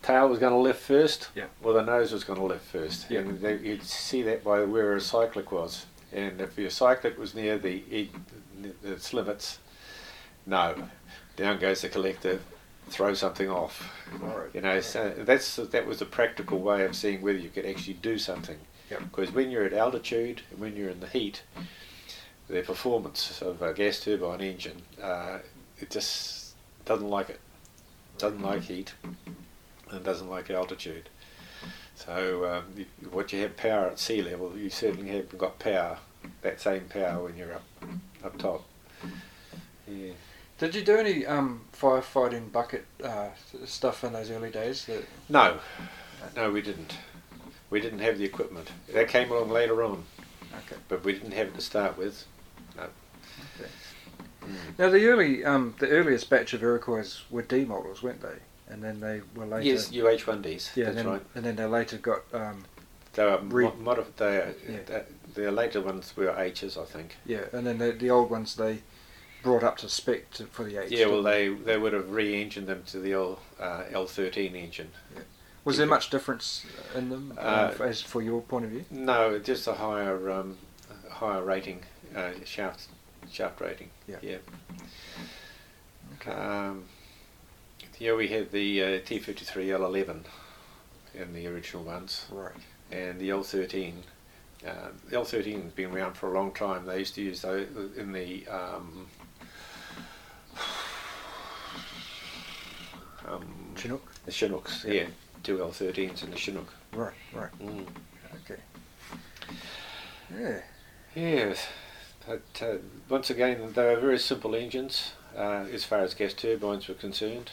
tail 0.04 0.30
was 0.30 0.38
going 0.40 0.54
to 0.54 0.60
lift 0.60 0.80
first 0.82 1.30
Yeah. 1.36 1.46
or 1.64 1.74
the 1.74 1.82
nose 1.82 2.12
was 2.14 2.24
going 2.24 2.40
to 2.40 2.46
lift 2.46 2.66
first. 2.66 3.10
Yeah. 3.10 3.22
And 3.22 3.40
they, 3.42 3.58
you'd 3.58 3.84
see 3.84 4.22
that 4.22 4.44
by 4.44 4.64
where 4.64 4.96
a 4.96 5.02
cyclic 5.02 5.52
was. 5.52 5.86
And 6.14 6.40
if 6.40 6.58
your 6.58 6.70
cyclic 6.70 7.18
was 7.18 7.34
near 7.34 7.58
the, 7.58 7.84
its 8.84 9.12
limits, 9.12 9.58
no, 10.46 10.76
down 11.36 11.60
goes 11.60 11.82
the 11.82 11.90
collective, 11.90 12.44
throw 12.90 13.14
something 13.14 13.50
off. 13.50 13.92
Right. 14.20 14.50
You 14.54 14.62
know, 14.62 14.82
so 14.82 15.14
that's 15.18 15.56
that 15.56 15.86
was 15.86 16.02
a 16.02 16.06
practical 16.06 16.60
way 16.60 16.86
of 16.86 16.96
seeing 16.96 17.22
whether 17.22 17.38
you 17.38 17.50
could 17.50 17.66
actually 17.66 17.96
do 17.96 18.18
something. 18.18 18.58
Yep. 18.90 19.00
Because 19.12 19.32
when 19.32 19.50
you're 19.50 19.66
at 19.66 19.74
altitude 19.74 20.44
and 20.52 20.60
when 20.60 20.76
you're 20.76 20.90
in 20.90 21.00
the 21.00 21.08
heat, 21.08 21.44
the 22.48 22.62
performance 22.62 23.42
of 23.42 23.62
a 23.62 23.74
gas 23.74 24.00
turbine 24.00 24.42
engine, 24.42 24.84
uh, 25.02 25.40
it 25.80 25.90
just 25.90 26.54
doesn't 26.86 27.10
like 27.10 27.30
it. 27.30 27.40
Doesn't 28.18 28.42
like 28.42 28.62
heat 28.62 28.94
and 29.92 30.04
doesn't 30.04 30.30
like 30.30 30.50
altitude. 30.50 31.10
So 31.96 32.46
um, 32.46 32.66
you, 32.78 32.86
what 33.10 33.34
you 33.34 33.42
have 33.42 33.58
power 33.58 33.88
at 33.88 34.00
sea 34.00 34.22
level, 34.22 34.56
you 34.56 34.70
certainly 34.70 35.10
haven't 35.10 35.38
got 35.38 35.60
power, 35.60 35.98
that 36.42 36.62
same 36.62 36.86
power 36.86 37.24
when 37.24 37.36
you're 37.36 37.54
up 37.54 37.64
up 38.24 38.38
top. 38.38 38.64
Yeah. 39.88 40.14
Did 40.58 40.74
you 40.74 40.84
do 40.84 40.96
any 40.98 41.26
um, 41.26 41.62
firefighting 41.74 42.52
bucket 42.52 42.86
uh, 43.04 43.30
stuff 43.66 44.04
in 44.04 44.14
those 44.14 44.32
early 44.32 44.50
days? 44.52 44.86
That, 44.86 45.04
No, 45.28 45.60
no, 46.36 46.50
we 46.52 46.62
didn't. 46.62 46.96
We 47.70 47.82
didn't 47.82 48.00
have 48.00 48.18
the 48.18 48.24
equipment. 48.24 48.70
That 48.94 49.10
came 49.10 49.32
along 49.32 49.50
later 49.50 49.84
on, 49.84 50.04
okay. 50.54 50.78
but 50.88 51.04
we 51.04 51.12
didn't 51.14 51.34
have 51.34 51.48
it 51.48 51.56
to 51.56 51.62
start 51.62 51.98
with. 51.98 52.24
No. 52.78 52.84
Okay. 53.60 53.70
Mm. 54.46 54.80
Now 54.80 54.90
the 54.90 55.06
early, 55.08 55.44
um, 55.44 55.76
the 55.80 55.90
earliest 55.90 56.30
batch 56.30 56.54
of 56.54 56.62
Iroquois 56.64 57.22
were 57.30 57.42
D 57.42 57.66
models, 57.66 58.02
weren't 58.02 58.22
they? 58.22 58.38
And 58.70 58.82
then 58.82 59.00
they 59.02 59.22
were 59.36 59.46
later. 59.46 59.64
Yes, 59.68 59.90
UH1Ds. 59.92 60.76
Yeah, 60.76 60.86
that's 60.86 60.88
and 60.88 60.98
then, 60.98 61.08
right. 61.08 61.22
and 61.36 61.46
then 61.46 61.56
they 61.58 61.66
later 61.66 61.98
got. 61.98 62.22
Um, 62.34 62.64
They 63.14 63.24
are 63.24 63.40
Re- 63.40 63.66
mo- 63.66 63.96
modif- 63.96 64.16
they 64.16 64.54
Yeah. 64.72 64.78
the, 64.86 65.06
the 65.42 65.52
later 65.52 65.82
ones 65.82 66.16
were 66.16 66.34
H's, 66.40 66.78
I 66.78 66.86
think. 66.86 67.18
yeah, 67.26 67.46
and 67.52 67.66
then 67.68 67.78
the, 67.80 67.92
the 67.92 68.10
old 68.10 68.30
ones 68.30 68.56
they 68.56 68.80
brought 69.46 69.64
up 69.64 69.78
to 69.78 69.88
spec 69.88 70.32
to, 70.32 70.46
for 70.48 70.64
the 70.64 70.84
H. 70.84 70.92
Yeah, 70.92 71.06
well, 71.06 71.24
they 71.24 71.50
they 71.50 71.78
would 71.78 71.94
have 71.94 72.10
re-engined 72.10 72.68
them 72.68 72.84
to 72.88 73.00
the 73.00 73.14
old 73.14 73.38
uh, 73.60 73.84
L13 73.92 74.56
engine. 74.56 74.90
Was 75.64 75.78
there 75.78 75.88
much 75.88 76.10
difference 76.10 76.66
in 76.96 77.10
them 77.10 77.34
Uh, 77.38 77.72
uh, 77.80 77.84
as 77.84 78.02
for 78.02 78.22
your 78.22 78.42
point 78.42 78.66
of 78.66 78.72
view? 78.72 78.86
No, 78.90 79.40
just 79.40 79.68
a 79.68 79.74
higher 79.74 80.32
um, 80.32 80.58
higher 81.10 81.44
rating, 81.44 81.84
uh, 82.16 82.32
shaft 82.44 82.88
shaft 83.32 83.62
rating. 83.62 83.92
Yeah. 84.08 84.18
Yeah. 84.22 84.38
Okay. 86.16 86.32
Um, 86.32 86.86
yeah, 88.00 88.14
we 88.16 88.28
had 88.28 88.52
the 88.52 88.84
uh, 88.84 88.88
T53 89.00 89.68
L11 89.68 90.24
in 91.14 91.34
the 91.34 91.48
original 91.48 91.84
ones, 91.84 92.26
right. 92.32 92.52
and 92.92 93.20
the 93.20 93.30
L13. 93.30 93.94
Uh, 94.66 94.72
the 95.10 95.16
L13 95.16 95.64
has 95.64 95.72
been 95.74 95.92
around 95.92 96.16
for 96.16 96.34
a 96.34 96.38
long 96.38 96.52
time. 96.52 96.86
They 96.86 97.00
used 97.00 97.16
to 97.16 97.22
use 97.22 97.42
those 97.42 97.68
in 97.96 98.12
the 98.12 98.48
um, 98.48 99.08
um, 103.28 103.74
Chinook. 103.76 104.12
the 104.26 104.32
Chinooks. 104.32 104.86
Yeah. 104.86 104.94
Yeah, 104.94 105.06
two 105.44 105.58
L13s 105.58 106.24
in 106.24 106.32
the 106.32 106.38
Chinook. 106.38 106.68
Right. 106.94 107.14
Right. 107.34 107.52
Mm. 107.60 107.86
Okay. 108.44 108.62
Yeah. 110.38 110.60
Yes, 111.16 111.68
but 112.28 112.42
uh, 112.62 112.78
once 113.10 113.30
again, 113.30 113.72
they 113.74 113.84
were 113.86 114.00
very 114.00 114.20
simple 114.20 114.54
engines 114.56 115.14
uh, 115.38 115.66
as 115.72 115.86
far 115.86 116.00
as 116.00 116.14
gas 116.14 116.34
turbines 116.34 116.88
were 116.88 116.94
concerned, 116.96 117.52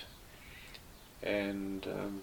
and 1.23 1.87
um, 1.87 2.23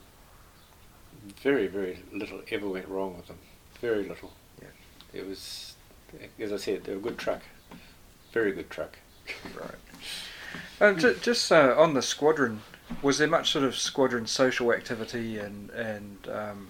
very, 1.42 1.68
very 1.68 2.00
little 2.12 2.42
ever 2.52 2.68
went 2.68 2.88
wrong 2.90 3.16
with 3.16 3.28
them. 3.28 3.38
Very 3.80 4.04
little. 4.04 4.34
Yeah. 4.62 4.68
It 5.14 5.26
was 5.26 5.76
as 6.40 6.52
I 6.52 6.58
said, 6.58 6.84
they're 6.84 6.96
a 6.96 7.00
good 7.00 7.18
truck, 7.18 7.42
very 8.34 8.52
good 8.52 8.70
truck. 8.70 8.98
Right. 9.56 9.76
Um, 10.82 10.98
ju- 10.98 11.18
just 11.22 11.52
uh, 11.52 11.76
on 11.78 11.94
the 11.94 12.02
squadron, 12.02 12.62
was 13.02 13.18
there 13.18 13.28
much 13.28 13.52
sort 13.52 13.66
of 13.66 13.76
squadron 13.76 14.26
social 14.26 14.74
activity 14.74 15.38
and 15.38 15.70
and 15.72 16.28
um, 16.32 16.68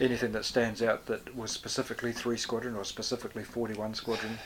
anything 0.00 0.32
that 0.32 0.44
stands 0.44 0.82
out 0.82 1.06
that 1.06 1.34
was 1.36 1.50
specifically 1.50 2.12
three 2.12 2.36
squadron 2.36 2.76
or 2.76 2.84
specifically 2.84 3.44
forty 3.44 3.74
one 3.74 3.94
squadron, 3.94 4.38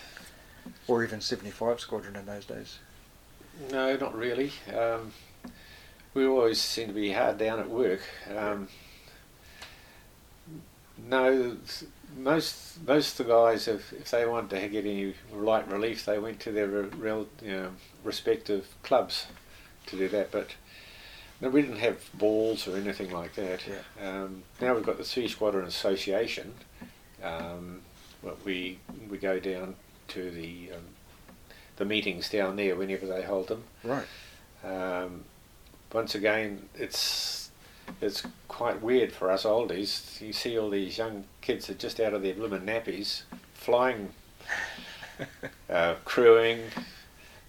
or 0.86 1.04
even 1.04 1.20
seventy 1.20 1.50
five 1.50 1.80
squadron 1.80 2.16
in 2.16 2.26
those 2.26 2.44
days? 2.44 2.78
No, 3.70 3.96
not 3.96 4.16
really. 4.16 4.52
Um, 4.74 5.12
we 6.14 6.26
always 6.26 6.60
seem 6.60 6.88
to 6.88 6.94
be 6.94 7.12
hard 7.12 7.38
down 7.38 7.58
at 7.58 7.68
work. 7.68 8.00
Um, 8.34 8.68
no, 11.08 11.56
most 12.16 12.78
most 12.86 13.18
of 13.18 13.26
the 13.26 13.32
guys, 13.32 13.68
if, 13.68 13.92
if 13.92 14.10
they 14.10 14.26
wanted 14.26 14.50
to 14.50 14.68
get 14.68 14.84
any 14.84 15.14
light 15.32 15.70
relief, 15.70 16.04
they 16.04 16.18
went 16.18 16.40
to 16.40 16.52
their 16.52 16.68
re- 16.68 17.26
you 17.42 17.50
know, 17.50 17.70
respective 18.04 18.66
clubs 18.82 19.26
to 19.86 19.96
do 19.96 20.08
that. 20.08 20.30
But 20.30 20.54
no, 21.42 21.48
we 21.48 21.60
didn't 21.62 21.78
have 21.78 21.98
balls 22.14 22.68
or 22.68 22.76
anything 22.76 23.10
like 23.10 23.34
that. 23.34 23.60
Yeah. 23.66 24.08
Um, 24.08 24.44
now 24.60 24.74
we've 24.74 24.86
got 24.86 24.96
the 24.96 25.04
Sea 25.04 25.26
Squadron 25.26 25.66
Association. 25.66 26.54
Um, 27.22 27.80
but 28.22 28.44
we 28.44 28.78
we 29.10 29.18
go 29.18 29.38
down 29.40 29.74
to 30.08 30.30
the 30.30 30.70
um, 30.72 30.84
the 31.76 31.84
meetings 31.84 32.30
down 32.30 32.56
there 32.56 32.76
whenever 32.76 33.06
they 33.06 33.22
hold 33.22 33.48
them. 33.48 33.64
Right. 33.82 34.06
Um, 34.64 35.24
once 35.92 36.14
again, 36.14 36.68
it's 36.74 37.50
it's 38.00 38.22
quite 38.48 38.80
weird 38.80 39.12
for 39.12 39.30
us 39.30 39.44
oldies. 39.44 40.20
You 40.20 40.32
see 40.32 40.56
all 40.56 40.70
these 40.70 40.96
young 40.98 41.24
kids 41.40 41.66
that 41.66 41.76
are 41.76 41.78
just 41.78 41.98
out 42.00 42.14
of 42.14 42.22
their 42.22 42.34
blooming 42.34 42.62
nappies, 42.62 43.22
flying, 43.54 44.10
uh, 45.70 45.96
crewing, 46.04 46.60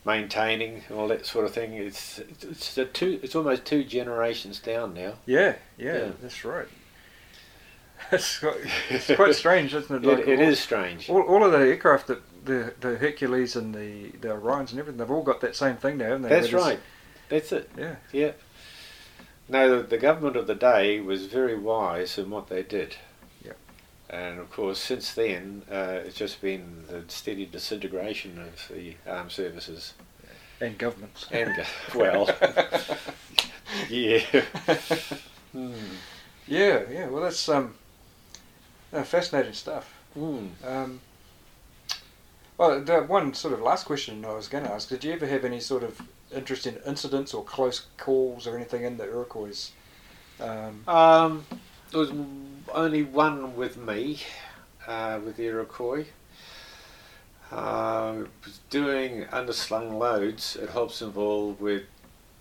maintaining, 0.06 0.84
and 0.90 0.98
all 0.98 1.08
that 1.08 1.26
sort 1.26 1.46
of 1.46 1.54
thing. 1.54 1.74
It's 1.74 2.20
it's, 2.42 2.78
two. 2.94 3.20
It's 3.24 3.36
almost 3.36 3.66
two 3.66 3.84
generations 3.84 4.60
down 4.60 4.94
now. 4.94 5.14
Yeah, 5.26 5.56
yeah, 5.78 5.94
Yeah. 5.98 6.12
that's 6.22 6.44
right. 6.46 6.68
It's 8.12 8.40
quite, 8.40 8.58
it's 8.90 9.16
quite 9.16 9.34
strange, 9.34 9.74
isn't 9.74 10.04
it? 10.04 10.08
It, 10.10 10.18
Like 10.18 10.28
it 10.28 10.40
all, 10.40 10.48
is 10.50 10.60
strange. 10.60 11.10
All, 11.10 11.22
all 11.22 11.44
of 11.44 11.54
the 11.54 11.60
aircraft 11.60 12.08
that 12.08 12.22
the 12.46 12.74
the 12.82 12.98
Hercules 12.98 13.56
and 13.56 13.74
the 13.74 14.12
the 14.20 14.28
Orions 14.30 14.72
and 14.72 14.80
everything, 14.80 14.98
they've 14.98 15.10
all 15.10 15.24
got 15.24 15.40
that 15.42 15.56
same 15.56 15.78
thing 15.78 15.98
now, 15.98 16.06
haven't 16.06 16.24
they? 16.24 16.30
That's 16.30 16.52
right. 16.52 16.80
That's 17.30 17.52
it. 17.54 17.70
Yeah. 17.78 17.96
Yeah. 18.12 18.32
No, 19.48 19.78
the, 19.78 19.84
the 19.88 19.98
government 19.98 20.36
of 20.36 20.48
the 20.48 20.56
day 20.56 21.00
was 21.00 21.26
very 21.26 21.58
wise 21.58 22.18
in 22.18 22.30
what 22.30 22.48
they 22.50 22.64
did. 22.64 22.98
And 24.14 24.40
of 24.40 24.52
course, 24.52 24.78
since 24.78 25.14
then, 25.14 25.64
uh, 25.72 26.02
it's 26.06 26.16
just 26.16 26.40
been 26.40 26.84
the 26.88 27.04
steady 27.08 27.48
disintegration 27.48 28.38
of 28.40 28.72
the 28.72 28.96
armed 29.08 29.32
services. 29.32 29.94
And 30.62 30.78
governments. 30.78 31.26
And, 31.32 31.66
well, 31.96 32.30
yeah. 33.90 34.20
Hmm. 35.52 35.74
Yeah, 36.48 36.84
yeah. 36.92 37.08
Well, 37.08 37.24
that's 37.24 37.50
um, 37.50 37.74
fascinating 38.92 39.54
stuff. 39.54 39.92
Hmm. 40.14 40.48
Um, 40.64 41.02
well, 42.58 42.82
the 42.82 43.02
one 43.02 43.34
sort 43.34 43.56
of 43.56 43.62
last 43.62 43.86
question 43.86 44.24
I 44.26 44.34
was 44.34 44.48
going 44.48 44.64
to 44.64 44.72
ask: 44.72 44.90
Did 44.90 45.04
you 45.04 45.14
ever 45.14 45.26
have 45.26 45.44
any 45.44 45.60
sort 45.60 45.82
of 45.82 46.00
interesting 46.36 46.78
incidents 46.86 47.34
or 47.34 47.44
close 47.44 47.88
calls 47.98 48.46
or 48.46 48.56
anything 48.56 48.84
in 48.84 48.98
the 48.98 49.06
Iroquois? 49.06 49.72
Um, 50.40 50.84
Um, 50.88 51.46
there 51.94 52.02
was 52.02 52.12
only 52.74 53.04
one 53.04 53.56
with 53.56 53.78
me, 53.78 54.20
uh, 54.88 55.20
with 55.24 55.38
the 55.38 55.44
Iroquois. 55.44 56.06
Uh, 57.52 58.24
was 58.44 58.60
doing 58.72 59.26
underslung 59.26 60.00
loads 60.00 60.56
at 60.56 60.70
Hobsonville 60.70 61.60
with 61.60 61.84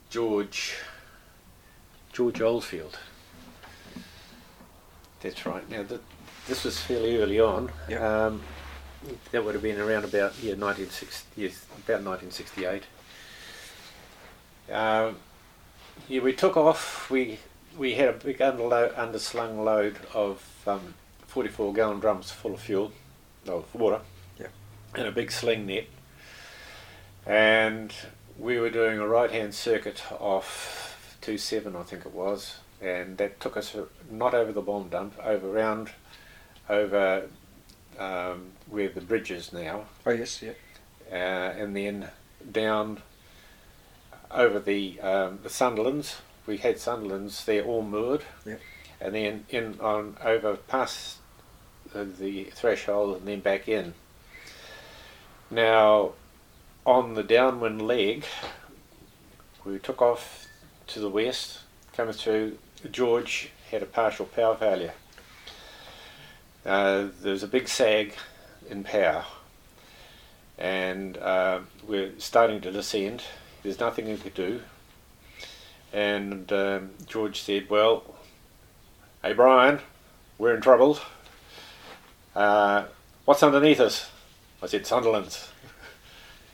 George 0.09 0.77
George 2.15 2.41
Oldfield. 2.41 2.99
That's 5.21 5.45
right. 5.45 5.69
Now 5.69 5.83
that 5.83 6.01
this 6.49 6.65
was 6.65 6.81
fairly 6.81 7.19
early 7.19 7.39
on. 7.39 7.71
Yep. 7.91 8.01
Um, 8.01 8.43
that 9.33 9.45
would 9.45 9.55
have 9.55 9.63
been 9.63 9.79
around 9.79 10.05
about 10.05 10.33
yeah, 10.43 10.55
1960, 10.55 11.43
yes, 11.43 11.67
about 11.85 12.03
1968. 12.05 12.85
Um, 14.73 15.17
yeah, 16.09 16.23
we 16.23 16.33
took 16.33 16.57
off. 16.57 17.11
We 17.11 17.39
we 17.77 17.95
had 17.95 18.09
a 18.09 18.13
big 18.13 18.39
underlo- 18.39 18.95
underslung 18.95 19.65
load 19.65 19.97
of 20.15 20.43
um, 20.67 20.95
44 21.27 21.73
gallon 21.73 22.01
drums 22.01 22.31
full 22.31 22.55
of 22.55 22.61
fuel, 22.61 22.93
of 23.47 23.73
water, 23.75 24.01
Yeah. 24.39 24.49
and 24.95 25.07
a 25.07 25.13
big 25.13 25.31
sling 25.33 25.67
net. 25.67 25.87
And 27.27 27.93
we 28.39 28.59
were 28.59 28.71
doing 28.71 28.99
a 28.99 29.07
right 29.07 29.31
hand 29.31 29.55
circuit 29.55 30.03
off 30.19 31.17
27, 31.21 31.77
I 31.77 31.83
think 31.83 32.05
it 32.05 32.13
was, 32.13 32.57
and 32.81 33.17
that 33.19 33.41
took 33.41 33.57
us 33.57 33.77
not 34.11 34.35
over 34.35 34.53
the 34.53 34.61
bomb 34.61 34.89
dump, 34.89 35.15
over 35.25 35.49
round, 35.49 35.91
over 36.69 37.29
um, 37.99 38.51
where 38.69 38.89
the 38.89 39.01
bridge 39.01 39.31
is 39.31 39.53
now, 39.53 39.85
oh 40.05 40.11
yes, 40.11 40.43
yeah. 40.43 40.53
uh, 41.11 41.15
and 41.57 41.77
then 41.77 42.09
down 42.51 43.01
over 44.31 44.59
the 44.59 44.99
um, 45.01 45.39
the 45.43 45.49
Sunderlands. 45.49 46.17
We 46.47 46.59
had 46.59 46.77
Sunderlands; 46.77 47.45
they're 47.45 47.65
all 47.65 47.83
moored. 47.83 48.25
Yep. 48.45 48.61
And 49.01 49.15
then 49.15 49.47
in 49.49 49.79
on 49.81 50.17
over 50.25 50.57
past 50.57 51.19
the, 51.93 52.05
the 52.05 52.45
threshold 52.45 53.19
and 53.19 53.29
then 53.29 53.41
back 53.41 53.69
in. 53.69 53.95
Now, 55.51 56.13
on 56.87 57.15
the 57.15 57.23
downwind 57.23 57.83
leg, 57.83 58.25
we 59.65 59.79
took 59.79 60.01
off 60.01 60.47
to 60.89 61.01
the 61.01 61.09
west, 61.09 61.61
coming 61.95 62.15
through. 62.15 62.59
George 62.91 63.51
had 63.71 63.83
a 63.83 63.87
partial 63.87 64.27
power 64.27 64.57
failure. 64.57 64.95
Uh, 66.65 67.09
there's 67.21 67.43
a 67.43 67.49
big 67.49 67.69
sag 67.69 68.15
in 68.69 68.85
power, 68.85 69.25
and 70.59 71.17
uh, 71.19 71.61
we're 71.87 72.13
starting 72.19 72.61
to 72.61 72.73
descend. 72.73 73.23
There's 73.63 73.79
nothing 73.79 74.07
we 74.07 74.17
could 74.17 74.35
do. 74.35 74.63
And 75.93 76.51
um, 76.53 76.91
George 77.07 77.41
said, 77.41 77.69
Well, 77.69 78.05
hey 79.23 79.35
Brian, 79.35 79.81
we're 80.39 80.55
in 80.55 80.63
trouble. 80.63 80.99
Uh, 82.35 82.85
what's 83.25 83.43
underneath 83.43 83.81
us? 83.81 84.11
I 84.63 84.67
said, 84.67 84.87
Sunderland's. 84.87 85.51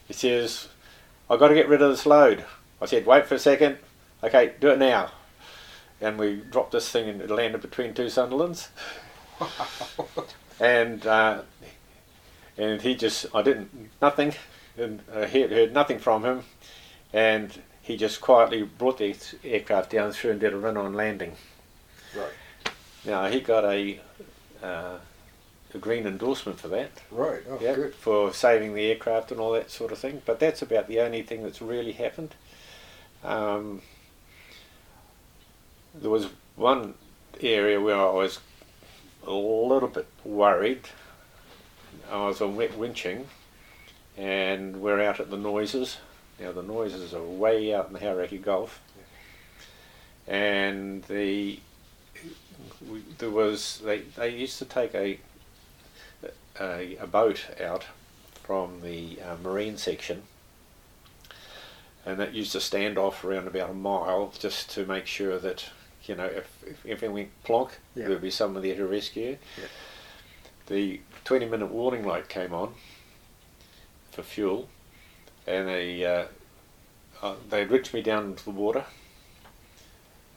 He 0.07 0.15
says, 0.15 0.69
I've 1.31 1.39
got 1.39 1.49
to 1.49 1.55
get 1.55 1.69
rid 1.69 1.83
of 1.83 1.91
this 1.91 2.07
load. 2.07 2.45
I 2.81 2.87
said, 2.87 3.07
Wait 3.07 3.27
for 3.27 3.37
a 3.37 3.39
second. 3.39 3.79
Okay, 4.25 4.55
do 4.59 4.71
it 4.71 4.79
now. 4.79 5.13
And 6.01 6.19
we 6.19 6.37
dropped 6.37 6.73
this 6.73 6.89
thing 6.89 7.09
and 7.09 7.21
it 7.21 7.31
landed 7.31 7.61
between 7.61 7.95
two 7.95 8.07
Sunderlands. 8.07 8.69
and 10.61 11.07
uh, 11.07 11.43
and 12.57 12.83
he 12.83 12.95
just 12.95 13.27
I 13.35 13.43
didn't 13.43 13.91
nothing 14.03 14.35
and 14.77 15.01
I 15.15 15.27
heard, 15.27 15.53
heard 15.53 15.73
nothing 15.73 15.99
from 15.99 16.25
him 16.25 16.43
and 17.13 17.63
he 17.89 17.97
just 17.97 18.21
quietly 18.21 18.63
brought 18.63 18.99
the 18.99 19.17
aircraft 19.43 19.91
down 19.91 20.13
through 20.13 20.33
and 20.33 20.41
did 20.41 20.53
a 20.53 20.57
run 20.59 20.77
on 20.77 20.93
landing 20.93 21.33
Right. 22.15 22.33
now 23.05 23.27
he 23.29 23.41
got 23.41 23.65
a 23.65 23.99
uh, 24.63 24.99
a 25.75 25.79
green 25.79 26.07
endorsement 26.07 26.61
for 26.61 26.69
that 26.69 26.91
Right. 27.11 27.41
Oh, 27.49 27.59
yeah, 27.61 27.75
good. 27.75 27.95
for 27.95 28.33
saving 28.35 28.75
the 28.75 28.87
aircraft 28.91 29.33
and 29.33 29.41
all 29.41 29.53
that 29.53 29.71
sort 29.71 29.91
of 29.93 29.99
thing 29.99 30.21
but 30.27 30.39
that's 30.39 30.61
about 30.63 30.87
the 30.87 31.01
only 31.01 31.23
thing 31.23 31.43
that's 31.43 31.61
really 31.63 31.93
happened 31.93 32.35
um, 33.25 33.83
there 35.95 36.11
was 36.11 36.29
one 36.57 36.95
area 37.41 37.81
where 37.81 37.97
I 37.97 38.11
was 38.11 38.39
a 39.27 39.33
little 39.33 39.89
bit 39.89 40.07
worried. 40.25 40.83
I 42.11 42.27
was 42.27 42.41
on 42.41 42.55
wet 42.57 42.73
winching, 42.79 43.25
and 44.17 44.81
we're 44.81 45.01
out 45.03 45.19
at 45.19 45.31
the 45.31 45.37
Noises. 45.37 45.97
Now 46.41 46.53
the 46.53 46.63
Noises 46.63 47.13
are 47.15 47.23
way 47.23 47.75
out 47.75 47.89
in 47.89 47.93
the 47.95 47.99
Hauraki 47.99 48.39
Gulf, 48.39 48.81
and 50.27 51.03
the 51.05 51.61
we, 52.89 53.03
there 53.19 53.31
was 53.31 53.81
they 53.85 54.01
they 54.01 54.29
used 54.31 54.59
to 54.59 54.65
take 54.65 54.95
a 54.95 55.19
a, 56.61 56.97
a 56.97 57.07
boat 57.07 57.47
out 57.61 57.87
from 58.43 58.81
the 58.83 59.19
uh, 59.23 59.37
marine 59.43 59.77
section 59.77 60.23
and 62.07 62.19
that 62.19 62.33
used 62.35 62.53
to 62.53 62.61
stand 62.61 62.97
off 62.99 63.23
around 63.25 63.47
about 63.47 63.71
a 63.71 63.75
mile 63.75 64.33
just 64.39 64.71
to 64.71 64.87
make 64.87 65.07
sure 65.07 65.39
that 65.39 65.67
you 66.05 66.15
know 66.17 66.25
if, 66.25 66.49
if 66.67 66.87
everything 66.87 67.13
went 67.13 67.45
plonk 67.45 67.79
Yeah. 67.95 68.05
there 68.05 68.11
would 68.11 68.23
be 68.23 68.31
someone 68.31 68.63
there 68.63 68.75
to 68.77 68.87
rescue 68.87 69.37
Yeah. 69.59 69.65
the 70.67 71.01
20 71.25 71.47
minute 71.47 71.67
warning 71.71 72.05
light 72.07 72.29
came 72.29 72.53
on 72.55 72.75
for 74.11 74.23
fuel 74.23 74.69
and 75.49 75.69
they 75.69 76.05
uh, 76.05 76.27
uh, 77.23 77.35
they 77.49 77.65
winched 77.65 77.95
me 77.95 78.03
down 78.03 78.27
into 78.27 78.45
the 78.45 78.51
water 78.51 78.85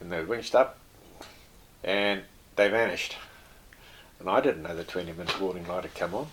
and 0.00 0.10
they 0.10 0.24
winched 0.24 0.54
up 0.54 0.78
and 1.84 2.22
they 2.56 2.68
vanished 2.68 3.16
and 4.22 4.30
I 4.30 4.40
didn't 4.40 4.62
know 4.62 4.76
the 4.76 4.84
20 4.84 5.12
minute 5.12 5.40
warning 5.40 5.66
light 5.66 5.82
had 5.82 5.94
come 5.96 6.14
on. 6.14 6.28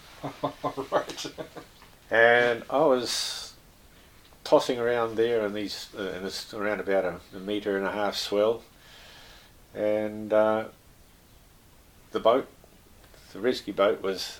right. 0.92 1.26
And 2.12 2.64
I 2.70 2.86
was 2.86 3.54
tossing 4.44 4.78
around 4.78 5.16
there 5.16 5.44
in 5.44 5.54
these, 5.54 5.90
uh, 5.98 6.04
and 6.04 6.26
it's 6.26 6.54
around 6.54 6.82
about 6.82 7.04
a, 7.04 7.20
a 7.36 7.40
metre 7.40 7.78
and 7.78 7.88
a 7.88 7.92
half 7.92 8.16
swell, 8.16 8.62
and 9.74 10.32
uh, 10.32 10.66
the 12.12 12.20
boat, 12.20 12.48
the 13.34 13.40
rescue 13.40 13.74
boat 13.74 14.04
was, 14.04 14.40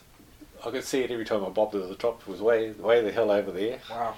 I 0.64 0.70
could 0.70 0.84
see 0.84 1.02
it 1.02 1.10
every 1.10 1.26
time 1.26 1.44
I 1.44 1.50
bobbed 1.50 1.72
to 1.72 1.80
the 1.80 1.96
top, 1.96 2.22
it 2.22 2.28
was 2.28 2.42
way, 2.42 2.70
way 2.72 3.02
the 3.02 3.12
hell 3.12 3.32
over 3.32 3.52
there. 3.52 3.80
Wow. 3.90 4.16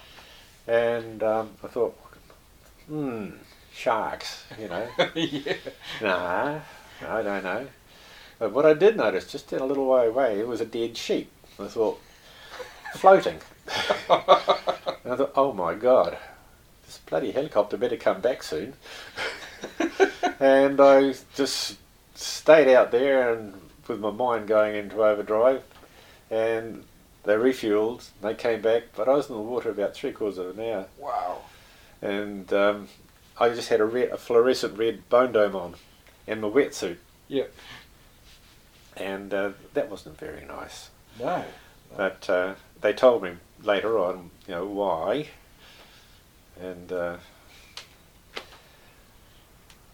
And 0.67 1.23
um, 1.23 1.51
I 1.63 1.67
thought, 1.67 1.97
hmm, 2.87 3.29
sharks, 3.73 4.43
you 4.59 4.67
know. 4.67 4.87
yeah. 5.15 5.53
nah, 6.01 6.59
I 7.07 7.21
don't 7.21 7.43
know. 7.43 7.67
But 8.39 8.53
what 8.53 8.65
I 8.65 8.73
did 8.73 8.97
notice, 8.97 9.31
just 9.31 9.51
in 9.53 9.59
a 9.59 9.65
little 9.65 9.87
way 9.87 10.07
away, 10.07 10.39
it 10.39 10.47
was 10.47 10.61
a 10.61 10.65
dead 10.65 10.97
sheep. 10.97 11.31
I 11.59 11.67
thought, 11.67 11.99
floating. 12.95 13.39
and 14.09 15.13
I 15.13 15.15
thought, 15.15 15.33
oh 15.35 15.53
my 15.53 15.75
god, 15.75 16.17
this 16.85 16.97
bloody 16.97 17.31
helicopter 17.31 17.77
better 17.77 17.97
come 17.97 18.21
back 18.21 18.43
soon. 18.43 18.73
and 20.39 20.79
I 20.81 21.13
just 21.35 21.77
stayed 22.15 22.73
out 22.73 22.91
there 22.91 23.33
and 23.33 23.53
with 23.87 23.99
my 23.99 24.11
mind 24.11 24.47
going 24.47 24.75
into 24.75 25.03
overdrive. 25.03 25.63
And 26.29 26.85
they 27.23 27.33
refueled, 27.35 28.09
they 28.21 28.33
came 28.33 28.61
back, 28.61 28.83
but 28.95 29.07
I 29.07 29.13
was 29.13 29.29
in 29.29 29.35
the 29.35 29.41
water 29.41 29.69
about 29.69 29.93
three 29.93 30.11
quarters 30.11 30.37
of 30.37 30.57
an 30.57 30.65
hour. 30.65 30.87
Wow. 30.97 31.41
And 32.01 32.51
um, 32.53 32.87
I 33.37 33.49
just 33.49 33.69
had 33.69 33.79
a, 33.79 33.85
red, 33.85 34.09
a 34.09 34.17
fluorescent 34.17 34.77
red 34.77 35.07
bone 35.09 35.31
dome 35.31 35.55
on 35.55 35.75
and 36.27 36.41
my 36.41 36.47
wetsuit. 36.49 36.97
Yeah. 37.27 37.45
And 38.97 39.33
uh, 39.33 39.51
that 39.73 39.89
wasn't 39.89 40.17
very 40.17 40.45
nice. 40.45 40.89
No. 41.19 41.43
But 41.95 42.29
uh, 42.29 42.55
they 42.81 42.93
told 42.93 43.23
me 43.23 43.33
later 43.63 43.97
on, 43.99 44.31
you 44.47 44.55
know, 44.55 44.65
why. 44.65 45.27
And 46.59 46.91
uh, 46.91 47.17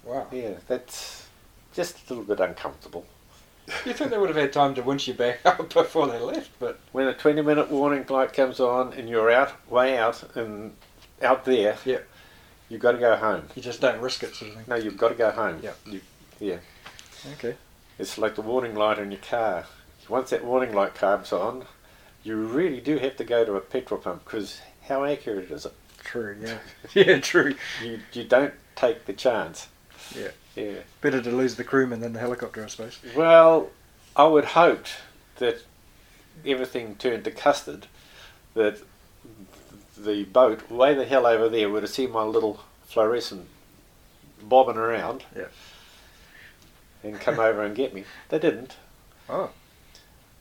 Wow. 0.03 0.27
yeah, 0.31 0.53
that's 0.67 1.27
just 1.73 1.97
a 2.09 2.13
little 2.13 2.23
bit 2.23 2.39
uncomfortable. 2.39 3.05
You 3.85 3.94
think 3.94 4.11
they 4.11 4.18
would 4.18 4.30
have 4.30 4.38
had 4.38 4.53
time 4.53 4.76
to 4.76 4.81
winch 4.81 5.07
you 5.07 5.14
back 5.14 5.39
up 5.45 5.73
before 5.73 6.07
they 6.07 6.19
left, 6.19 6.52
but 6.60 6.80
When 6.94 7.07
a 7.07 7.14
20 7.14 7.41
minute 7.41 7.69
warning 7.69 8.06
light 8.10 8.31
comes 8.34 8.60
on 8.60 8.94
and 8.94 9.10
you're 9.10 9.30
out, 9.31 9.52
way 9.69 9.98
out, 9.98 10.23
and 10.35 10.73
out 11.22 11.44
there, 11.45 11.77
Yeah. 11.85 11.99
you've 12.69 12.81
got 12.81 12.94
to 12.94 12.98
go 12.98 13.15
home. 13.18 13.44
you 13.56 13.61
just 13.61 13.81
don't 13.81 13.99
risk 14.02 14.23
it, 14.23 14.35
sort 14.35 14.52
of 14.52 14.57
thing. 14.57 14.65
No, 14.68 14.76
you've 14.76 14.98
got 14.98 15.10
to 15.10 15.15
go 15.15 15.31
home. 15.31 15.60
Yeah. 15.61 15.73
You, 15.85 16.02
yeah. 16.39 16.57
Okay. 17.34 17.56
It's 17.99 18.18
like 18.18 18.35
the 18.35 18.41
warning 18.41 18.76
light 18.76 18.99
on 18.99 19.11
your 19.11 19.19
car. 19.22 19.65
Once 20.07 20.30
that 20.30 20.45
warning 20.45 20.73
light 20.73 20.95
comes 20.95 21.34
on, 21.34 21.65
you 22.23 22.35
really 22.38 22.80
do 22.80 22.98
have 22.99 23.18
to 23.18 23.23
go 23.26 23.44
to 23.44 23.56
a 23.56 23.61
petrol 23.61 23.99
pump 23.99 24.23
because 24.23 24.61
how 24.88 25.03
accurate 25.03 25.52
is 25.52 25.65
it? 25.65 25.73
True. 26.03 26.38
Yeah. 26.41 26.57
yeah. 26.94 27.19
True. 27.19 27.56
You, 27.84 27.99
you 28.14 28.23
don't 28.23 28.53
take 28.77 29.06
the 29.06 29.14
chance. 29.14 29.68
Yeah. 30.15 30.30
Yeah. 30.57 30.79
Better 31.01 31.21
to 31.21 31.31
lose 31.31 31.55
the 31.55 31.63
crewman 31.63 31.99
than 32.01 32.13
the 32.13 32.19
helicopter, 32.19 32.63
I 32.63 32.67
suppose. 32.67 32.99
Well, 33.15 33.69
I 34.15 34.25
would 34.25 34.45
hoped 34.45 34.95
that 35.38 35.61
everything 36.45 36.95
turned 36.95 37.23
to 37.25 37.31
custard, 37.31 37.88
that 38.55 38.79
the 39.97 40.23
boat 40.25 40.69
way 40.69 40.93
the 40.93 41.05
hell 41.05 41.25
over 41.25 41.47
there 41.49 41.69
would 41.69 41.84
have 41.84 41.91
seen 41.91 42.11
my 42.11 42.23
little 42.23 42.61
fluorescent 42.85 43.47
bobbing 44.41 44.77
around 44.77 45.23
Yeah. 45.35 45.45
and 47.03 47.19
come 47.19 47.39
over 47.39 47.63
and 47.63 47.75
get 47.75 47.93
me. 47.93 48.03
They 48.29 48.39
didn't. 48.39 48.75
Oh. 49.29 49.51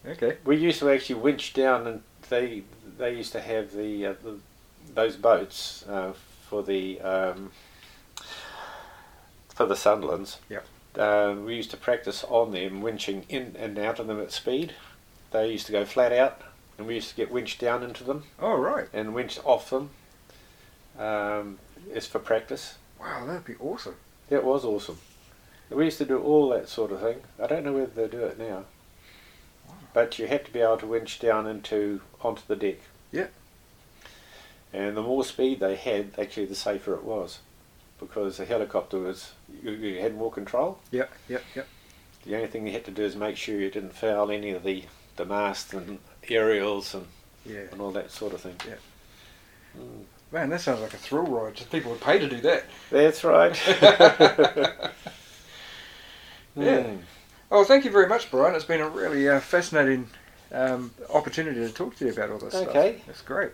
Okay. 0.06 0.36
We 0.44 0.56
used 0.56 0.78
to 0.80 0.90
actually 0.90 1.20
winch 1.20 1.52
down, 1.52 1.86
and 1.86 2.02
they 2.28 2.62
they 2.98 3.14
used 3.14 3.32
to 3.32 3.40
have 3.40 3.72
the, 3.72 4.06
uh, 4.06 4.14
the 4.22 4.38
those 4.94 5.16
boats 5.16 5.84
uh, 5.88 6.12
for 6.48 6.62
the 6.62 7.00
um, 7.00 7.50
for 9.56 9.66
the 9.66 9.74
Sunderlands. 9.74 10.36
Yep. 10.50 10.66
Uh, 10.96 11.34
we 11.44 11.56
used 11.56 11.70
to 11.72 11.76
practice 11.76 12.24
on 12.28 12.52
them, 12.52 12.82
winching 12.82 13.24
in 13.28 13.56
and 13.58 13.78
out 13.78 13.98
of 13.98 14.06
them 14.06 14.20
at 14.20 14.30
speed. 14.30 14.74
They 15.32 15.50
used 15.50 15.66
to 15.66 15.72
go 15.72 15.84
flat 15.84 16.12
out, 16.12 16.42
and 16.78 16.86
we 16.86 16.94
used 16.94 17.10
to 17.10 17.16
get 17.16 17.30
winched 17.32 17.58
down 17.60 17.82
into 17.82 18.04
them 18.04 18.24
Oh 18.38 18.54
right. 18.54 18.88
and 18.92 19.14
winched 19.14 19.40
off 19.44 19.70
them. 19.70 19.90
Um, 20.98 21.58
it's 21.92 22.06
for 22.06 22.18
practice. 22.18 22.76
Wow, 23.00 23.26
that'd 23.26 23.44
be 23.44 23.56
awesome. 23.60 23.96
It 24.30 24.44
was 24.44 24.64
awesome. 24.64 24.98
We 25.70 25.86
used 25.86 25.98
to 25.98 26.04
do 26.04 26.20
all 26.20 26.50
that 26.50 26.68
sort 26.68 26.92
of 26.92 27.00
thing. 27.00 27.20
I 27.42 27.46
don't 27.46 27.64
know 27.64 27.72
whether 27.72 27.86
they 27.86 28.08
do 28.08 28.24
it 28.24 28.38
now. 28.38 28.64
But 29.92 30.18
you 30.18 30.26
had 30.26 30.44
to 30.44 30.52
be 30.52 30.60
able 30.60 30.76
to 30.78 30.86
winch 30.86 31.18
down 31.18 31.46
into 31.46 32.02
onto 32.22 32.42
the 32.46 32.56
deck. 32.56 32.76
Yeah. 33.10 33.28
And 34.72 34.96
the 34.96 35.02
more 35.02 35.24
speed 35.24 35.60
they 35.60 35.74
had, 35.76 36.12
actually, 36.18 36.46
the 36.46 36.54
safer 36.54 36.94
it 36.94 37.02
was, 37.04 37.40
because 37.98 38.36
the 38.36 38.44
helicopter 38.44 38.98
was 38.98 39.32
you, 39.62 39.72
you 39.72 40.00
had 40.00 40.14
more 40.16 40.30
control. 40.30 40.78
Yeah. 40.90 41.06
Yeah. 41.28 41.38
Yeah. 41.54 41.62
The 42.24 42.34
only 42.36 42.48
thing 42.48 42.66
you 42.66 42.72
had 42.72 42.84
to 42.86 42.90
do 42.90 43.02
is 43.04 43.14
make 43.16 43.36
sure 43.36 43.58
you 43.58 43.70
didn't 43.70 43.94
foul 43.94 44.30
any 44.30 44.50
of 44.50 44.62
the 44.64 44.84
the 45.16 45.24
masts 45.24 45.72
and 45.72 45.98
aerials 46.28 46.94
and, 46.94 47.06
Yeah. 47.44 47.60
and 47.72 47.80
all 47.80 47.92
that 47.92 48.10
sort 48.10 48.34
of 48.34 48.40
thing. 48.40 48.56
Yeah. 48.66 48.74
Mm. 49.78 50.04
Man, 50.32 50.50
that 50.50 50.60
sounds 50.60 50.80
like 50.80 50.92
a 50.92 50.98
thrill 50.98 51.22
ride. 51.22 51.54
People 51.70 51.92
would 51.92 52.00
pay 52.00 52.18
to 52.18 52.28
do 52.28 52.40
that. 52.40 52.64
That's 52.90 53.22
right. 53.24 53.54
Yeah. 56.56 56.82
Mm. 56.84 56.98
Oh, 57.50 57.64
thank 57.64 57.84
you 57.84 57.90
very 57.90 58.08
much, 58.08 58.30
Brian. 58.30 58.54
It's 58.54 58.64
been 58.64 58.80
a 58.80 58.88
really 58.88 59.28
uh, 59.28 59.40
fascinating 59.40 60.08
um, 60.52 60.90
opportunity 61.12 61.60
to 61.60 61.70
talk 61.70 61.96
to 61.96 62.06
you 62.06 62.12
about 62.12 62.30
all 62.30 62.38
this 62.38 62.54
stuff. 62.54 62.68
Okay. 62.68 63.02
That's 63.06 63.22
great. 63.22 63.50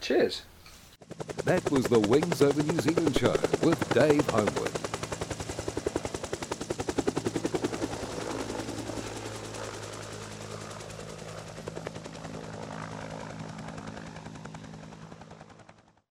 Cheers. 0.00 0.42
That 1.44 1.70
was 1.70 1.84
the 1.86 2.00
Wings 2.00 2.40
Over 2.42 2.62
New 2.62 2.80
Zealand 2.80 3.16
show 3.16 3.36
with 3.62 3.92
Dave 3.92 4.28
Homewood. 4.30 4.93